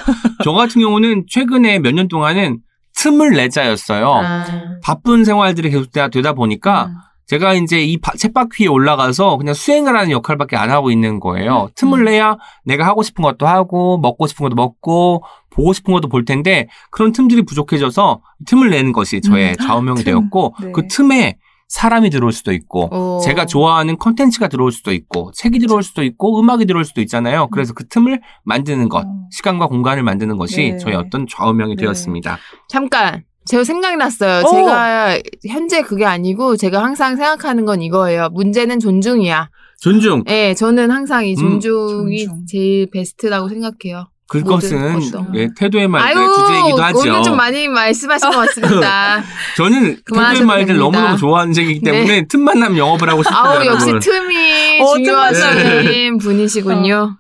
저 0.44 0.52
같은 0.52 0.80
경우는 0.80 1.24
최근에 1.28 1.78
몇 1.80 1.92
년 1.94 2.08
동안은 2.08 2.58
틈을 2.96 3.30
내자였어요. 3.32 4.08
아. 4.08 4.44
바쁜 4.82 5.24
생활들이 5.24 5.70
계속 5.70 5.90
되다, 5.92 6.08
되다 6.08 6.32
보니까 6.32 6.86
음. 6.86 6.94
제가 7.26 7.54
이제 7.54 7.82
이 7.82 7.96
바- 7.98 8.12
쳇바퀴에 8.16 8.66
올라가서 8.66 9.36
그냥 9.38 9.54
수행을 9.54 9.96
하는 9.96 10.10
역할밖에 10.10 10.56
안 10.56 10.70
하고 10.70 10.90
있는 10.90 11.20
거예요. 11.20 11.68
틈을 11.74 12.00
음. 12.00 12.04
내야 12.04 12.36
내가 12.64 12.86
하고 12.86 13.02
싶은 13.02 13.22
것도 13.22 13.46
하고 13.46 13.98
먹고 13.98 14.26
싶은 14.26 14.44
것도 14.44 14.54
먹고 14.56 15.24
보고 15.50 15.72
싶은 15.72 15.94
것도 15.94 16.08
볼 16.08 16.24
텐데 16.24 16.68
그런 16.90 17.12
틈들이 17.12 17.42
부족해져서 17.42 18.20
틈을 18.46 18.70
내는 18.70 18.92
것이 18.92 19.20
저의 19.20 19.50
음. 19.58 19.66
좌우명이 19.66 19.96
틈. 20.04 20.04
되었고 20.04 20.54
네. 20.60 20.72
그 20.72 20.86
틈에 20.88 21.38
사람이 21.68 22.10
들어올 22.10 22.30
수도 22.32 22.52
있고 22.52 22.88
어. 22.92 23.20
제가 23.24 23.46
좋아하는 23.46 23.96
컨텐츠가 23.98 24.48
들어올 24.48 24.70
수도 24.70 24.92
있고 24.92 25.30
책이 25.34 25.58
들어올 25.60 25.82
수도 25.82 26.02
있고 26.04 26.38
음악이 26.38 26.66
들어올 26.66 26.84
수도 26.84 27.00
있잖아요. 27.00 27.48
그래서 27.50 27.72
그 27.72 27.88
틈을 27.88 28.20
만드는 28.44 28.88
것, 28.90 29.04
음. 29.06 29.24
시간과 29.30 29.66
공간을 29.68 30.02
만드는 30.02 30.36
것이 30.36 30.72
네. 30.72 30.76
저희 30.78 30.94
어떤 30.94 31.26
좌우명이 31.26 31.76
네. 31.76 31.82
되었습니다. 31.84 32.36
잠깐. 32.68 33.24
제가 33.46 33.64
생각이 33.64 33.96
났어요. 33.96 34.44
어. 34.44 34.50
제가 34.50 35.18
현재 35.48 35.82
그게 35.82 36.04
아니고 36.04 36.56
제가 36.56 36.82
항상 36.82 37.16
생각하는 37.16 37.64
건 37.64 37.82
이거예요. 37.82 38.30
문제는 38.32 38.80
존중이야. 38.80 39.50
존중. 39.80 40.24
예, 40.28 40.54
저는 40.54 40.90
항상 40.90 41.26
이 41.26 41.34
음. 41.34 41.60
존중이 41.60 42.24
존중. 42.26 42.46
제일 42.46 42.90
베스트라고 42.90 43.48
생각해요. 43.48 44.08
그것은 44.26 45.10
것도. 45.10 45.26
예, 45.34 45.48
태도의 45.54 45.86
말들 45.86 46.18
아유, 46.18 46.34
주제이기도 46.34 46.82
하죠. 46.82 46.98
오늘 47.00 47.22
좀 47.22 47.36
많이 47.36 47.68
말씀하신 47.68 48.30
것 48.30 48.36
같습니다. 48.38 49.22
저는 49.58 49.98
태도의 50.12 50.42
말들. 50.46 50.76
너무너무 50.78 51.18
좋아하는 51.18 51.52
책이기 51.52 51.80
네. 51.82 51.92
때문에 51.92 52.26
틈만 52.26 52.58
나면 52.58 52.78
영업을 52.78 53.08
하고 53.10 53.22
싶습니다. 53.22 53.50
아우, 53.50 53.64
역시. 53.66 53.92
틈이 54.00 54.80
어, 54.80 54.96
중요하신 54.96 56.18
분이시군요. 56.18 57.18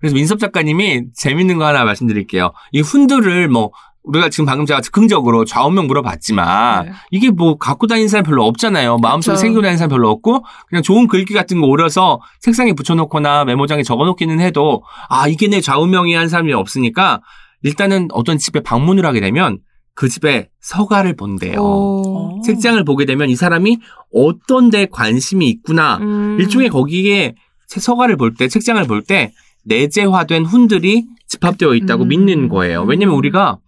그래서 0.00 0.14
민섭 0.14 0.40
작가님이 0.40 1.04
재밌는 1.14 1.58
거 1.58 1.66
하나 1.66 1.84
말씀드릴게요. 1.84 2.52
이 2.72 2.80
훈들을 2.80 3.48
뭐 3.48 3.70
우리가 4.10 4.28
지금 4.28 4.44
방금 4.46 4.66
제가 4.66 4.80
즉흥적으로 4.80 5.44
좌우명 5.44 5.86
물어봤지만 5.86 6.86
네. 6.86 6.92
이게 7.10 7.30
뭐 7.30 7.56
갖고 7.56 7.86
다니는 7.86 8.08
사람 8.08 8.24
별로 8.24 8.44
없잖아요. 8.46 8.98
마음속에 8.98 9.32
그쵸. 9.34 9.40
새기고 9.40 9.62
다니는 9.62 9.78
사람 9.78 9.90
별로 9.90 10.10
없고 10.10 10.44
그냥 10.68 10.82
좋은 10.82 11.06
글귀 11.06 11.32
같은 11.34 11.60
거 11.60 11.66
오려서 11.66 12.20
책상에 12.40 12.72
붙여놓거나 12.72 13.44
메모장에 13.44 13.82
적어놓기는 13.82 14.40
해도 14.40 14.82
아 15.08 15.28
이게 15.28 15.48
내 15.48 15.60
좌우명이 15.60 16.14
한 16.14 16.28
사람이 16.28 16.52
없으니까 16.52 17.20
일단은 17.62 18.08
어떤 18.12 18.38
집에 18.38 18.60
방문을 18.60 19.04
하게 19.06 19.20
되면 19.20 19.58
그 19.94 20.08
집에 20.08 20.48
서가를 20.60 21.14
본대요. 21.16 21.60
오. 21.60 22.38
어. 22.38 22.40
책장을 22.42 22.82
보게 22.84 23.04
되면 23.04 23.28
이 23.28 23.36
사람이 23.36 23.78
어떤 24.14 24.70
데 24.70 24.86
관심이 24.90 25.46
있구나 25.48 25.98
음. 26.00 26.36
일종의 26.40 26.68
거기에 26.70 27.34
책- 27.68 27.82
서가를 27.82 28.16
볼 28.16 28.34
때, 28.34 28.48
책장을 28.48 28.82
볼 28.86 29.02
때 29.04 29.32
내재화된 29.64 30.46
훈들이 30.46 31.04
집합되어 31.28 31.74
있다고 31.74 32.04
음. 32.04 32.08
믿는 32.08 32.48
거예요. 32.48 32.82
왜냐면 32.82 33.14
우리가 33.14 33.58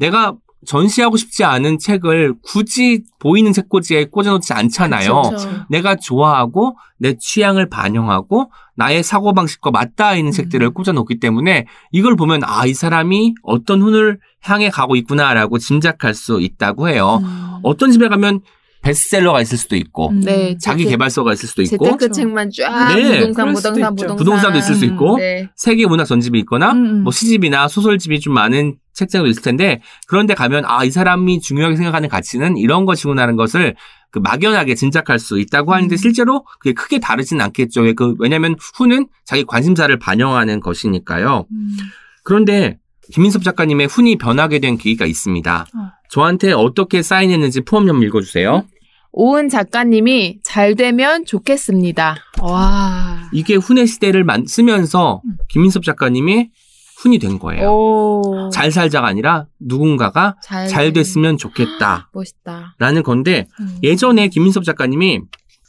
내가 0.00 0.34
전시하고 0.66 1.16
싶지 1.16 1.44
않은 1.44 1.78
책을 1.78 2.34
굳이 2.42 3.02
보이는 3.18 3.52
책꽂이에 3.52 4.06
꽂아놓지 4.06 4.52
않잖아요. 4.52 5.22
그쵸. 5.22 5.48
내가 5.70 5.96
좋아하고 5.96 6.76
내 6.98 7.14
취향을 7.18 7.70
반영하고 7.70 8.50
나의 8.76 9.02
사고방식과 9.02 9.70
맞닿아 9.70 10.16
있는 10.16 10.32
책들을 10.32 10.66
음. 10.66 10.74
꽂아놓기 10.74 11.18
때문에 11.18 11.66
이걸 11.92 12.16
보면 12.16 12.42
아, 12.44 12.66
이 12.66 12.74
사람이 12.74 13.34
어떤 13.42 13.80
훈을 13.80 14.18
향해 14.42 14.68
가고 14.68 14.96
있구나라고 14.96 15.58
짐작할 15.58 16.14
수 16.14 16.40
있다고 16.40 16.88
해요. 16.88 17.20
음. 17.22 17.60
어떤 17.62 17.90
집에 17.90 18.08
가면 18.08 18.40
베스트셀러가 18.82 19.40
있을 19.42 19.58
수도 19.58 19.76
있고 19.76 20.08
음. 20.10 20.20
네, 20.20 20.56
자기 20.60 20.84
개발서가 20.84 21.32
있을 21.34 21.48
수도 21.48 21.62
있고 21.62 21.84
재테크 21.84 22.10
책만 22.10 22.50
쫙 22.56 22.94
네. 22.94 23.20
부동산, 23.20 23.52
부동산. 23.54 23.94
부동산. 23.94 24.16
부동산도 24.16 24.58
있을 24.58 24.74
수 24.74 24.84
있고 24.86 25.18
네. 25.18 25.48
세계 25.56 25.86
문학 25.86 26.04
전집이 26.06 26.38
있거나 26.40 26.72
음. 26.72 27.02
뭐 27.02 27.12
시집이나 27.12 27.68
소설집이 27.68 28.20
좀 28.20 28.34
많은 28.34 28.76
책장도 28.94 29.28
있을 29.28 29.42
텐데 29.42 29.80
그런데 30.08 30.34
가면 30.34 30.64
아 30.66 30.84
이 30.84 30.90
사람이 30.90 31.40
중요하게 31.40 31.76
생각하는 31.76 32.08
가치는 32.08 32.56
이런 32.56 32.84
것이구나라는 32.86 33.36
것을 33.36 33.76
그 34.10 34.18
막연하게 34.18 34.74
짐작할 34.74 35.20
수 35.20 35.38
있다고 35.38 35.72
하는데 35.72 35.94
음. 35.94 35.96
실제로 35.96 36.44
그게 36.58 36.72
크게 36.72 36.98
다르진 36.98 37.40
않겠죠. 37.40 37.82
왜그 37.82 38.16
왜냐하면 38.18 38.56
후는 38.76 39.06
자기 39.24 39.44
관심사를 39.44 39.96
반영하는 39.98 40.58
것이니까요. 40.58 41.46
음. 41.52 41.76
그런데 42.24 42.79
김민섭 43.12 43.42
작가님의 43.42 43.86
훈이 43.88 44.16
변하게 44.16 44.58
된 44.58 44.76
계기가 44.76 45.06
있습니다. 45.06 45.66
어. 45.74 45.90
저한테 46.10 46.52
어떻게 46.52 47.02
사인했는지 47.02 47.60
포함 47.62 47.86
좀 47.86 48.02
읽어주세요. 48.02 48.64
오은 49.12 49.48
작가님이 49.48 50.38
잘 50.44 50.76
되면 50.76 51.24
좋겠습니다. 51.24 52.16
와. 52.42 53.28
이게 53.32 53.56
훈의 53.56 53.86
시대를 53.86 54.24
만- 54.24 54.46
쓰면서 54.46 55.20
음. 55.24 55.36
김민섭 55.48 55.82
작가님이 55.82 56.50
훈이 56.98 57.18
된 57.18 57.38
거예요. 57.38 57.68
오. 57.70 58.50
잘 58.52 58.70
살자가 58.70 59.06
아니라 59.08 59.46
누군가가 59.58 60.36
잘, 60.44 60.68
잘 60.68 60.92
됐으면 60.92 61.38
좋겠다. 61.38 62.10
멋있다. 62.12 62.76
라는 62.78 63.02
건데 63.02 63.46
음. 63.58 63.78
예전에 63.82 64.28
김민섭 64.28 64.64
작가님이 64.64 65.20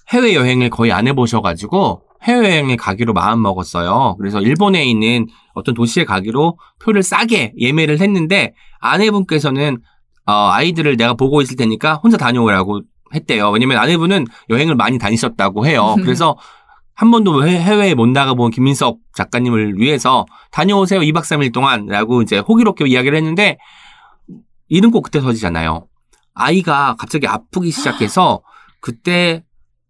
해외 0.10 0.36
여행을 0.36 0.70
거의 0.70 0.92
안 0.92 1.08
해보셔가지고 1.08 2.04
해외 2.24 2.50
여행을 2.52 2.78
가기로 2.78 3.14
마음 3.14 3.42
먹었어요. 3.42 4.16
그래서 4.20 4.40
일본에 4.42 4.86
있는 4.86 5.28
어떤 5.54 5.74
도시에 5.74 6.06
가기로 6.06 6.58
표를 6.80 7.02
싸게 7.04 7.54
예매를 7.58 8.00
했는데 8.00 8.54
아내분께서는 8.80 9.78
어, 10.28 10.32
아이들을 10.52 10.98
내가 10.98 11.14
보고 11.16 11.42
있을 11.42 11.56
테니까 11.56 11.96
혼자 11.96 12.18
다녀오라고 12.18 12.82
했대요. 13.14 13.50
왜냐면 13.50 13.78
아내분은 13.78 14.26
여행을 14.50 14.76
많이 14.76 14.98
다니셨다고 15.00 15.66
해요. 15.66 15.96
그래서 16.04 16.38
한 16.94 17.10
번도 17.10 17.48
해- 17.48 17.60
해외에 17.60 17.96
못 17.96 18.08
나가본 18.08 18.52
김민섭 18.52 19.00
작가님을 19.16 19.78
위해서 19.80 20.26
다녀오세요. 20.52 21.00
2박 21.02 21.22
3일 21.24 21.52
동안 21.52 21.88
라고 21.88 22.22
이제 22.22 22.38
호기롭게 22.38 22.86
이야기를 22.88 23.18
했는데 23.18 23.58
일은 24.70 24.92
꼭 24.92 25.02
그때 25.02 25.20
터지잖아요. 25.20 25.88
아이가 26.34 26.96
갑자기 27.00 27.28
아프기 27.28 27.72
시작해서 27.72 28.42
그때 28.80 29.44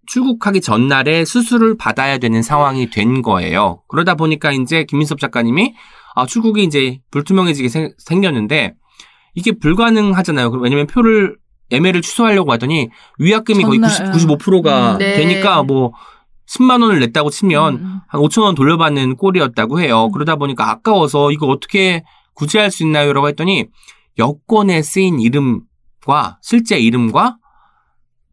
출국하기 0.07 0.61
전날에 0.61 1.25
수술을 1.25 1.77
받아야 1.77 2.17
되는 2.17 2.41
상황이 2.41 2.89
된 2.89 3.21
거예요. 3.21 3.81
그러다 3.87 4.15
보니까 4.15 4.51
이제 4.51 4.83
김민섭 4.83 5.19
작가님이 5.19 5.73
아, 6.15 6.25
출국이 6.25 6.63
이제 6.63 6.99
불투명해지게 7.11 7.69
생, 7.69 7.93
생겼는데 7.97 8.73
이게 9.33 9.51
불가능하잖아요. 9.53 10.49
왜냐면 10.49 10.87
표를 10.87 11.37
예매를 11.71 12.01
취소하려고 12.01 12.51
하더니 12.51 12.89
위약금이 13.19 13.63
거의 13.63 13.79
전날, 13.79 14.11
90, 14.11 14.27
95%가 14.27 14.93
음, 14.93 14.97
네. 14.97 15.15
되니까 15.15 15.63
뭐 15.63 15.93
10만 16.49 16.81
원을 16.81 16.99
냈다고 16.99 17.29
치면 17.29 17.75
음. 17.75 17.99
한 18.07 18.21
5천 18.21 18.41
원 18.41 18.55
돌려받는 18.55 19.15
꼴이었다고 19.15 19.79
해요. 19.79 20.09
그러다 20.11 20.35
보니까 20.35 20.69
아까워서 20.69 21.31
이거 21.31 21.47
어떻게 21.47 22.03
구제할 22.33 22.71
수 22.71 22.83
있나요? 22.83 23.13
라고 23.13 23.29
했더니 23.29 23.67
여권에 24.17 24.81
쓰인 24.81 25.19
이름과 25.21 26.39
실제 26.41 26.77
이름과 26.77 27.37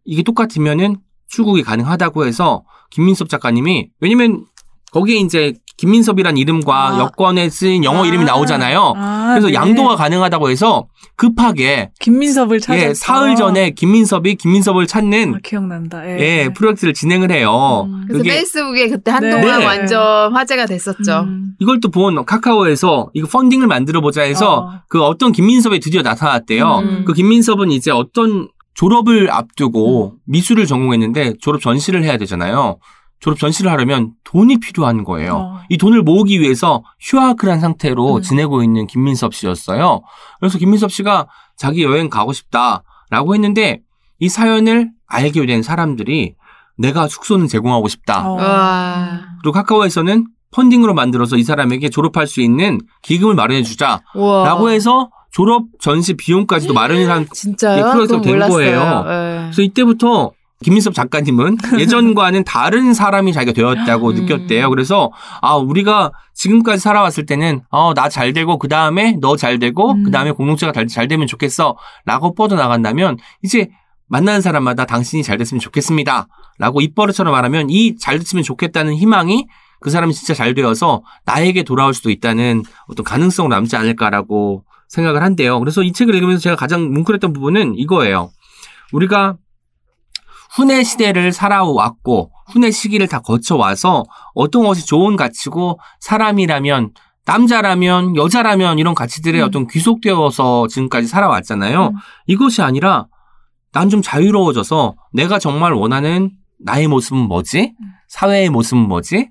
이게 0.04 0.22
똑같으면은 0.22 0.96
출국이 1.29 1.62
가능하다고 1.62 2.26
해서 2.26 2.62
김민섭 2.91 3.29
작가님이 3.29 3.89
왜냐면 4.01 4.45
거기에 4.93 5.18
이제 5.18 5.53
김민섭이란 5.76 6.37
이름과 6.39 6.89
아. 6.97 6.99
여권에 6.99 7.51
쓰인 7.51 7.85
영어 7.85 8.03
아. 8.03 8.07
이름이 8.07 8.24
나오잖아요. 8.24 8.95
아, 8.97 9.29
그래서 9.31 9.47
네. 9.49 9.55
양도가 9.55 9.95
가능하다고 9.95 10.51
해서 10.51 10.89
급하게 11.14 11.91
김민섭을 12.01 12.59
찾았어. 12.59 12.85
예, 12.85 12.95
사흘 12.95 13.37
전에 13.37 13.70
김민섭이 13.70 14.35
김민섭을 14.35 14.89
찾는 14.89 15.35
아, 15.37 15.39
기억난다. 15.45 16.05
예. 16.05 16.18
예, 16.18 16.49
프로젝트를 16.53 16.95
진행을 16.95 17.31
해요. 17.31 17.87
음. 17.87 18.07
그래서 18.09 18.24
페이스북에 18.24 18.89
그때 18.89 19.12
한동안 19.12 19.61
네. 19.61 19.64
완전 19.66 20.33
화제가 20.33 20.66
됐었죠. 20.66 21.20
음. 21.29 21.53
이걸 21.61 21.79
또 21.81 21.91
본 21.91 22.24
카카오에서 22.24 23.11
이거 23.14 23.29
펀딩을 23.29 23.66
만들어 23.68 24.01
보자 24.01 24.22
해서 24.22 24.59
어. 24.59 24.81
그 24.89 25.03
어떤 25.03 25.31
김민섭이 25.31 25.79
드디어 25.81 26.03
나타났대요. 26.03 26.79
음. 26.79 27.05
그 27.07 27.12
김민섭은 27.12 27.70
이제 27.70 27.91
어떤 27.93 28.49
졸업을 28.79 29.29
앞두고 29.33 30.18
미술을 30.24 30.66
전공했는데 30.66 31.35
졸업 31.41 31.61
전시를 31.61 32.05
해야 32.05 32.16
되잖아요. 32.16 32.79
졸업 33.18 33.41
전시를 33.41 33.72
하려면 33.72 34.12
돈이 34.22 34.61
필요한 34.61 35.03
거예요. 35.03 35.35
어. 35.35 35.61
이 35.68 35.76
돈을 35.76 36.03
모으기 36.03 36.39
위해서 36.39 36.85
휴학을 37.01 37.51
한 37.51 37.59
상태로 37.59 38.16
음. 38.18 38.22
지내고 38.22 38.62
있는 38.62 38.87
김민섭 38.87 39.35
씨였어요. 39.35 40.03
그래서 40.39 40.59
김민섭 40.59 40.93
씨가 40.93 41.26
자기 41.57 41.83
여행 41.83 42.09
가고 42.09 42.33
싶다라고 42.33 43.35
했는데 43.35 43.81
이 44.20 44.29
사연을 44.29 44.93
알게 45.09 45.45
된 45.47 45.64
사람들이 45.64 46.37
내가 46.76 47.09
숙소는 47.09 47.49
제공하고 47.49 47.89
싶다. 47.89 48.29
어. 48.29 48.35
와. 48.35 49.22
그리고 49.43 49.55
카카오에서는 49.55 50.24
펀딩으로 50.53 50.95
만들어서 50.95 51.37
이 51.37 51.43
사람에게 51.43 51.89
졸업할 51.91 52.29
수 52.29 52.41
있는 52.41 52.79
기금을 53.03 53.35
마련해 53.35 53.64
주자라고. 53.64 54.70
해서 54.70 55.11
졸업 55.39 55.66
전시 55.80 56.14
비용까지도 56.14 56.74
마련을 56.74 57.09
한 57.09 57.24
진짜요? 57.32 57.78
이 57.78 57.93
프로젝트가 57.93 58.20
된 58.22 58.32
몰랐어요. 58.32 58.55
거예요. 58.57 59.05
예. 59.07 59.41
그래서 59.45 59.62
이때부터 59.62 60.32
김민섭 60.64 60.95
작가님은 60.95 61.59
예전과는 61.78 62.43
다른 62.43 62.93
사람이 62.93 63.32
자기가 63.32 63.53
되었다고 63.53 64.09
음. 64.09 64.14
느꼈대요. 64.16 64.68
그래서 64.70 65.12
아 65.41 65.55
우리가 65.55 66.11
지금까지 66.34 66.80
살아왔을 66.82 67.24
때는 67.26 67.61
어 67.70 67.95
나 67.95 68.09
잘 68.09 68.32
되고 68.32 68.59
그 68.59 68.66
다음에 68.66 69.12
너 69.20 69.36
잘 69.36 69.61
되고 69.61 69.93
음. 69.93 70.03
그 70.03 70.11
다음에 70.11 70.32
공동체가 70.32 70.72
잘, 70.72 70.89
잘 70.89 71.07
되면 71.07 71.28
좋겠어라고 71.28 72.34
뻗어 72.36 72.57
나간다면 72.57 73.18
이제 73.45 73.68
만나는 74.09 74.41
사람마다 74.41 74.86
당신이 74.86 75.22
잘 75.22 75.39
됐으면 75.39 75.61
좋겠습니다라고 75.61 76.80
입버릇처럼 76.80 77.30
말하면 77.32 77.68
이 77.70 77.97
잘 77.97 78.18
됐으면 78.18 78.43
좋겠다는 78.43 78.95
희망이 78.95 79.47
그 79.78 79.91
사람이 79.91 80.12
진짜 80.14 80.34
잘 80.34 80.55
되어서 80.55 81.03
나에게 81.26 81.62
돌아올 81.62 81.95
수도 81.95 82.11
있다는 82.11 82.64
어떤 82.89 83.05
가능성으로 83.05 83.55
남지 83.55 83.76
않을까라고 83.76 84.64
생각을 84.89 85.22
한대요. 85.22 85.59
그래서 85.61 85.82
이 85.82 85.93
책을 85.93 86.14
읽으면서 86.14 86.41
제가 86.41 86.57
가장 86.57 86.93
뭉클했던 86.93 87.32
부분은 87.32 87.74
이거예요. 87.76 88.30
우리가 88.93 89.36
훈의 90.57 90.84
시대를 90.84 91.32
살아왔고 91.32 92.30
훈의 92.53 92.72
시기를 92.72 93.07
다 93.07 93.20
거쳐와서 93.20 94.05
어떤 94.34 94.64
것이 94.64 94.86
좋은 94.86 95.16
가치고 95.16 95.78
사람이라면 96.01 96.93
남자라면 97.26 98.16
여자라면 98.16 98.78
이런 98.78 98.95
가치들에 98.95 99.41
음. 99.41 99.45
어떤 99.45 99.66
귀속되어서 99.66 100.66
지금까지 100.68 101.07
살아왔잖아요. 101.07 101.89
음. 101.89 101.93
이것이 102.26 102.62
아니라 102.62 103.07
난 103.72 103.91
좀 103.91 104.01
자유로워져서 104.01 104.95
내가 105.12 105.39
정말 105.39 105.74
원하는 105.74 106.30
나의 106.59 106.89
모습은 106.89 107.18
뭐지? 107.28 107.74
사회의 108.09 108.49
모습은 108.49 108.89
뭐지? 108.89 109.28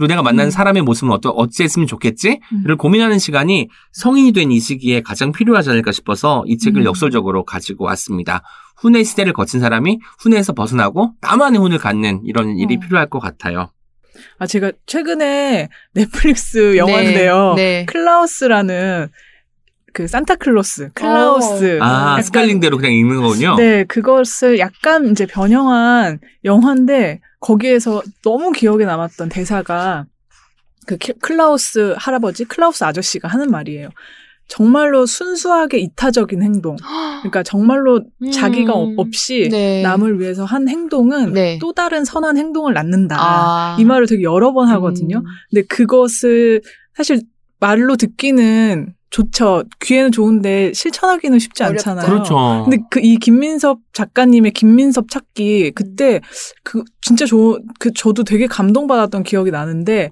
그리고 0.00 0.08
내가 0.08 0.22
만나는 0.22 0.48
음. 0.48 0.50
사람의 0.50 0.82
모습은 0.82 1.12
어떠, 1.12 1.28
어찌했으면 1.28 1.86
좋겠지? 1.86 2.40
음. 2.54 2.62
를 2.64 2.76
고민하는 2.76 3.18
시간이 3.18 3.68
성인이 3.92 4.32
된 4.32 4.50
이 4.50 4.58
시기에 4.58 5.02
가장 5.02 5.30
필요하지 5.30 5.68
않을까 5.70 5.92
싶어서 5.92 6.42
이 6.46 6.56
책을 6.56 6.80
음. 6.82 6.86
역설적으로 6.86 7.44
가지고 7.44 7.84
왔습니다. 7.84 8.42
훈의 8.78 9.04
시대를 9.04 9.34
거친 9.34 9.60
사람이 9.60 10.00
훈에서 10.18 10.54
벗어나고 10.54 11.12
나만의 11.20 11.60
훈을 11.60 11.76
갖는 11.76 12.22
이런 12.24 12.56
일이 12.56 12.76
어. 12.76 12.80
필요할 12.80 13.10
것 13.10 13.18
같아요. 13.18 13.70
아, 14.38 14.46
제가 14.46 14.72
최근에 14.86 15.68
넷플릭스 15.92 16.78
영화인데요. 16.78 17.52
네. 17.56 17.84
클라우스라는 17.84 19.08
그 19.92 20.06
산타클로스, 20.06 20.90
클라우스. 20.94 21.78
아, 21.80 22.10
약간- 22.12 22.22
스펠링대로 22.22 22.76
그냥 22.76 22.92
읽는 22.92 23.20
거군요. 23.22 23.56
네, 23.56 23.84
그것을 23.84 24.58
약간 24.58 25.10
이제 25.10 25.26
변형한 25.26 26.20
영화인데 26.44 27.20
거기에서 27.40 28.02
너무 28.22 28.52
기억에 28.52 28.84
남았던 28.84 29.28
대사가 29.28 30.06
그 30.86 30.96
키- 30.96 31.12
클라우스 31.20 31.94
할아버지, 31.96 32.44
클라우스 32.44 32.84
아저씨가 32.84 33.28
하는 33.28 33.50
말이에요. 33.50 33.88
정말로 34.48 35.06
순수하게 35.06 35.78
이타적인 35.78 36.42
행동. 36.42 36.74
그러니까 37.20 37.44
정말로 37.44 38.02
자기가 38.32 38.74
음. 38.82 38.94
없이 38.98 39.48
네. 39.48 39.80
남을 39.82 40.18
위해서 40.18 40.44
한 40.44 40.68
행동은 40.68 41.34
네. 41.34 41.58
또 41.60 41.72
다른 41.72 42.04
선한 42.04 42.36
행동을 42.36 42.74
낳는다. 42.74 43.16
아. 43.16 43.76
이 43.78 43.84
말을 43.84 44.08
되게 44.08 44.24
여러 44.24 44.52
번 44.52 44.66
하거든요. 44.68 45.18
음. 45.18 45.24
근데 45.50 45.64
그것을 45.68 46.62
사실 46.96 47.20
말로 47.60 47.96
듣기는 47.96 48.92
좋죠. 49.10 49.64
귀에는 49.80 50.12
좋은데 50.12 50.72
실천하기는 50.72 51.38
쉽지 51.40 51.62
어렵죠. 51.64 51.90
않잖아요. 51.90 52.06
그렇죠. 52.06 52.64
근데 52.64 52.78
그 52.90 53.00
이 53.00 53.16
김민섭 53.16 53.80
작가님의 53.92 54.52
김민섭 54.52 55.10
찾기 55.10 55.72
그때 55.74 56.20
그 56.62 56.84
진짜 57.02 57.26
저그 57.26 57.92
저도 57.94 58.22
되게 58.24 58.46
감동받았던 58.46 59.24
기억이 59.24 59.50
나는데 59.50 60.10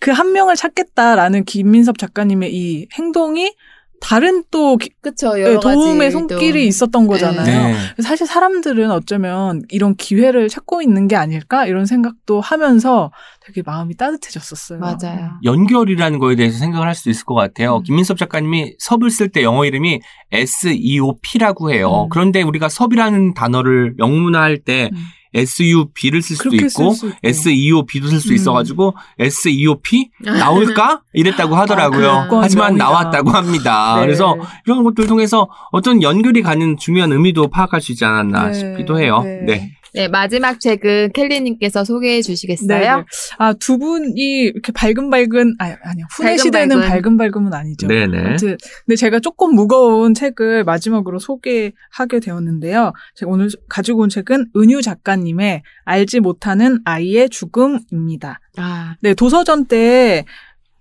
그 0.00 0.10
한 0.12 0.32
명을 0.32 0.56
찾겠다라는 0.56 1.44
김민섭 1.44 1.98
작가님의 1.98 2.54
이 2.54 2.86
행동이 2.96 3.52
다른 4.00 4.42
또 4.50 4.76
기- 4.76 4.90
그쵸. 5.00 5.34
네, 5.34 5.42
여러 5.42 5.60
가지 5.60 5.74
도움의 5.74 6.10
또. 6.12 6.18
손길이 6.18 6.66
있었던 6.66 7.06
거잖아요. 7.06 7.44
네. 7.44 8.02
사실 8.02 8.26
사람들은 8.26 8.90
어쩌면 8.90 9.62
이런 9.70 9.94
기회를 9.96 10.48
찾고 10.48 10.82
있는 10.82 11.08
게 11.08 11.16
아닐까 11.16 11.66
이런 11.66 11.84
생각도 11.86 12.40
하면서 12.40 13.10
되게 13.44 13.62
마음이 13.64 13.96
따뜻해졌었어요. 13.96 14.78
맞아요. 14.78 15.30
연결이라는 15.44 16.18
거에 16.18 16.36
대해서 16.36 16.58
생각을 16.58 16.86
할 16.86 16.94
수 16.94 17.10
있을 17.10 17.24
것 17.24 17.34
같아요. 17.34 17.76
음. 17.78 17.82
김민섭 17.82 18.18
작가님이 18.18 18.74
섭을 18.78 19.10
쓸 19.10 19.28
때 19.28 19.42
영어 19.42 19.64
이름이 19.64 20.00
SEOP라고 20.32 21.72
해요. 21.72 22.04
음. 22.04 22.08
그런데 22.10 22.42
우리가 22.42 22.68
섭이라는 22.68 23.34
단어를 23.34 23.94
영문화할 23.98 24.58
때 24.58 24.90
음. 24.92 24.98
SUB를 25.34 26.22
쓸 26.22 26.36
수도 26.36 26.56
있고, 26.56 26.92
쓸. 26.92 27.12
SEOB도 27.22 28.08
쓸수 28.08 28.30
음. 28.30 28.34
있어가지고 28.34 28.94
SEOP 29.18 30.10
나올까 30.24 31.02
이랬다고 31.12 31.56
하더라고요. 31.56 32.10
아, 32.10 32.28
하지만 32.42 32.76
명이다. 32.76 32.84
나왔다고 32.84 33.30
합니다. 33.30 33.96
네. 33.96 34.06
그래서 34.06 34.36
이런 34.66 34.82
것들 34.84 35.06
통해서 35.06 35.48
어떤 35.70 36.02
연결이 36.02 36.42
가는 36.42 36.76
중요한 36.76 37.12
의미도 37.12 37.48
파악할 37.48 37.80
수 37.80 37.92
있지 37.92 38.04
않았나 38.04 38.48
네. 38.48 38.54
싶기도 38.54 38.98
해요. 38.98 39.22
네. 39.24 39.40
네. 39.46 39.77
네, 39.94 40.08
마지막 40.08 40.60
책은 40.60 41.12
켈리님께서 41.12 41.84
소개해 41.84 42.22
주시겠어요? 42.22 42.66
네, 42.68 42.78
네. 42.78 43.04
아, 43.38 43.52
두 43.54 43.78
분이 43.78 44.14
이렇게 44.16 44.72
밝은밝은, 44.72 45.56
아니, 45.58 45.74
아니요. 45.82 46.06
훈의 46.12 46.30
밝은 46.30 46.38
시대는 46.38 46.80
밝은. 46.80 46.88
밝은밝음은 46.88 47.54
아니죠. 47.54 47.86
네네. 47.86 48.18
아무튼, 48.18 48.56
근데 48.84 48.96
제가 48.96 49.20
조금 49.20 49.54
무거운 49.54 50.14
책을 50.14 50.64
마지막으로 50.64 51.18
소개하게 51.18 52.20
되었는데요. 52.22 52.92
제가 53.14 53.30
오늘 53.30 53.48
가지고 53.68 54.02
온 54.02 54.08
책은 54.08 54.48
은유 54.56 54.82
작가님의 54.82 55.62
알지 55.84 56.20
못하는 56.20 56.78
아이의 56.84 57.30
죽음입니다. 57.30 58.40
아, 58.56 58.96
네, 59.00 59.14
도서전 59.14 59.66
때 59.66 60.24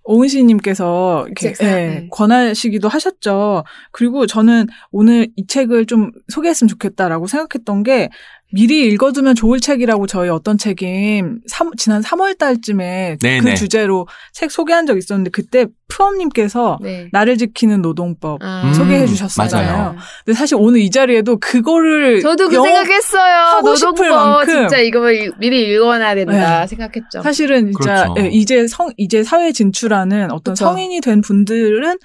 오은 0.10 0.30
씨님께서 0.30 1.26
이렇게 1.26 1.54
예, 1.62 1.66
네. 1.66 2.08
권하시기도 2.12 2.88
하셨죠. 2.88 3.66
그리고 3.92 4.26
저는 4.26 4.68
오늘 4.92 5.28
이 5.36 5.46
책을 5.46 5.86
좀 5.86 6.12
소개했으면 6.30 6.70
좋겠다라고 6.70 7.28
생각했던 7.28 7.84
게 7.84 8.10
미리 8.54 8.88
읽어두면 8.88 9.36
좋을 9.36 9.60
책이라고 9.60 10.08
저희 10.08 10.30
어떤 10.30 10.58
책임 10.58 11.40
삼- 11.48 11.76
지난 11.76 12.02
3월 12.02 12.38
달쯤에 12.38 13.18
네, 13.22 13.40
그 13.40 13.46
네. 13.50 13.56
주제로 13.56 14.08
책 14.32 14.52
소개한 14.52 14.86
적 14.86 14.98
있었는데 14.98 15.32
그때 15.32 15.66
프엄님께서 15.90 16.80
네. 16.82 17.10
나를 17.12 17.38
지키는 17.38 17.82
노동법 17.82 18.40
아, 18.42 18.72
소개해 18.74 19.02
음, 19.02 19.08
주셨잖아요. 19.08 19.52
맞아요. 19.78 19.96
근데 20.26 20.38
사실 20.38 20.56
오늘 20.60 20.80
이 20.80 20.90
자리에도 20.90 21.38
그거를 21.40 22.22
저도 22.22 22.48
그 22.48 22.56
영- 22.56 22.64
생각했어요. 22.64 23.36
하고 23.58 23.76
싶을 23.76 24.10
만큼. 24.10 24.54
진짜 24.54 24.78
이거 24.78 25.12
일- 25.12 25.34
미리 25.40 25.70
읽어놔야 25.74 26.16
된다 26.16 26.62
네. 26.62 26.68
생각했죠. 26.68 27.22
사실은 27.24 27.74
진짜 27.74 28.06
그렇죠. 28.14 28.16
예, 28.20 28.30
이제 28.30 28.66
성 28.68 28.90
이제 28.96 29.24
사회에 29.24 29.52
진출하는 29.52 30.32
어떤 30.32 30.54
그쵸. 30.54 30.66
성인이 30.66 31.02
된 31.02 31.20
분들은 31.20 31.98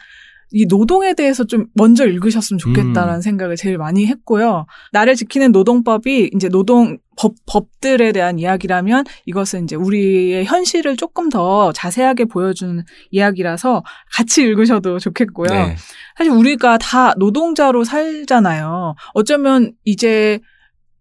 이 0.53 0.67
노동에 0.67 1.15
대해서 1.15 1.45
좀 1.45 1.67
먼저 1.75 2.07
읽으셨으면 2.07 2.59
좋겠다라는 2.59 3.17
음. 3.17 3.21
생각을 3.21 3.57
제일 3.57 3.79
많이 3.79 4.07
했고요. 4.07 4.67
나를 4.93 5.17
지키는 5.17 5.53
노동법이 5.53 6.31
이제 6.35 6.49
노동 6.49 6.99
법, 7.17 7.35
법들에 7.47 8.13
대한 8.13 8.39
이야기라면 8.39 9.05
이것은 9.27 9.65
이제 9.65 9.77
우리의 9.77 10.45
현실을 10.45 10.97
조금 10.97 11.29
더 11.29 11.73
자세하게 11.73 12.27
보여주는 12.27 12.83
이야기라서 13.11 13.83
같이 14.13 14.43
읽으셔도 14.43 14.99
좋겠고요. 14.99 15.51
네. 15.51 15.77
사실 16.17 16.33
우리가 16.33 16.79
다 16.79 17.15
노동자로 17.17 17.85
살잖아요. 17.85 18.95
어쩌면 19.15 19.73
이제 19.85 20.41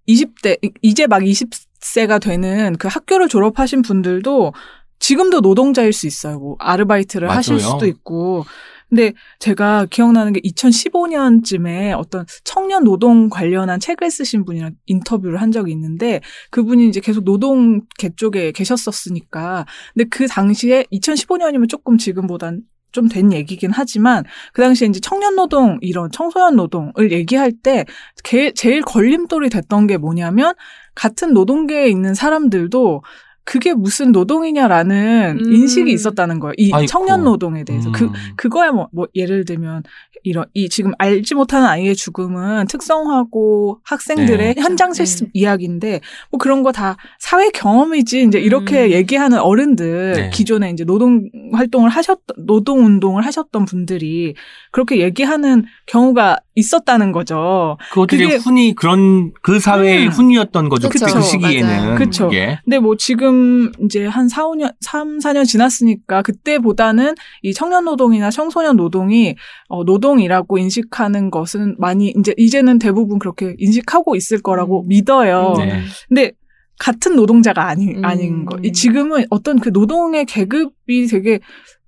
20대, 0.07 0.57
이제 0.81 1.07
막 1.07 1.21
20세가 1.21 2.21
되는 2.21 2.75
그 2.77 2.87
학교를 2.87 3.27
졸업하신 3.27 3.81
분들도 3.81 4.53
지금도 4.99 5.41
노동자일 5.41 5.93
수 5.93 6.07
있어요. 6.07 6.39
뭐, 6.39 6.55
아르바이트를 6.59 7.29
하실 7.29 7.55
맞아요. 7.55 7.69
수도 7.71 7.85
있고. 7.87 8.45
근데 8.91 9.13
제가 9.39 9.87
기억나는 9.89 10.33
게 10.33 10.41
2015년쯤에 10.41 11.97
어떤 11.97 12.25
청년 12.43 12.83
노동 12.83 13.29
관련한 13.29 13.79
책을 13.79 14.11
쓰신 14.11 14.43
분이랑 14.43 14.75
인터뷰를 14.85 15.41
한 15.41 15.53
적이 15.53 15.71
있는데 15.71 16.19
그분이 16.49 16.89
이제 16.89 16.99
계속 16.99 17.23
노동계 17.23 18.15
쪽에 18.17 18.51
계셨었으니까. 18.51 19.65
근데 19.93 20.09
그 20.09 20.27
당시에 20.27 20.83
2015년이면 20.91 21.69
조금 21.69 21.97
지금보단 21.97 22.63
좀된 22.91 23.31
얘기긴 23.31 23.71
하지만 23.73 24.25
그 24.51 24.61
당시에 24.61 24.89
이제 24.89 24.99
청년 24.99 25.35
노동 25.37 25.77
이런 25.79 26.11
청소년 26.11 26.57
노동을 26.57 27.13
얘기할 27.13 27.53
때 27.63 27.85
게- 28.25 28.51
제일 28.53 28.81
걸림돌이 28.81 29.49
됐던 29.49 29.87
게 29.87 29.95
뭐냐면 29.95 30.53
같은 30.93 31.33
노동계에 31.33 31.87
있는 31.87 32.13
사람들도 32.13 33.01
그게 33.43 33.73
무슨 33.73 34.11
노동이냐라는 34.11 35.39
음. 35.39 35.51
인식이 35.53 35.91
있었다는 35.91 36.39
거예요. 36.39 36.53
이 36.57 36.71
아이고. 36.73 36.87
청년 36.87 37.23
노동에 37.23 37.63
대해서 37.63 37.91
그 37.91 38.05
음. 38.05 38.11
그거야 38.35 38.71
뭐, 38.71 38.87
뭐 38.91 39.07
예를 39.15 39.45
들면 39.45 39.83
이런 40.23 40.45
이 40.53 40.69
지금 40.69 40.91
알지 40.99 41.33
못하는 41.35 41.67
아이의 41.67 41.95
죽음은 41.95 42.67
특성화고 42.67 43.79
학생들의 43.83 44.55
네. 44.55 44.61
현장 44.61 44.89
네. 44.91 44.95
실습 44.95 45.29
이야기인데 45.33 46.01
뭐 46.29 46.37
그런 46.37 46.63
거 46.63 46.71
다 46.71 46.95
사회 47.19 47.49
경험이지 47.49 48.23
이제 48.23 48.39
이렇게 48.39 48.85
음. 48.85 48.91
얘기하는 48.91 49.39
어른들 49.39 50.13
네. 50.13 50.29
기존에 50.29 50.69
이제 50.69 50.85
노동 50.85 51.27
활동을 51.51 51.89
하셨던 51.89 52.45
노동 52.45 52.85
운동을 52.85 53.25
하셨던 53.25 53.65
분들이 53.65 54.35
그렇게 54.71 55.01
얘기하는 55.01 55.65
경우가 55.87 56.37
있었다는 56.55 57.11
거죠. 57.11 57.77
그것들이 57.91 58.23
그게- 58.25 58.35
훈이 58.37 58.73
그런 58.75 59.31
그 59.41 59.59
사회의 59.59 60.07
음. 60.07 60.11
훈이었던 60.11 60.69
거죠. 60.69 60.89
그쵸. 60.89 61.05
그때 61.05 61.17
그 61.17 61.21
시기에는. 61.25 61.95
이게. 62.27 62.59
근데 62.65 62.79
뭐 62.79 62.95
지금 62.97 63.71
이제 63.85 64.05
한 64.05 64.27
4, 64.27 64.43
5년, 64.47 64.73
3, 64.81 65.19
4년 65.19 65.45
지났으니까 65.45 66.21
그때보다는 66.21 67.15
이 67.43 67.53
청년 67.53 67.85
노동이나 67.85 68.29
청소년 68.31 68.75
노동이 68.75 69.35
어, 69.69 69.83
노동이라고 69.85 70.57
인식하는 70.57 71.31
것은 71.31 71.75
많이 71.79 72.13
이제 72.17 72.33
이제는 72.37 72.79
대부분 72.79 73.17
그렇게 73.19 73.55
인식하고 73.57 74.15
있을 74.15 74.41
거라고 74.41 74.83
음. 74.83 74.87
믿어요. 74.89 75.53
네. 75.57 75.81
근데 76.09 76.31
같은 76.79 77.15
노동자가 77.15 77.67
아니, 77.67 77.93
음. 77.93 78.03
아닌 78.03 78.45
거. 78.45 78.57
이 78.63 78.71
지금은 78.73 79.25
어떤 79.29 79.59
그 79.59 79.69
노동의 79.69 80.25
계급이 80.25 81.07
되게 81.07 81.39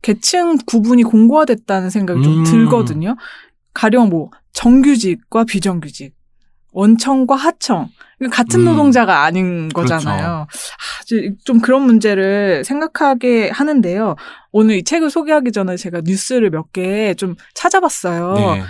계층 0.04 0.58
구분이 0.68 1.04
공고화됐다는 1.04 1.90
생각이 1.90 2.22
좀 2.24 2.40
음. 2.40 2.44
들거든요. 2.44 3.16
가령 3.74 4.10
뭐 4.10 4.30
정규직과 4.54 5.46
비정규직, 5.46 6.14
원청과 6.72 7.36
하청. 7.36 7.90
같은 8.32 8.62
음. 8.62 8.66
노동자가 8.66 9.24
아닌 9.24 9.68
그렇죠. 9.70 9.96
거잖아요. 9.96 10.26
아, 10.48 11.04
좀- 11.06 11.36
좀 11.44 11.60
그런 11.60 11.82
문제를 11.82 12.64
생각하게 12.64 13.50
하는데요. 13.50 14.16
오늘 14.54 14.76
이 14.78 14.84
책을 14.84 15.10
소개하기 15.10 15.52
전에 15.52 15.76
제가 15.76 16.02
뉴스를 16.06 16.50
몇 16.50 16.72
개 16.72 17.16
좀 17.16 17.36
찾아봤어요. 17.54 18.34
네. 18.36 18.64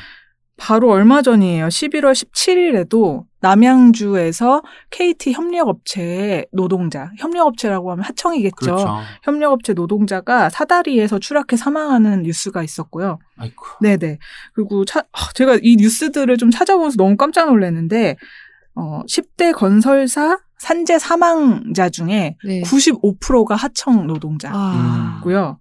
바로 0.58 0.89
얼마 0.91 1.22
전이에요. 1.22 1.68
11월 1.68 2.14
17일에도 2.14 3.26
남양주에서 3.41 4.62
KT 4.91 5.34
협력업체 5.34 6.45
노동자, 6.54 7.12
협력업체라고 7.18 7.91
하면 7.91 8.06
하청이겠죠. 8.06 8.56
그렇죠. 8.56 8.88
협력업체 9.24 9.74
노동자가 9.74 10.49
사다리에서 10.49 11.20
추락해 11.20 11.58
사망하는 11.58 12.24
뉴스가 12.24 12.64
있었고요. 12.64 13.20
아이고. 13.38 13.66
네네. 13.82 14.20
그리고 14.54 14.86
차- 14.86 15.04
아, 15.12 15.34
제가 15.34 15.58
이 15.62 15.76
뉴스들을 15.78 16.38
좀 16.38 16.51
찾아보면서 16.51 16.95
너무 16.97 17.18
깜짝 17.18 17.47
놀랐는데 17.47 18.16
어, 18.76 19.01
10대 19.08 19.54
건설사 19.54 20.39
산재 20.60 20.97
사망자 20.99 21.89
중에 21.89 22.38
네. 22.45 22.62
95%가 22.62 23.56
하청 23.56 24.08
노동자고요. 24.08 25.39
아. 25.39 25.58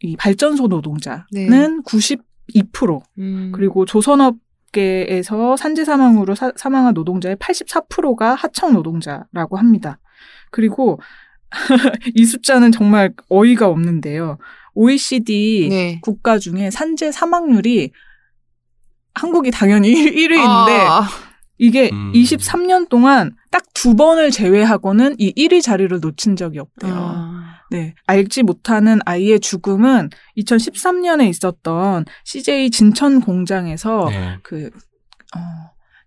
이 0.00 0.16
발전소 0.16 0.68
노동자는 0.68 1.24
네. 1.32 1.46
92%, 2.54 3.02
음. 3.18 3.52
그리고 3.54 3.84
조선업계에서 3.84 5.56
산재 5.56 5.84
사망으로 5.84 6.34
사, 6.34 6.52
사망한 6.56 6.94
노동자의 6.94 7.36
84%가 7.36 8.34
하청 8.34 8.72
노동자라고 8.72 9.56
합니다. 9.56 9.98
그리고 10.50 11.00
이 12.14 12.24
숫자는 12.24 12.72
정말 12.72 13.12
어이가 13.28 13.68
없는데요. 13.68 14.38
OECD 14.74 15.68
네. 15.70 16.00
국가 16.02 16.38
중에 16.38 16.70
산재 16.70 17.12
사망률이 17.12 17.92
한국이 19.14 19.50
당연히 19.50 19.92
1 19.96 20.30
위인데 20.30 20.40
아. 20.42 21.08
이게 21.58 21.88
음. 21.92 22.12
23년 22.12 22.88
동안 22.88 23.34
딱 23.50 23.66
두 23.76 23.94
번을 23.94 24.30
제외하고는 24.30 25.16
이 25.18 25.32
1위 25.34 25.60
자리를 25.60 26.00
놓친 26.00 26.34
적이 26.34 26.60
없대요. 26.60 26.92
아. 26.92 27.35
네. 27.70 27.94
알지 28.06 28.42
못하는 28.42 29.00
아이의 29.04 29.40
죽음은 29.40 30.10
2013년에 30.38 31.28
있었던 31.28 32.04
CJ 32.24 32.70
진천 32.70 33.20
공장에서 33.20 34.08
네. 34.10 34.38
그, 34.42 34.70
어, 35.36 35.40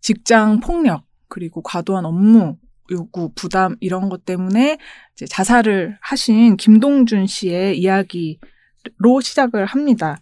직장 0.01 0.59
폭력, 0.59 1.03
그리고 1.27 1.61
과도한 1.61 2.05
업무 2.05 2.57
요구, 2.91 3.31
부담, 3.35 3.75
이런 3.79 4.09
것 4.09 4.25
때문에 4.25 4.77
이제 5.13 5.25
자살을 5.25 5.97
하신 6.01 6.57
김동준 6.57 7.27
씨의 7.27 7.77
이야기로 7.79 9.21
시작을 9.21 9.65
합니다. 9.65 10.17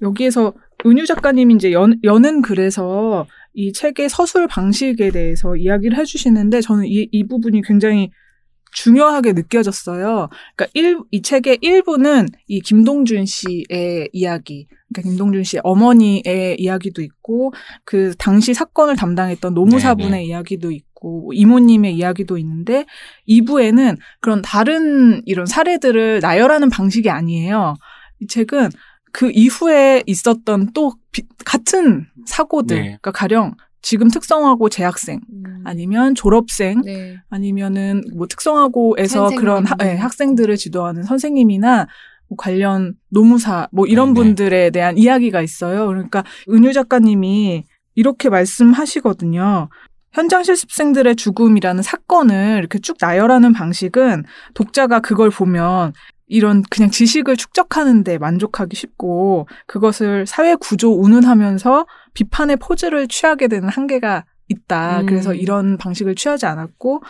여기에서 0.00 0.54
은유 0.86 1.06
작가님이 1.06 1.54
이제 1.54 1.72
연, 1.72 1.98
여는 2.04 2.40
글에서 2.42 3.26
이 3.52 3.72
책의 3.72 4.08
서술 4.08 4.46
방식에 4.46 5.10
대해서 5.10 5.56
이야기를 5.56 5.98
해주시는데 5.98 6.60
저는 6.60 6.84
이, 6.86 7.08
이 7.10 7.26
부분이 7.26 7.62
굉장히 7.62 8.10
중요하게 8.72 9.32
느껴졌어요. 9.32 10.28
그러니까 10.56 10.66
일, 10.74 10.98
이 11.10 11.22
책의 11.22 11.58
일부는 11.60 12.28
이 12.46 12.60
김동준 12.60 13.26
씨의 13.26 14.10
이야기, 14.12 14.66
그러니까 14.88 15.10
김동준 15.10 15.44
씨의 15.44 15.60
어머니의 15.64 16.56
이야기도 16.58 17.02
있고 17.02 17.52
그 17.84 18.14
당시 18.18 18.54
사건을 18.54 18.96
담당했던 18.96 19.54
노무사분의 19.54 20.10
네, 20.10 20.16
네. 20.18 20.24
이야기도 20.24 20.70
있고 20.70 20.88
뭐 21.00 21.32
이모님의 21.32 21.94
이야기도 21.94 22.38
있는데 22.38 22.84
2부에는 23.28 23.96
그런 24.20 24.42
다른 24.42 25.22
이런 25.26 25.46
사례들을 25.46 26.20
나열하는 26.20 26.70
방식이 26.70 27.08
아니에요. 27.08 27.74
이 28.20 28.26
책은 28.26 28.70
그 29.12 29.30
이후에 29.32 30.02
있었던 30.06 30.72
또 30.74 30.94
비- 31.12 31.22
같은 31.44 32.06
사고들, 32.26 32.76
네. 32.76 32.82
그러니까 32.82 33.12
가령 33.12 33.54
지금 33.82 34.08
특성화고 34.08 34.68
재학생 34.68 35.20
음. 35.32 35.62
아니면 35.64 36.14
졸업생 36.14 36.82
네. 36.82 37.16
아니면은 37.30 38.02
뭐 38.16 38.26
특성화고에서. 38.26 39.30
그런 39.36 39.66
하- 39.66 39.76
예, 39.82 39.94
학생들을 39.94 40.56
지도하는 40.56 41.04
선생님이나 41.04 41.86
뭐 42.28 42.36
관련 42.36 42.94
노무사 43.08 43.68
뭐 43.72 43.86
이런 43.86 44.12
네네. 44.12 44.26
분들에 44.26 44.70
대한 44.70 44.98
이야기가 44.98 45.40
있어요. 45.42 45.86
그러니까 45.86 46.24
은유 46.50 46.72
작가님이 46.72 47.64
이렇게 47.94 48.28
말씀하시거든요. 48.28 49.68
현장 50.12 50.42
실습생들의 50.42 51.16
죽음이라는 51.16 51.82
사건을 51.82 52.58
이렇게 52.58 52.78
쭉 52.78 52.96
나열하는 53.00 53.52
방식은 53.52 54.24
독자가 54.54 55.00
그걸 55.00 55.30
보면 55.30 55.92
이런 56.26 56.62
그냥 56.70 56.90
지식을 56.90 57.36
축적하는데 57.36 58.18
만족하기 58.18 58.76
쉽고 58.76 59.48
그것을 59.66 60.26
사회 60.26 60.54
구조 60.56 60.92
운운하면서 60.92 61.86
비판의 62.18 62.56
포즈를 62.56 63.06
취하게 63.06 63.46
되는 63.46 63.68
한계가 63.68 64.24
있다. 64.48 65.02
음. 65.02 65.06
그래서 65.06 65.34
이런 65.34 65.76
방식을 65.78 66.16
취하지 66.16 66.46
않았고 66.46 67.02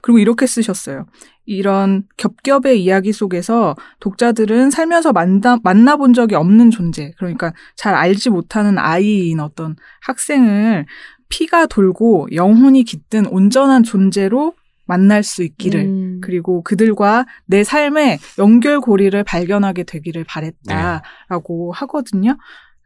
그리고 0.00 0.18
이렇게 0.18 0.46
쓰셨어요. 0.46 1.04
이런 1.44 2.04
겹겹의 2.16 2.82
이야기 2.82 3.12
속에서 3.12 3.76
독자들은 3.98 4.70
살면서 4.70 5.12
만나, 5.12 5.58
만나본 5.62 6.14
적이 6.14 6.36
없는 6.36 6.70
존재, 6.70 7.12
그러니까 7.18 7.52
잘 7.76 7.94
알지 7.94 8.30
못하는 8.30 8.78
아이인 8.78 9.40
어떤 9.40 9.76
학생을 10.00 10.86
피가 11.28 11.66
돌고 11.66 12.28
영혼이 12.32 12.84
깃든 12.84 13.26
온전한 13.26 13.82
존재로 13.82 14.54
만날 14.86 15.22
수 15.22 15.42
있기를 15.42 15.80
음. 15.80 16.20
그리고 16.22 16.62
그들과 16.62 17.26
내 17.44 17.62
삶의 17.62 18.18
연결고리를 18.38 19.22
발견하게 19.22 19.82
되기를 19.84 20.24
바랬다라고 20.24 21.72
하거든요. 21.72 22.38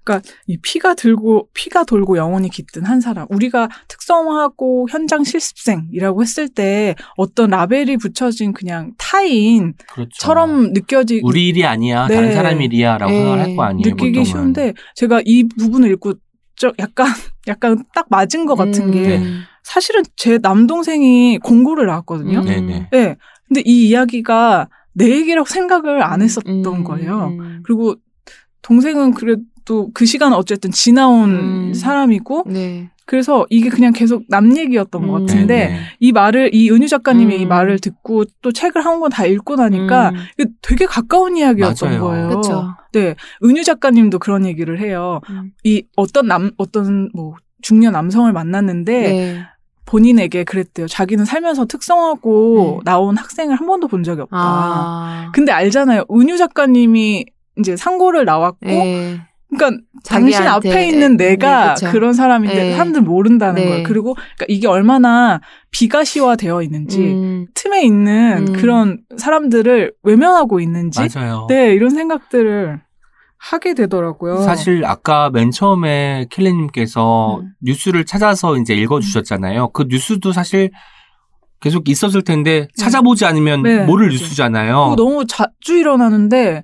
그러니까 0.04 0.28
이 0.46 0.58
피가 0.58 0.94
들고 0.94 1.48
피가 1.54 1.84
돌고 1.84 2.16
영혼이 2.18 2.50
깃든 2.50 2.84
한 2.84 3.00
사람. 3.00 3.26
우리가 3.30 3.68
특성화하고 3.88 4.86
현장 4.90 5.24
실습생이라고 5.24 6.22
했을 6.22 6.48
때 6.48 6.94
어떤 7.16 7.50
라벨이 7.50 7.96
붙여진 7.96 8.52
그냥 8.52 8.92
타인처럼 8.98 9.74
그렇죠. 9.92 10.72
느껴지 10.72 11.20
우리 11.24 11.48
일이 11.48 11.64
아니야. 11.64 12.06
네. 12.06 12.14
다른 12.14 12.32
사람 12.34 12.60
일이야라고 12.60 13.10
네. 13.10 13.18
생각을 13.18 13.40
할 13.42 13.56
거 13.56 13.62
아니에요. 13.64 13.82
느끼기 13.90 14.18
보통은. 14.18 14.24
쉬운데 14.24 14.74
제가 14.94 15.22
이 15.24 15.44
부분을 15.58 15.90
읽고 15.92 16.14
저 16.56 16.72
약간 16.78 17.06
약간 17.48 17.84
딱 17.94 18.06
맞은 18.10 18.46
것 18.46 18.54
같은 18.56 18.84
음. 18.88 18.90
게 18.92 19.20
사실은 19.62 20.02
제 20.16 20.38
남동생이 20.40 21.38
공고를 21.38 21.86
나왔거든요. 21.86 22.40
음. 22.40 22.44
네네. 22.44 22.88
네. 22.92 23.16
근데 23.48 23.62
이 23.64 23.88
이야기가 23.88 24.68
내 24.92 25.08
얘기라고 25.10 25.46
생각을 25.48 26.02
안 26.02 26.20
했었던 26.22 26.64
음. 26.64 26.84
거예요. 26.84 27.28
음. 27.38 27.62
그리고 27.64 27.94
동생은 28.62 29.14
그래 29.14 29.36
도그 29.64 30.04
시간 30.06 30.32
어쨌든 30.32 30.70
지나온 30.70 31.30
음. 31.70 31.74
사람이고 31.74 32.44
네. 32.46 32.90
그래서 33.06 33.46
이게 33.50 33.68
그냥 33.68 33.92
계속 33.92 34.24
남 34.28 34.56
얘기였던 34.56 35.06
것 35.06 35.16
음. 35.22 35.26
같은데 35.26 35.68
네네. 35.68 35.80
이 36.00 36.12
말을 36.12 36.54
이 36.54 36.70
은유 36.70 36.88
작가님의 36.88 37.38
이 37.40 37.44
음. 37.44 37.48
말을 37.48 37.78
듣고 37.78 38.24
또 38.40 38.50
책을 38.52 38.84
한 38.84 39.00
권 39.00 39.10
다 39.10 39.26
읽고 39.26 39.56
나니까 39.56 40.10
음. 40.10 40.46
되게 40.62 40.86
가까운 40.86 41.36
이야기였던 41.36 41.88
맞아요. 41.90 42.02
거예요. 42.02 42.28
그렇죠. 42.28 42.74
네, 42.92 43.14
은유 43.42 43.64
작가님도 43.64 44.18
그런 44.20 44.46
얘기를 44.46 44.80
해요. 44.80 45.20
음. 45.30 45.52
이 45.64 45.82
어떤 45.96 46.28
남 46.28 46.50
어떤 46.56 47.10
뭐 47.14 47.34
중년 47.60 47.92
남성을 47.92 48.32
만났는데 48.32 48.92
네. 49.02 49.42
본인에게 49.86 50.44
그랬대요. 50.44 50.86
자기는 50.86 51.26
살면서 51.26 51.66
특성하고 51.66 52.80
네. 52.84 52.90
나온 52.90 53.16
학생을 53.18 53.56
한 53.56 53.66
번도 53.66 53.88
본 53.88 54.02
적이 54.02 54.22
없다. 54.22 54.36
아. 54.36 55.30
근데 55.34 55.52
알잖아요. 55.52 56.04
은유 56.10 56.38
작가님이 56.38 57.26
이제 57.58 57.76
상고를 57.76 58.24
나왔고, 58.24 58.66
네. 58.66 59.20
그러니까 59.56 59.82
당신 60.04 60.46
앞에 60.46 60.88
있는 60.88 61.16
네, 61.16 61.28
내가 61.30 61.74
그쵸. 61.74 61.90
그런 61.90 62.12
사람인데 62.12 62.54
네. 62.54 62.72
사람들 62.72 63.02
모른다는 63.02 63.54
네. 63.54 63.68
거예요. 63.68 63.82
그리고 63.84 64.14
그러니까 64.14 64.46
이게 64.48 64.66
얼마나 64.68 65.40
비가시화 65.70 66.36
되어 66.36 66.62
있는지 66.62 67.00
음. 67.00 67.46
틈에 67.54 67.82
있는 67.82 68.46
음. 68.48 68.52
그런 68.54 69.00
사람들을 69.16 69.92
외면하고 70.02 70.60
있는지, 70.60 71.00
맞아요. 71.14 71.46
네 71.48 71.72
이런 71.72 71.90
생각들을 71.90 72.80
하게 73.38 73.74
되더라고요. 73.74 74.40
사실 74.42 74.84
아까 74.86 75.30
맨 75.30 75.50
처음에 75.50 76.26
킬레님께서 76.30 77.40
음. 77.40 77.52
뉴스를 77.62 78.06
찾아서 78.06 78.56
이제 78.56 78.74
읽어주셨잖아요. 78.74 79.70
그 79.70 79.84
뉴스도 79.88 80.32
사실 80.32 80.70
계속 81.60 81.88
있었을 81.88 82.22
텐데 82.22 82.68
찾아보지 82.76 83.24
않으면 83.24 83.62
네, 83.62 83.84
모를. 83.84 84.10
뉴스잖아요. 84.10 84.90
그거 84.90 84.96
너무 84.96 85.26
자주 85.26 85.78
일어나는데 85.78 86.62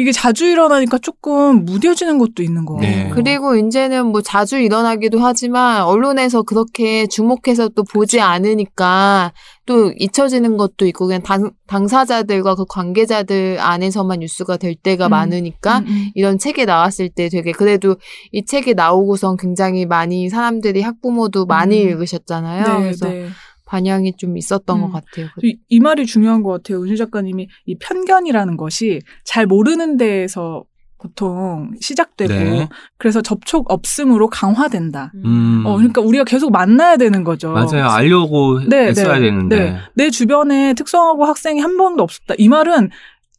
이게 0.00 0.12
자주 0.12 0.46
일어나니까 0.46 0.98
조금 0.98 1.64
무뎌지는 1.64 2.18
것도 2.18 2.44
있는 2.44 2.64
거 2.64 2.78
네. 2.80 3.02
같아요. 3.02 3.14
그리고 3.16 3.56
이제는 3.56 4.06
뭐 4.06 4.22
자주 4.22 4.56
일어나기도 4.56 5.18
하지만 5.18 5.82
언론에서 5.82 6.42
그렇게 6.42 7.08
주목해서 7.08 7.70
또 7.70 7.82
보지 7.82 8.20
않으니까 8.20 9.32
또 9.66 9.92
잊혀지는 9.98 10.56
것도 10.56 10.86
있고 10.86 11.08
그냥 11.08 11.22
당, 11.22 11.50
당사자들과 11.66 12.54
그 12.54 12.64
관계자들 12.64 13.58
안에서만 13.58 14.20
뉴스가 14.20 14.56
될 14.56 14.76
때가 14.76 15.08
음. 15.08 15.10
많으니까 15.10 15.80
음, 15.80 15.86
음. 15.88 16.10
이런 16.14 16.38
책이 16.38 16.64
나왔을 16.64 17.08
때 17.08 17.28
되게 17.28 17.50
그래도 17.50 17.96
이 18.30 18.44
책이 18.44 18.74
나오고선 18.74 19.36
굉장히 19.36 19.84
많이 19.84 20.28
사람들이 20.28 20.80
학부모도 20.80 21.46
많이 21.46 21.82
음. 21.82 21.88
읽으셨잖아요. 21.88 22.66
네, 22.66 22.82
그래서 22.82 23.08
네. 23.08 23.26
반향이 23.72 24.14
좀 24.16 24.36
있었던 24.38 24.76
음. 24.78 24.82
것 24.82 24.92
같아요. 24.92 25.28
이, 25.42 25.58
이 25.68 25.78
말이 25.80 26.06
중요한 26.06 26.42
것 26.42 26.50
같아요. 26.52 26.82
은유 26.82 26.96
작가님이 26.96 27.48
이 27.66 27.76
편견이라는 27.78 28.56
것이 28.56 29.00
잘 29.24 29.46
모르는 29.46 29.98
데에서 29.98 30.64
보통 31.00 31.70
시작되고 31.80 32.32
네. 32.32 32.68
그래서 32.96 33.20
접촉 33.22 33.70
없음으로 33.70 34.28
강화된다. 34.28 35.12
음. 35.24 35.62
어, 35.64 35.76
그러니까 35.76 36.00
우리가 36.00 36.24
계속 36.24 36.50
만나야 36.50 36.96
되는 36.96 37.22
거죠. 37.22 37.52
맞아요. 37.52 37.84
알려고 37.86 38.58
네, 38.66 38.86
했어야 38.88 39.14
네, 39.18 39.20
되는데. 39.26 39.58
네. 39.58 39.76
내 39.94 40.10
주변에 40.10 40.74
특성하고 40.74 41.24
학생이 41.26 41.60
한 41.60 41.76
명도 41.76 42.02
없었다. 42.02 42.34
이 42.38 42.48
말은 42.48 42.88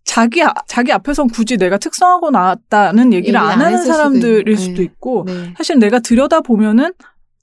자기 0.05 0.41
아- 0.43 0.53
자기 0.67 0.93
앞에선 0.93 1.27
굳이 1.27 1.57
내가 1.57 1.77
특성하고 1.77 2.29
나왔다는 2.31 3.11
얘기를 3.13 3.37
안안 3.37 3.61
하는 3.61 3.77
수도 3.79 3.91
사람들일 3.93 4.47
있- 4.49 4.57
수도 4.57 4.77
네. 4.77 4.83
있고 4.83 5.23
네. 5.27 5.53
사실 5.57 5.79
내가 5.79 5.99
들여다 5.99 6.39
보면은 6.41 6.93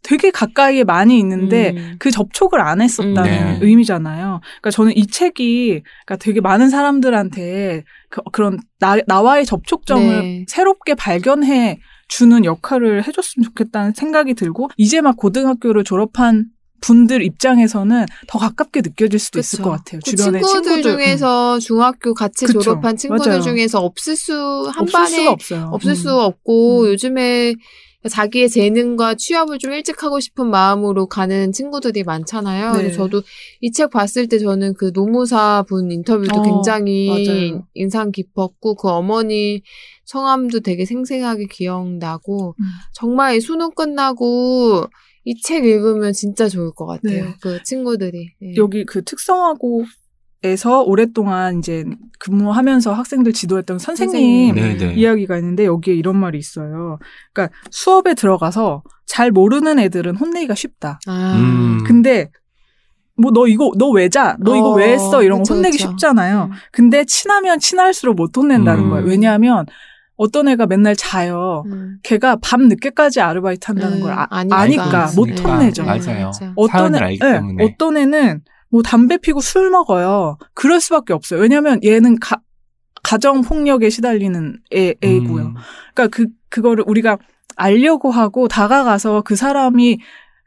되게 0.06 0.30
가까이에 0.30 0.84
많이 0.84 1.18
있는데 1.18 1.72
음. 1.76 1.96
그 1.98 2.12
접촉을 2.12 2.60
안 2.60 2.80
했었다는 2.80 3.22
네. 3.24 3.58
의미잖아요. 3.60 4.40
그러니까 4.40 4.70
저는 4.70 4.96
이 4.96 5.04
책이 5.08 5.82
그러니까 6.06 6.16
되게 6.24 6.40
많은 6.40 6.70
사람들한테 6.70 7.82
그, 8.08 8.40
런 8.40 8.60
나, 8.78 8.96
나와의 9.08 9.44
접촉점을 9.46 10.22
네. 10.22 10.44
새롭게 10.48 10.94
발견해 10.94 11.80
주는 12.06 12.44
역할을 12.44 13.04
해줬으면 13.04 13.44
좋겠다는 13.46 13.94
생각이 13.94 14.34
들고 14.34 14.70
이제 14.76 15.00
막 15.00 15.16
고등학교를 15.16 15.82
졸업한 15.82 16.46
분들 16.82 17.22
입장에서는 17.24 18.06
더 18.28 18.38
가깝게 18.38 18.82
느껴질 18.82 19.18
수도 19.18 19.40
있을 19.40 19.56
그쵸. 19.56 19.62
것 19.64 19.70
같아요. 19.70 20.00
그 20.04 20.10
주변에 20.10 20.38
친구들, 20.40 20.62
친구들 20.62 20.92
음. 20.92 20.98
중에서 20.98 21.58
중학교 21.58 22.14
같이 22.14 22.44
그쵸. 22.46 22.60
졸업한 22.60 22.96
친구들 22.96 23.28
맞아요. 23.32 23.42
중에서 23.42 23.80
없을 23.80 24.14
수 24.14 24.32
한 24.68 24.82
없을 24.82 24.92
반에 24.92 25.08
수가 25.08 25.30
없어요. 25.32 25.68
없을 25.72 25.90
음. 25.90 25.94
수 25.96 26.12
없고 26.12 26.82
음. 26.82 26.86
요즘에 26.90 27.54
자기의 28.08 28.48
재능과 28.50 29.14
취업을 29.14 29.58
좀 29.58 29.72
일찍 29.72 30.02
하고 30.02 30.20
싶은 30.20 30.48
마음으로 30.50 31.06
가는 31.06 31.52
친구들이 31.52 32.02
많잖아요. 32.04 32.72
네. 32.72 32.78
그래서 32.78 32.96
저도 32.96 33.22
이 33.60 33.70
책 33.72 33.90
봤을 33.90 34.26
때 34.28 34.38
저는 34.38 34.74
그 34.74 34.92
노무사 34.92 35.64
분 35.68 35.90
인터뷰도 35.90 36.40
어, 36.40 36.42
굉장히 36.42 37.08
맞아요. 37.26 37.66
인상 37.74 38.10
깊었고 38.12 38.74
그 38.76 38.88
어머니 38.88 39.62
성함도 40.04 40.60
되게 40.60 40.84
생생하게 40.84 41.46
기억나고 41.50 42.54
음. 42.58 42.64
정말 42.94 43.36
이 43.36 43.40
수능 43.40 43.70
끝나고 43.72 44.86
이 45.24 45.34
책 45.42 45.64
읽으면 45.64 46.12
진짜 46.12 46.48
좋을 46.48 46.70
것 46.72 46.86
같아요. 46.86 47.24
네. 47.24 47.34
그 47.40 47.60
친구들이. 47.64 48.28
예. 48.42 48.54
여기 48.56 48.84
그 48.84 49.02
특성화고 49.02 49.84
에서 50.46 50.82
오랫동안 50.82 51.58
이제 51.58 51.84
근무하면서 52.18 52.92
학생들 52.92 53.32
지도했던 53.32 53.78
선생님 53.78 54.54
선생님. 54.54 54.54
네, 54.54 54.86
네. 54.86 54.94
이야기가 54.94 55.36
있는데 55.38 55.64
여기에 55.66 55.94
이런 55.94 56.16
말이 56.16 56.38
있어요. 56.38 56.98
그러니까 57.32 57.54
수업에 57.70 58.14
들어가서 58.14 58.82
잘 59.06 59.30
모르는 59.30 59.78
애들은 59.78 60.16
혼내기가 60.16 60.54
쉽다. 60.54 60.98
아. 61.06 61.34
음. 61.36 61.84
근데 61.86 62.30
뭐 63.18 63.30
너 63.32 63.46
이거 63.46 63.72
너 63.78 63.90
왜 63.92 64.08
자? 64.08 64.36
너 64.40 64.54
이거 64.56 64.70
어, 64.72 64.74
왜 64.74 64.92
했어? 64.92 65.22
이런 65.22 65.38
그쵸, 65.38 65.54
거 65.54 65.56
혼내기 65.56 65.78
그쵸. 65.78 65.88
쉽잖아요. 65.90 66.50
음. 66.50 66.56
근데 66.72 67.04
친하면 67.06 67.58
친할수록 67.58 68.14
못 68.16 68.36
혼낸다는 68.36 68.84
음. 68.84 68.90
거예요. 68.90 69.06
왜냐하면 69.06 69.64
어떤 70.18 70.48
애가 70.48 70.66
맨날 70.66 70.96
자요. 70.96 71.62
음. 71.66 71.98
걔가 72.02 72.36
밤 72.42 72.68
늦게까지 72.68 73.20
아르바이트 73.20 73.66
한다는 73.66 73.98
음, 73.98 74.02
걸 74.02 74.12
아, 74.12 74.26
아니까. 74.30 74.56
아니까 74.58 75.10
못. 75.16 75.28
혼내죠. 75.44 75.84
맞아요. 75.84 76.26
맞아. 76.26 76.52
어떤 76.56 76.94
애, 76.94 76.98
알기 76.98 77.18
예, 77.22 77.32
때문에. 77.32 77.64
어떤 77.64 77.96
애는 77.96 78.40
뭐 78.68 78.82
담배 78.82 79.18
피고 79.18 79.40
술 79.40 79.70
먹어요. 79.70 80.38
그럴 80.54 80.80
수밖에 80.80 81.12
없어요. 81.12 81.40
왜냐하면 81.40 81.80
얘는 81.84 82.18
가, 82.20 82.40
가정 83.02 83.40
폭력에 83.42 83.90
시달리는 83.90 84.58
애, 84.74 84.94
애고요. 85.00 85.44
음. 85.44 85.54
그러니까 85.94 86.08
그 86.08 86.26
그거를 86.48 86.84
우리가 86.86 87.18
알려고 87.56 88.10
하고 88.10 88.48
다가가서 88.48 89.22
그 89.22 89.36
사람이 89.36 89.98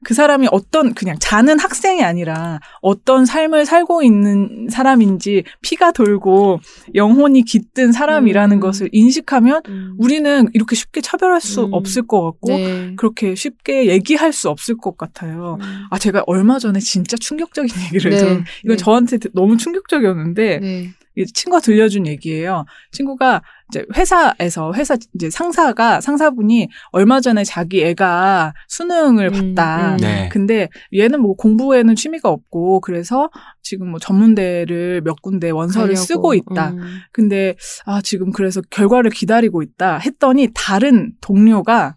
그 0.04 0.14
사람이 0.14 0.47
어떤 0.52 0.93
그냥 0.93 1.18
자는 1.20 1.60
학생이 1.60 2.04
아니라 2.04 2.60
어떤 2.82 3.26
삶을 3.26 3.66
살고 3.66 4.02
있는 4.02 4.68
사람인지 4.70 5.43
피가 5.62 5.91
돌고 5.91 6.60
영혼이 6.95 7.43
깃든 7.43 7.91
사람이라는 7.91 8.58
음. 8.58 8.60
것을 8.60 8.89
인식하면 8.91 9.62
음. 9.68 9.95
우리는 9.97 10.47
이렇게 10.54 10.76
쉽게 10.76 11.02
차별할 11.02 11.41
수 11.41 11.66
음. 11.66 11.74
없을 11.74 12.08
것 12.08 12.24
같고 12.24 12.50
네. 12.50 12.93
그렇게 12.95 13.36
쉽게 13.36 13.88
얘기할 13.88 14.32
수 14.32 14.50
없을 14.50 14.78
것 14.78 14.97
같아요. 14.97 15.58
음. 15.60 15.86
아 15.89 16.00
제가 16.00 16.24
얼마 16.28 16.60
전에 16.60 16.80
진짜 16.80 17.18
충격적인 17.18 17.70
얘기를 17.93 18.12
네, 18.12 18.18
좀 18.18 18.43
이건 18.64 18.78
네. 18.78 18.78
저한테 18.78 19.18
너무 19.34 19.58
충격적이었는데 19.58 20.60
네. 20.60 20.89
이 21.16 21.26
친구가 21.26 21.60
들려준 21.60 22.08
얘기예요. 22.08 22.66
친구가 22.91 23.41
이제 23.70 23.86
회사에서 23.95 24.74
회사 24.74 24.97
이제 25.13 25.30
상사가 25.30 26.01
상사분이 26.01 26.70
얼마 26.91 27.22
전에 27.22 27.43
자기 27.43 27.84
애가 27.84 28.53
수능을 28.67 29.32
음, 29.34 29.55
봤다. 29.55 29.91
음. 29.93 29.97
네. 29.97 30.30
근데 30.32 30.70
얘는 30.93 31.22
뭐 31.22 31.36
공부에는 31.36 31.95
취미가 31.95 32.30
없고 32.30 32.82
그래서 32.82 33.30
지금 33.61 33.91
뭐 33.91 33.99
전문대를 33.99 35.01
몇 35.01 35.22
군데 35.22 35.51
원서를 35.51 35.89
가려고. 35.89 36.05
쓰고 36.05 36.34
있다. 36.34 36.72
음. 36.72 36.80
근데 37.11 37.55
아 37.86 38.01
지금 38.01 38.32
그래서 38.32 38.61
결과를 38.70 39.11
기다리고 39.11 39.61
있다 39.61 39.97
했더니 39.99 40.49
다른 40.53 41.13
동료가 41.22 41.95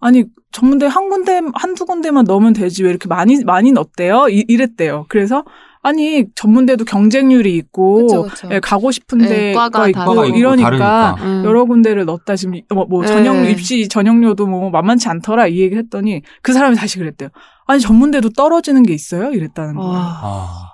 아니 0.00 0.24
전문대 0.50 0.86
한 0.86 1.08
군데 1.08 1.40
한두 1.54 1.86
군데만 1.86 2.24
넣으면 2.24 2.52
되지 2.54 2.82
왜 2.82 2.90
이렇게 2.90 3.06
많이 3.08 3.42
많이 3.44 3.70
넣었대요 3.70 4.28
이, 4.28 4.44
이랬대요 4.48 5.06
그래서 5.08 5.44
아니 5.84 6.26
전문대도 6.36 6.84
경쟁률이 6.84 7.56
있고 7.56 8.06
그쵸, 8.06 8.22
그쵸. 8.22 8.48
예, 8.52 8.60
가고 8.60 8.92
싶은 8.92 9.18
네, 9.18 9.52
과가 9.52 9.88
있고. 9.88 9.98
과가 9.98 10.26
있고 10.26 10.36
이러니까. 10.38 11.16
음. 11.20 11.42
여러 11.44 11.64
군데를 11.64 12.04
넣었다 12.04 12.36
지금 12.36 12.60
뭐, 12.72 12.84
뭐 12.86 13.02
네. 13.02 13.08
전형 13.08 13.44
입시 13.46 13.88
전형료도 13.88 14.46
뭐 14.46 14.70
만만치 14.70 15.08
않더라 15.08 15.48
이 15.48 15.58
얘기를 15.58 15.82
했더니 15.82 16.22
그 16.40 16.52
사람이 16.52 16.76
다시 16.76 16.98
그랬대요 16.98 17.30
아니 17.66 17.80
전문대도 17.80 18.30
떨어지는 18.30 18.84
게 18.84 18.92
있어요 18.94 19.32
이랬다는 19.32 19.74
거예요 19.74 19.90
와. 19.92 20.20
아. 20.22 20.68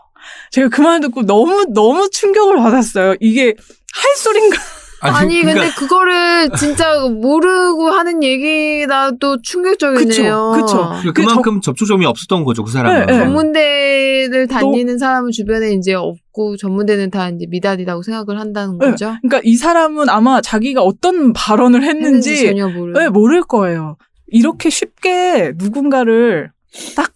제가 0.50 0.68
그 0.68 0.82
말 0.82 1.00
듣고 1.00 1.22
너무 1.22 1.64
너무 1.72 2.10
충격을 2.10 2.56
받았어요 2.56 3.14
이게 3.20 3.46
할 3.94 4.16
소린가 4.16 4.56
아니, 5.00 5.40
그러니까 5.42 5.60
근데 5.60 5.74
그거를 5.74 6.50
진짜 6.58 7.06
모르고 7.08 7.90
하는 7.90 8.22
얘기나 8.22 9.12
또 9.20 9.40
충격적이네요. 9.42 10.52
그쵸, 10.54 10.66
그쵸. 10.66 10.90
그그 11.02 11.12
그만큼 11.12 11.60
접촉점이 11.60 12.04
없었던 12.04 12.44
거죠, 12.44 12.64
그 12.64 12.72
사람은. 12.72 13.06
네, 13.06 13.12
네. 13.12 13.18
전문대를 13.18 14.48
다니는 14.48 14.98
사람은 14.98 15.30
주변에 15.30 15.72
이제 15.72 15.94
없고 15.94 16.56
전문대는 16.56 17.10
다 17.10 17.28
이제 17.28 17.46
미달이라고 17.48 18.02
생각을 18.02 18.40
한다는 18.40 18.78
네. 18.78 18.90
거죠. 18.90 19.14
그러니까 19.22 19.40
이 19.44 19.56
사람은 19.56 20.08
아마 20.08 20.40
자기가 20.40 20.82
어떤 20.82 21.32
발언을 21.32 21.82
했는지 21.84 22.08
했는지 22.18 22.46
전혀 22.46 22.68
모르. 22.68 22.98
네, 22.98 23.08
모를 23.08 23.42
거예요. 23.42 23.96
이렇게 24.26 24.70
쉽게 24.70 25.52
누군가를 25.56 26.50
딱 26.96 27.12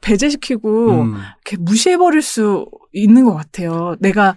배제시키고 0.00 0.90
음. 1.02 1.14
이렇게 1.44 1.56
무시해버릴 1.58 2.22
수 2.22 2.66
있는 2.92 3.24
것 3.24 3.34
같아요. 3.34 3.96
내가 4.00 4.36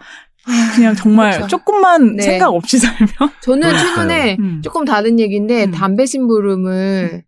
그냥 0.76 0.96
정말 0.96 1.32
그렇죠. 1.32 1.48
조금만 1.48 2.16
네. 2.16 2.24
생각 2.24 2.50
없이 2.50 2.78
살면. 2.78 3.08
저는. 3.41 3.78
최근에 3.78 4.38
음. 4.39 4.62
조금 4.64 4.86
다른 4.86 5.20
얘기인데 5.20 5.66
음. 5.66 5.72
담배 5.72 6.06
심부름을 6.06 7.24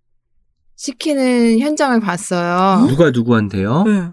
시키는 0.76 1.59
현장을 1.59 1.99
봤어요. 1.99 2.86
누가 2.88 3.09
누구한테요? 3.11 3.84
네. 3.84 4.03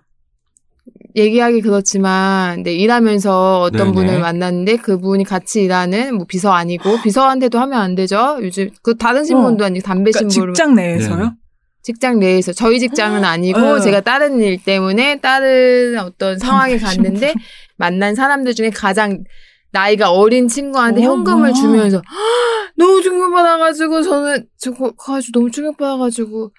얘기하기 1.16 1.60
그렇지만 1.60 2.62
네, 2.64 2.72
일하면서 2.74 3.60
어떤 3.60 3.92
네네. 3.92 3.92
분을 3.92 4.20
만났는데 4.20 4.76
그분이 4.78 5.24
같이 5.24 5.62
일하는 5.62 6.16
뭐 6.16 6.26
비서 6.26 6.50
아니고 6.50 7.02
비서한테도 7.02 7.60
하면 7.60 7.80
안 7.80 7.94
되죠. 7.94 8.38
요즘 8.40 8.70
그 8.82 8.96
다른 8.96 9.24
신문도 9.24 9.64
아니고 9.64 9.84
담배 9.86 10.10
그러니까 10.10 10.30
심부름 10.30 10.54
직장 10.54 10.74
내에서요? 10.74 11.24
네. 11.24 11.30
직장 11.82 12.18
내에서 12.18 12.52
저희 12.52 12.80
직장은 12.80 13.24
아니고 13.24 13.60
네. 13.60 13.80
제가 13.82 14.00
다른 14.00 14.40
일 14.40 14.60
때문에 14.64 15.20
다른 15.20 15.98
어떤 15.98 16.38
상황에 16.38 16.78
갔는데 16.78 17.34
만난 17.84 18.14
사람들 18.14 18.54
중에 18.54 18.70
가장 18.70 19.24
나이가 19.72 20.10
어린 20.10 20.48
친구한테 20.48 21.04
어, 21.04 21.10
현금을 21.10 21.38
뭐야. 21.38 21.52
주면서 21.52 21.98
"헉, 21.98 22.72
너무 22.76 23.02
충격받아가지고 23.02 24.02
저는 24.02 24.46
저거 24.58 24.92
가지고 24.92 25.38
너무 25.40 25.50
충격받아가지고 25.50 26.50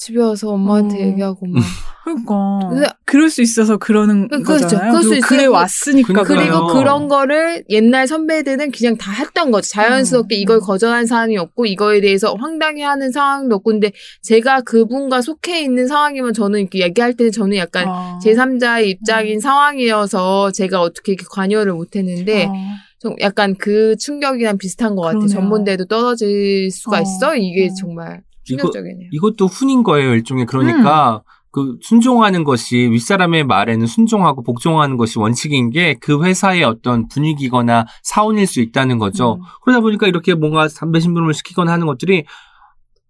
집에 0.00 0.18
와서 0.18 0.48
엄마한테 0.48 0.96
어. 0.96 1.06
얘기하고 1.08 1.46
막 1.46 1.62
그러니까 2.04 2.68
근데- 2.70 2.86
그럴 3.04 3.28
수 3.28 3.42
있어서 3.42 3.76
그러는 3.76 4.28
그- 4.28 4.42
그렇죠. 4.42 4.64
거잖아요. 4.64 4.92
그럴 4.92 5.02
수. 5.02 5.20
그래 5.28 5.44
그- 5.44 5.50
왔으니까. 5.52 6.22
그리고. 6.22 6.68
그런 6.68 7.06
거를 7.08 7.62
옛날 7.68 8.06
선배들은 8.08 8.70
그냥 8.70 8.96
다 8.96 9.12
했던 9.12 9.50
거죠. 9.50 9.68
자연스럽게 9.68 10.36
음. 10.36 10.40
이걸 10.40 10.60
거절한 10.60 11.04
사람이 11.04 11.36
없고 11.36 11.66
이거에 11.66 12.00
대해서 12.00 12.34
황당해하는 12.34 13.12
상황도 13.12 13.56
없고 13.56 13.72
근데 13.72 13.92
제가 14.22 14.62
그분과 14.62 15.20
속해 15.20 15.60
있는 15.62 15.86
상황이면 15.86 16.32
저는 16.32 16.60
이렇게 16.60 16.80
얘기할 16.80 17.12
때는 17.12 17.30
저는 17.30 17.58
약간 17.58 17.84
아. 17.86 18.18
제3자의 18.24 18.86
입장인 18.86 19.38
상황이어서 19.38 20.50
제가 20.52 20.80
어떻게 20.80 21.12
이렇게 21.12 21.26
관여를 21.30 21.74
못했는데 21.74 22.46
아. 22.46 22.52
좀 23.00 23.14
약간 23.20 23.54
그 23.58 23.96
충격이랑 23.98 24.56
비슷한 24.56 24.94
것 24.96 25.02
같아요. 25.02 25.26
전문대도 25.26 25.84
떨어질 25.86 26.70
수가 26.70 26.98
어. 26.98 27.02
있어? 27.02 27.36
이게 27.36 27.66
어. 27.70 27.74
정말 27.78 28.22
충격적이네요. 28.44 29.08
이것도 29.12 29.46
훈인 29.46 29.82
거예요, 29.82 30.14
일종의. 30.14 30.46
그러니까, 30.46 31.22
그, 31.52 31.78
순종하는 31.82 32.44
것이, 32.44 32.76
윗사람의 32.76 33.44
말에는 33.44 33.86
순종하고 33.86 34.42
복종하는 34.42 34.96
것이 34.96 35.18
원칙인 35.18 35.70
게 35.70 35.96
그 36.00 36.22
회사의 36.22 36.62
어떤 36.64 37.08
분위기거나 37.08 37.86
사원일 38.02 38.46
수 38.46 38.60
있다는 38.60 38.98
거죠. 38.98 39.34
음. 39.34 39.40
그러다 39.62 39.80
보니까 39.80 40.06
이렇게 40.06 40.34
뭔가 40.34 40.68
담배 40.68 41.00
심부름을 41.00 41.34
시키거나 41.34 41.72
하는 41.72 41.86
것들이 41.86 42.24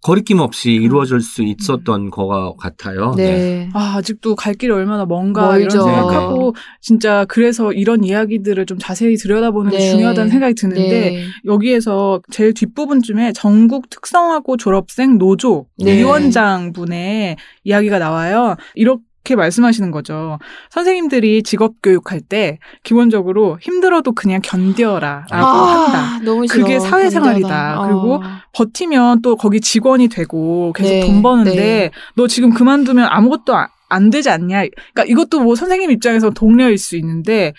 거리낌 0.03 0.41
없이 0.41 0.73
이루어질 0.73 1.21
수 1.21 1.43
있었던 1.43 2.11
거 2.11 2.55
같아요. 2.59 3.13
네. 3.17 3.69
아, 3.75 3.97
아직도 3.97 4.35
갈 4.35 4.55
길이 4.55 4.73
얼마나 4.73 5.05
먼가 5.05 5.49
멀죠. 5.49 5.77
이런 5.77 5.85
생각하고 5.85 6.55
진짜 6.81 7.27
그래서 7.29 7.73
이런 7.73 8.03
이야기들을 8.03 8.65
좀 8.65 8.79
자세히 8.79 9.17
들여다보는 9.17 9.71
게 9.73 9.79
네. 9.79 9.91
중요하다는 9.91 10.31
생각이 10.31 10.55
드는데 10.55 11.11
네. 11.11 11.25
여기에서 11.45 12.23
제일 12.31 12.55
뒷부분쯤에 12.55 13.33
전국 13.35 13.91
특성화고 13.91 14.57
졸업생 14.57 15.19
노조 15.19 15.67
네. 15.77 15.99
위원장 15.99 16.73
분의 16.73 17.37
이야기가 17.65 17.99
나와요. 17.99 18.57
이렇게 18.75 19.03
말씀하시는 19.37 19.91
거죠. 19.91 20.39
선생님들이 20.71 21.43
직업 21.43 21.75
교육할 21.83 22.21
때 22.21 22.59
기본적으로 22.83 23.59
힘들어도 23.61 24.13
그냥 24.13 24.41
견뎌라라고 24.43 25.35
한다. 25.35 25.99
아, 25.99 26.21
싫어. 26.51 26.63
그게 26.65 26.79
사회생활이다. 26.81 27.49
견뎌라. 27.77 27.87
그리고 27.87 28.15
어. 28.15 28.23
버티면 28.55 29.23
또 29.23 29.37
거기 29.37 29.61
직원이 29.61 30.09
되고 30.09 30.73
계속 30.73 30.91
네, 30.91 31.07
돈 31.07 31.23
버는데 31.23 31.55
네. 31.55 31.91
너 32.17 32.27
지금 32.27 32.51
그만두면 32.53 33.07
아무것도 33.11 33.55
아- 33.57 33.69
안 33.89 34.11
되지 34.11 34.31
않냐. 34.31 34.63
그러니까 34.95 35.05
이것도 35.07 35.41
뭐 35.41 35.55
선생님 35.55 35.91
입장에서 35.91 36.31
동료일 36.31 36.79
수 36.79 36.97
있는데 36.97 37.53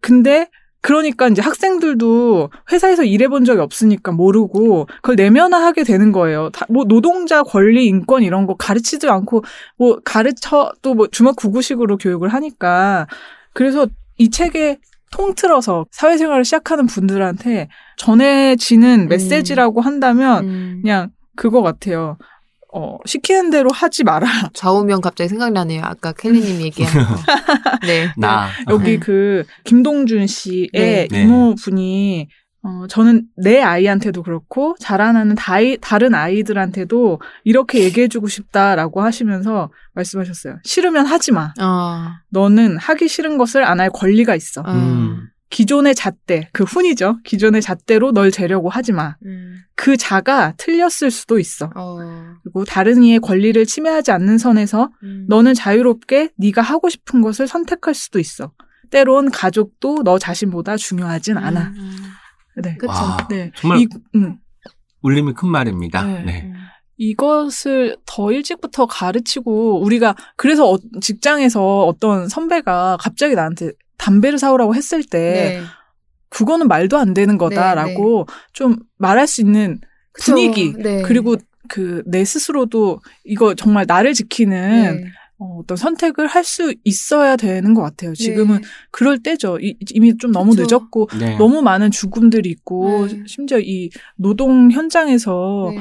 근데 0.00 0.48
그러니까 0.80 1.28
이제 1.28 1.42
학생들도 1.42 2.50
회사에서 2.70 3.04
일해본 3.04 3.44
적이 3.44 3.60
없으니까 3.60 4.12
모르고 4.12 4.86
그걸 4.96 5.16
내면화하게 5.16 5.82
되는 5.84 6.12
거예요. 6.12 6.50
다, 6.50 6.66
뭐 6.68 6.84
노동자 6.84 7.42
권리, 7.42 7.86
인권 7.86 8.22
이런 8.22 8.46
거 8.46 8.54
가르치지 8.54 9.08
않고 9.08 9.44
뭐 9.76 9.98
가르쳐 10.04 10.72
또 10.82 10.94
뭐 10.94 11.06
주먹 11.08 11.36
구구식으로 11.36 11.96
교육을 11.98 12.28
하니까 12.30 13.06
그래서 13.52 13.86
이 14.16 14.30
책에 14.30 14.78
통틀어서 15.12 15.86
사회생활을 15.90 16.44
시작하는 16.44 16.86
분들한테 16.86 17.68
전해지는 17.96 19.08
메시지라고 19.08 19.80
한다면 19.80 20.44
음. 20.48 20.78
그냥 20.82 21.10
그거 21.36 21.62
같아요. 21.62 22.18
어, 22.72 22.98
시키는 23.06 23.50
대로 23.50 23.70
하지 23.72 24.04
마라. 24.04 24.26
좌우명 24.54 25.00
갑자기 25.00 25.28
생각나네요. 25.28 25.82
아까 25.84 26.12
켈리님 26.12 26.60
얘기한 26.62 26.92
거. 26.92 27.14
네. 27.86 28.12
나 28.16 28.48
여기 28.68 28.92
네. 28.92 28.98
그 28.98 29.44
김동준 29.64 30.26
씨의 30.26 30.68
네. 30.72 31.08
네. 31.10 31.22
이모분이 31.22 32.28
어, 32.62 32.86
저는 32.88 33.22
내 33.36 33.62
아이한테도 33.62 34.22
그렇고 34.24 34.74
자라나는 34.80 35.36
다이, 35.36 35.78
다른 35.80 36.12
아이들한테도 36.14 37.20
이렇게 37.44 37.84
얘기해주고 37.84 38.26
싶다라고 38.28 39.00
하시면서 39.00 39.70
말씀하셨어요. 39.94 40.58
싫으면 40.64 41.06
하지 41.06 41.32
마. 41.32 41.52
어. 41.60 42.08
너는 42.30 42.76
하기 42.78 43.08
싫은 43.08 43.38
것을 43.38 43.64
안 43.64 43.78
할 43.80 43.90
권리가 43.90 44.34
있어. 44.34 44.62
어. 44.62 44.72
음. 44.72 45.28
기존의 45.50 45.94
잣대, 45.94 46.48
그 46.52 46.64
훈이죠. 46.64 47.18
기존의 47.24 47.62
잣대로 47.62 48.12
널 48.12 48.30
재려고 48.30 48.68
하지 48.68 48.92
마. 48.92 49.16
음. 49.24 49.56
그 49.74 49.96
자가 49.96 50.52
틀렸을 50.58 51.10
수도 51.10 51.38
있어. 51.38 51.70
어. 51.74 51.98
그리고 52.42 52.64
다른 52.64 53.02
이의 53.02 53.18
권리를 53.20 53.64
침해하지 53.64 54.10
않는 54.10 54.36
선에서 54.38 54.90
음. 55.02 55.24
너는 55.28 55.54
자유롭게 55.54 56.30
네가 56.36 56.60
하고 56.60 56.88
싶은 56.90 57.22
것을 57.22 57.46
선택할 57.46 57.94
수도 57.94 58.18
있어. 58.18 58.52
때론 58.90 59.30
가족도 59.30 60.02
너 60.04 60.18
자신보다 60.18 60.76
중요하진 60.76 61.38
않아. 61.38 61.72
음. 61.76 61.96
네. 62.62 62.76
그쵸. 62.76 62.90
와, 62.92 63.16
네. 63.30 63.50
정말 63.56 63.78
이, 63.80 63.88
음, 64.16 64.36
울림이 65.02 65.32
큰 65.34 65.48
말입니다. 65.48 66.02
네. 66.04 66.22
네. 66.24 66.42
음. 66.46 66.54
이것을 66.96 67.96
더 68.06 68.32
일찍부터 68.32 68.86
가르치고 68.86 69.80
우리가 69.82 70.14
그래서 70.36 70.68
어- 70.70 70.78
직장에서 71.00 71.86
어떤 71.86 72.28
선배가 72.28 72.96
갑자기 73.00 73.34
나한테 73.36 73.70
담배를 73.98 74.38
사오라고 74.38 74.74
했을 74.74 75.02
때 75.04 75.58
네. 75.60 75.62
그거는 76.30 76.68
말도 76.68 76.96
안 76.98 77.14
되는 77.14 77.36
거다라고 77.38 78.26
좀 78.52 78.76
말할 78.96 79.26
수 79.26 79.40
있는 79.40 79.80
그쵸. 80.12 80.32
분위기 80.32 80.72
네. 80.76 81.02
그리고 81.02 81.36
그 81.68 82.02
내 82.06 82.24
스스로도 82.24 83.00
이거 83.24 83.54
정말 83.54 83.84
나를 83.86 84.14
지키는 84.14 85.00
네. 85.02 85.04
어, 85.38 85.58
어떤 85.60 85.76
선택을 85.76 86.26
할 86.26 86.42
수 86.44 86.74
있어야 86.84 87.36
되는 87.36 87.74
것 87.74 87.82
같아요. 87.82 88.14
지금은 88.14 88.56
네. 88.62 88.68
그럴 88.90 89.18
때죠. 89.22 89.58
이, 89.60 89.76
이미 89.92 90.16
좀 90.16 90.32
너무 90.32 90.52
그쵸. 90.56 90.62
늦었고 90.62 91.08
네. 91.18 91.36
너무 91.36 91.60
많은 91.62 91.90
죽음들이 91.90 92.48
있고 92.50 93.06
네. 93.06 93.22
심지어 93.26 93.58
이 93.60 93.90
노동 94.16 94.70
현장에서 94.70 95.70
네. 95.74 95.80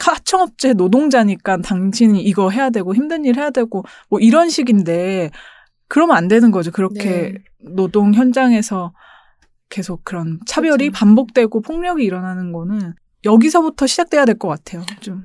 하청업체 0.00 0.74
노동자니까 0.74 1.58
당신이 1.58 2.22
이거 2.22 2.50
해야 2.50 2.70
되고 2.70 2.94
힘든 2.94 3.24
일 3.24 3.36
해야 3.38 3.50
되고 3.50 3.84
뭐 4.08 4.20
이런 4.20 4.50
식인데 4.50 5.30
그러면 5.90 6.16
안 6.16 6.28
되는 6.28 6.50
거죠. 6.52 6.70
그렇게 6.70 7.02
네. 7.02 7.34
노동 7.58 8.14
현장에서 8.14 8.92
계속 9.68 10.04
그런 10.04 10.38
차별이 10.46 10.88
그쵸. 10.88 10.98
반복되고 10.98 11.60
폭력이 11.62 12.02
일어나는 12.04 12.52
거는 12.52 12.94
여기서부터 13.24 13.86
시작돼야 13.86 14.24
될 14.24 14.38
것 14.38 14.48
같아요. 14.48 14.82
좀. 15.00 15.24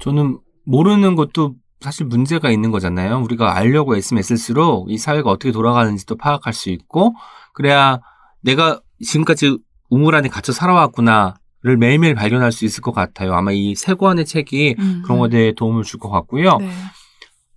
저는 0.00 0.38
모르는 0.66 1.14
것도 1.14 1.54
사실 1.80 2.06
문제가 2.06 2.50
있는 2.50 2.70
거잖아요. 2.72 3.20
우리가 3.22 3.56
알려고 3.56 3.96
애쓰면 3.96 4.18
애쓸수록 4.18 4.90
이 4.90 4.98
사회가 4.98 5.30
어떻게 5.30 5.52
돌아가는지도 5.52 6.16
파악할 6.16 6.52
수 6.52 6.70
있고 6.70 7.14
그래야 7.54 8.00
내가 8.42 8.80
지금까지 9.02 9.58
우물 9.90 10.14
안에 10.14 10.28
갇혀 10.28 10.52
살아왔구나를 10.52 11.76
매일매일 11.78 12.14
발견할 12.14 12.52
수 12.52 12.64
있을 12.64 12.82
것 12.82 12.92
같아요. 12.92 13.32
아마 13.34 13.52
이 13.52 13.74
세 13.76 13.94
권의 13.94 14.24
책이 14.26 14.74
그런 15.04 15.18
것에 15.18 15.30
대해 15.30 15.52
도움을 15.54 15.84
줄 15.84 15.98
것 16.00 16.10
같고요. 16.10 16.58
네. 16.58 16.68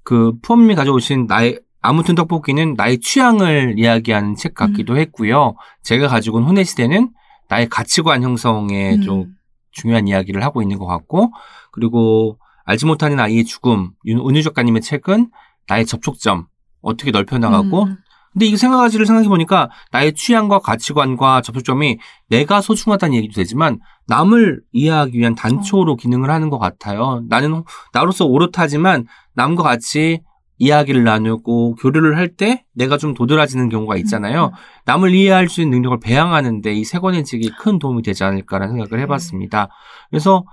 그 0.04 0.34
푸엄님이 0.42 0.76
가져오신 0.76 1.28
나의 1.28 1.60
아무튼 1.84 2.16
떡볶이는 2.16 2.76
나의 2.76 3.00
취향을 3.00 3.76
이야기하는 3.78 4.36
책 4.36 4.56
같기도 4.56 4.98
했고요. 4.98 5.56
제가 5.84 6.08
가지고 6.08 6.38
온 6.38 6.46
혼의 6.46 6.64
시대는 6.66 7.12
나의 7.50 7.68
가치관 7.70 8.24
형성에 8.24 8.96
음. 8.96 9.02
좀 9.02 9.26
중요한 9.72 10.08
이야기를 10.08 10.42
하고 10.44 10.62
있는 10.62 10.80
것 10.80 10.86
같고 10.88 11.32
그리고 11.72 12.40
알지 12.64 12.86
못하는 12.86 13.20
아이의 13.20 13.44
죽음 13.44 13.92
윤- 14.06 14.20
은유 14.26 14.42
작가님의 14.44 14.82
책은 14.82 15.30
나의 15.68 15.86
접촉점 15.86 16.48
어떻게 16.82 17.12
넓혀나가고 17.12 17.84
음. 17.84 17.98
근데 18.32 18.46
이 18.48 18.56
생각가지를 18.58 19.06
생각해 19.06 19.28
보니까 19.28 19.70
나의 19.92 20.14
취향과 20.14 20.60
가치관과 20.60 21.42
접촉점이 21.42 22.00
내가 22.30 22.62
소중하다는 22.62 23.16
얘기도 23.16 23.34
되지만 23.36 23.80
남을 24.08 24.62
이해하기 24.72 25.20
위한 25.20 25.36
단초로 25.36 25.98
기능을 25.98 26.32
하는 26.32 26.50
것 26.50 26.58
같아요. 26.58 27.22
나는 27.28 27.64
나로서 27.92 28.26
오롯하지만 28.26 29.06
남과 29.36 29.62
같이 29.64 30.22
이야기를 30.58 31.04
나누고 31.04 31.76
교류를 31.76 32.18
할 32.18 32.36
때 32.36 32.66
내가 32.74 32.98
좀 32.98 33.14
도드라지는 33.14 33.70
경우가 33.70 33.98
있잖아요. 33.98 34.52
남을 34.86 35.14
이해할 35.14 35.50
수 35.50 35.62
있는 35.62 35.78
능력을 35.78 36.00
배양하는데 36.00 36.74
이 36.74 36.84
세 36.86 37.00
권의 37.00 37.26
책이 37.26 37.52
큰 37.60 37.80
도움이 37.80 38.02
되지 38.04 38.24
않을까라는 38.24 38.76
생각을 38.76 39.02
해봤습니다. 39.04 39.70
그래서 40.10 40.46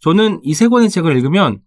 저는 0.00 0.40
이 0.42 0.54
세 0.54 0.68
권의 0.68 0.90
책을 0.90 1.16
읽으면 1.16 1.60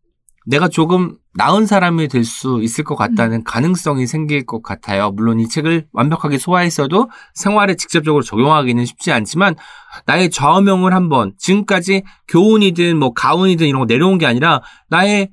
내가 0.47 0.67
조금 0.67 1.17
나은 1.33 1.65
사람이 1.65 2.07
될 2.07 2.23
수 2.23 2.59
있을 2.61 2.83
것 2.83 2.95
같다는 2.95 3.43
가능성이 3.43 4.07
생길 4.07 4.45
것 4.45 4.61
같아요. 4.61 5.11
물론 5.11 5.39
이 5.39 5.49
책을 5.49 5.87
완벽하게 5.91 6.37
소화했어도 6.37 7.09
생활에 7.33 7.75
직접적으로 7.75 8.23
적용하기는 8.23 8.85
쉽지 8.85 9.11
않지만 9.11 9.55
나의 10.05 10.29
좌우명을 10.29 10.93
한번 10.93 11.33
지금까지 11.37 12.03
교훈이든 12.27 12.97
뭐 12.97 13.13
가훈이든 13.13 13.67
이런 13.67 13.79
거 13.81 13.85
내려온 13.85 14.17
게 14.17 14.25
아니라 14.27 14.61
나의 14.89 15.29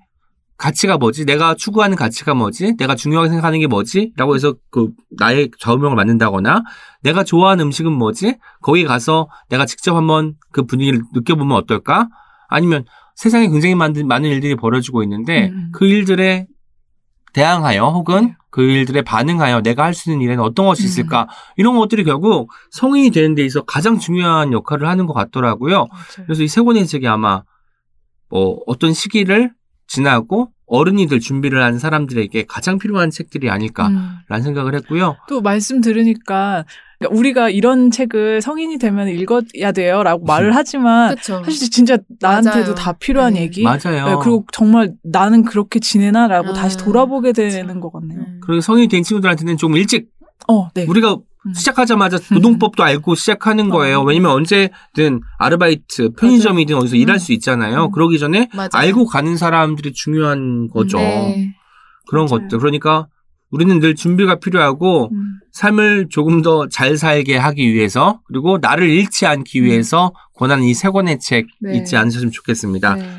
가치가 0.62 0.96
뭐지? 0.96 1.24
내가 1.24 1.54
추구하는 1.56 1.96
가치가 1.96 2.34
뭐지? 2.34 2.76
내가 2.76 2.94
중요하게 2.94 3.30
생각하는 3.30 3.58
게 3.58 3.66
뭐지? 3.66 4.12
라고 4.16 4.36
해서 4.36 4.54
그 4.70 4.90
나의 5.18 5.50
좌우명을 5.58 5.96
만든다거나 5.96 6.62
내가 7.02 7.24
좋아하는 7.24 7.64
음식은 7.66 7.90
뭐지? 7.90 8.36
거기 8.60 8.84
가서 8.84 9.28
내가 9.48 9.66
직접 9.66 9.96
한번 9.96 10.34
그 10.52 10.62
분위기를 10.64 11.02
느껴보면 11.12 11.56
어떨까? 11.56 12.08
아니면 12.48 12.84
세상에 13.16 13.48
굉장히 13.48 13.74
많은, 13.74 14.06
많은 14.06 14.30
일들이 14.30 14.54
벌어지고 14.54 15.02
있는데 15.02 15.48
음. 15.48 15.70
그 15.72 15.84
일들에 15.84 16.46
대항하여 17.32 17.88
혹은 17.88 18.36
그 18.50 18.62
일들에 18.62 19.02
반응하여 19.02 19.62
내가 19.62 19.82
할 19.82 19.94
수 19.94 20.10
있는 20.12 20.22
일에는 20.22 20.44
어떤 20.44 20.66
것이 20.66 20.84
있을까? 20.84 21.26
이런 21.56 21.76
것들이 21.76 22.04
결국 22.04 22.52
성인이 22.70 23.10
되는 23.10 23.34
데 23.34 23.44
있어 23.44 23.62
가장 23.62 23.98
중요한 23.98 24.52
역할을 24.52 24.86
하는 24.86 25.06
것 25.06 25.12
같더라고요. 25.14 25.86
맞아요. 25.90 26.26
그래서 26.26 26.44
이 26.44 26.46
세 26.48 26.60
권의 26.62 26.86
책이 26.86 27.08
아마 27.08 27.42
뭐 28.28 28.60
어떤 28.68 28.92
시기를 28.92 29.50
지나고 29.92 30.48
어른이 30.66 31.06
될 31.06 31.20
준비를 31.20 31.62
한 31.62 31.78
사람들에게 31.78 32.46
가장 32.48 32.78
필요한 32.78 33.10
책들이 33.10 33.50
아닐까라는 33.50 33.98
음. 34.30 34.42
생각을 34.42 34.74
했고요. 34.76 35.16
또 35.28 35.42
말씀 35.42 35.82
들으니까 35.82 36.64
그러니까 36.98 37.18
우리가 37.18 37.50
이런 37.50 37.90
책을 37.90 38.40
성인이 38.40 38.78
되면 38.78 39.08
읽어야 39.08 39.72
돼요라고 39.74 40.24
말을 40.24 40.54
하지만 40.56 41.14
그쵸. 41.14 41.42
사실 41.44 41.70
진짜 41.70 41.98
나한테도 42.20 42.58
맞아요. 42.58 42.74
다 42.74 42.92
필요한 42.92 43.34
네. 43.34 43.42
얘기. 43.42 43.62
맞아요. 43.62 44.06
네, 44.06 44.14
그리고 44.22 44.46
정말 44.50 44.94
나는 45.02 45.42
그렇게 45.44 45.78
지내나라고 45.78 46.50
아, 46.50 46.52
다시 46.54 46.78
돌아보게 46.78 47.32
그쵸. 47.32 47.50
되는 47.50 47.80
것 47.80 47.92
같네요. 47.92 48.20
음. 48.20 48.40
그리고 48.42 48.62
성인이 48.62 48.88
된 48.88 49.02
친구들한테는 49.02 49.58
조금 49.58 49.76
일찍 49.76 50.08
어, 50.48 50.70
네. 50.72 50.86
우리가 50.88 51.14
음. 51.14 51.20
시작하자마자 51.54 52.18
노동법도 52.32 52.82
알고 52.82 53.14
시작하는 53.14 53.68
거예요. 53.68 54.00
어. 54.00 54.04
왜냐면 54.04 54.30
언제든 54.32 55.20
아르바이트, 55.38 56.10
편의점이든 56.18 56.76
어디서 56.76 56.96
일할 56.96 57.16
음. 57.16 57.18
수 57.18 57.32
있잖아요. 57.32 57.86
음. 57.86 57.90
그러기 57.92 58.18
전에 58.18 58.48
맞아요. 58.54 58.68
알고 58.72 59.06
가는 59.06 59.36
사람들이 59.36 59.92
중요한 59.92 60.68
거죠. 60.68 60.98
네. 60.98 61.54
그런 62.08 62.26
맞아요. 62.26 62.42
것들. 62.42 62.58
그러니까 62.58 63.06
우리는 63.50 63.80
늘 63.80 63.94
준비가 63.94 64.36
필요하고 64.36 65.10
음. 65.12 65.38
삶을 65.52 66.06
조금 66.10 66.40
더 66.42 66.66
잘 66.70 66.96
살게 66.96 67.36
하기 67.36 67.74
위해서 67.74 68.20
그리고 68.26 68.58
나를 68.58 68.88
잃지 68.88 69.26
않기 69.26 69.62
위해서 69.62 70.12
권하는 70.34 70.64
이 70.64 70.72
세 70.74 70.88
권의 70.88 71.18
책 71.20 71.46
네. 71.60 71.76
잊지 71.76 71.96
않으셨으면 71.96 72.32
좋겠습니다. 72.32 72.94
네. 72.94 73.10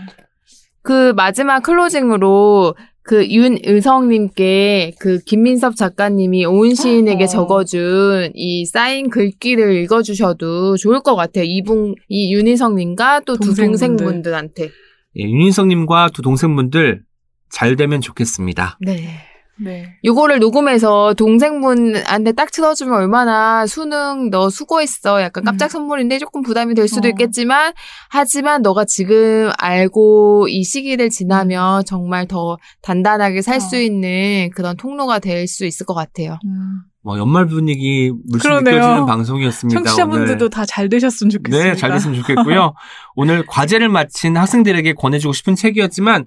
그 0.82 1.14
마지막 1.16 1.62
클로징으로 1.62 2.76
그 3.04 3.28
윤의성님께 3.28 4.94
그 5.00 5.20
김민섭 5.20 5.76
작가님이 5.76 6.46
오은 6.46 6.74
시인에게 6.76 7.26
어. 7.26 7.28
적어준 7.28 8.32
이 8.34 8.66
사인 8.66 9.10
글귀를 9.10 9.76
읽어주셔도 9.84 10.78
좋을 10.78 11.02
것 11.02 11.16
같아요. 11.16 11.44
이분 11.46 11.96
이 12.08 12.34
윤의성님과 12.34 13.22
또 13.26 13.36
두 13.38 13.54
동생분들. 13.54 14.06
동생분들한테. 14.06 14.70
예, 15.18 15.24
윤인성님과 15.24 16.10
두 16.14 16.22
동생분들 16.22 17.04
잘 17.52 17.76
되면 17.76 18.02
좋겠습니다. 18.02 18.78
네. 18.82 19.10
네. 19.56 19.96
요거를 20.04 20.40
녹음해서 20.40 21.14
동생분한테 21.14 22.32
딱 22.32 22.52
틀어주면 22.52 22.94
얼마나 22.94 23.66
수능 23.68 24.30
너 24.32 24.50
수고했어. 24.50 25.22
약간 25.22 25.44
깜짝 25.44 25.70
선물인데 25.70 26.18
조금 26.20 26.42
부담이 26.42 26.74
될 26.74 26.88
수도 26.88 27.08
어. 27.08 27.10
있겠지만, 27.12 27.74
하지만 28.10 28.62
너가 28.64 28.84
지금 28.86 29.52
알고 29.60 30.48
이 30.50 30.64
시기를 30.64 31.10
지나면 31.10 31.86
정말 31.86 32.28
더 32.28 32.58
단단하게 32.82 33.42
살수 33.42 33.76
어. 33.76 33.80
있는 33.80 34.50
그런 34.56 34.76
통로가 34.78 35.20
될 35.20 35.48
수 35.48 35.66
있을 35.66 35.86
것 35.86 35.94
같아요. 35.94 36.38
음. 36.46 36.82
뭐 37.06 37.20
연말 37.20 37.46
분위기 37.48 38.12
물씬 38.30 38.50
그러네요. 38.50 38.76
느껴지는 38.76 39.06
방송이었습니다. 39.06 39.78
청취자분들도. 39.84 40.50
다 40.50 40.66
잘 40.66 40.88
되셨으면 40.88 41.30
좋겠습니다. 41.32 41.72
네, 41.72 41.76
잘 41.76 41.92
됐으면 41.92 42.16
좋겠고요. 42.22 42.74
오늘 43.16 43.46
과제를 43.46 43.90
마친 43.90 44.38
학생들에게 44.38 44.94
권해주고 44.94 45.34
싶은 45.34 45.56
책이었지만 45.56 46.26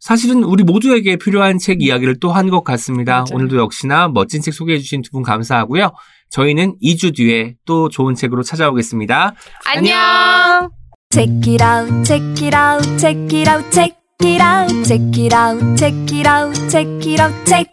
사실은 0.00 0.44
우리 0.44 0.62
모두에게 0.64 1.16
필요한 1.16 1.58
책 1.58 1.82
이야기를 1.82 2.20
또 2.20 2.30
한 2.32 2.50
것 2.50 2.62
같습니다. 2.64 3.12
맞아요. 3.14 3.24
오늘도 3.32 3.56
역시나 3.56 4.08
멋진 4.08 4.40
책 4.42 4.54
소개해 4.54 4.78
주신 4.78 5.02
두 5.02 5.10
분 5.12 5.22
감사하고요. 5.22 5.92
저희는 6.30 6.76
2주 6.82 7.14
뒤에 7.16 7.54
또 7.64 7.88
좋은 7.88 8.14
책으로 8.14 8.42
찾아오겠습니다. 8.42 9.34
안녕. 9.64 10.70
Check 11.10 11.32
it 11.46 11.62
out, 11.64 12.04
check 12.04 12.46
it 12.46 12.56
out, 12.56 12.98
check 12.98 13.38
it 13.38 13.48
out, 13.48 13.70
check 13.70 13.96
it 14.22 14.42
out, 14.42 14.84
check 14.84 15.02
it 15.16 15.34
out, 15.34 15.76
check 15.78 16.12
it 16.12 16.28
out, 16.28 16.68
check 16.68 17.06
it 17.06 17.20
out, 17.22 17.46
check. 17.46 17.66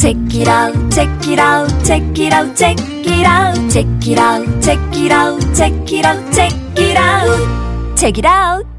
Check 0.00 0.16
it 0.32 0.48
out, 0.48 0.74
check 0.94 1.10
it 1.28 1.40
out, 1.40 1.68
check 1.84 2.02
it 2.18 2.32
out, 2.32 2.54
check 2.56 2.78
it 3.04 3.26
out, 3.26 3.56
check 3.68 3.86
it 4.06 4.18
out, 4.18 4.46
check 4.62 4.78
it 4.96 5.10
out, 5.10 5.54
check 5.54 5.92
it 5.92 6.04
out, 6.04 6.32
check 6.32 6.52
it 6.78 6.96
out, 6.96 7.96
check 7.96 8.16
it 8.18 8.24
out. 8.24 8.77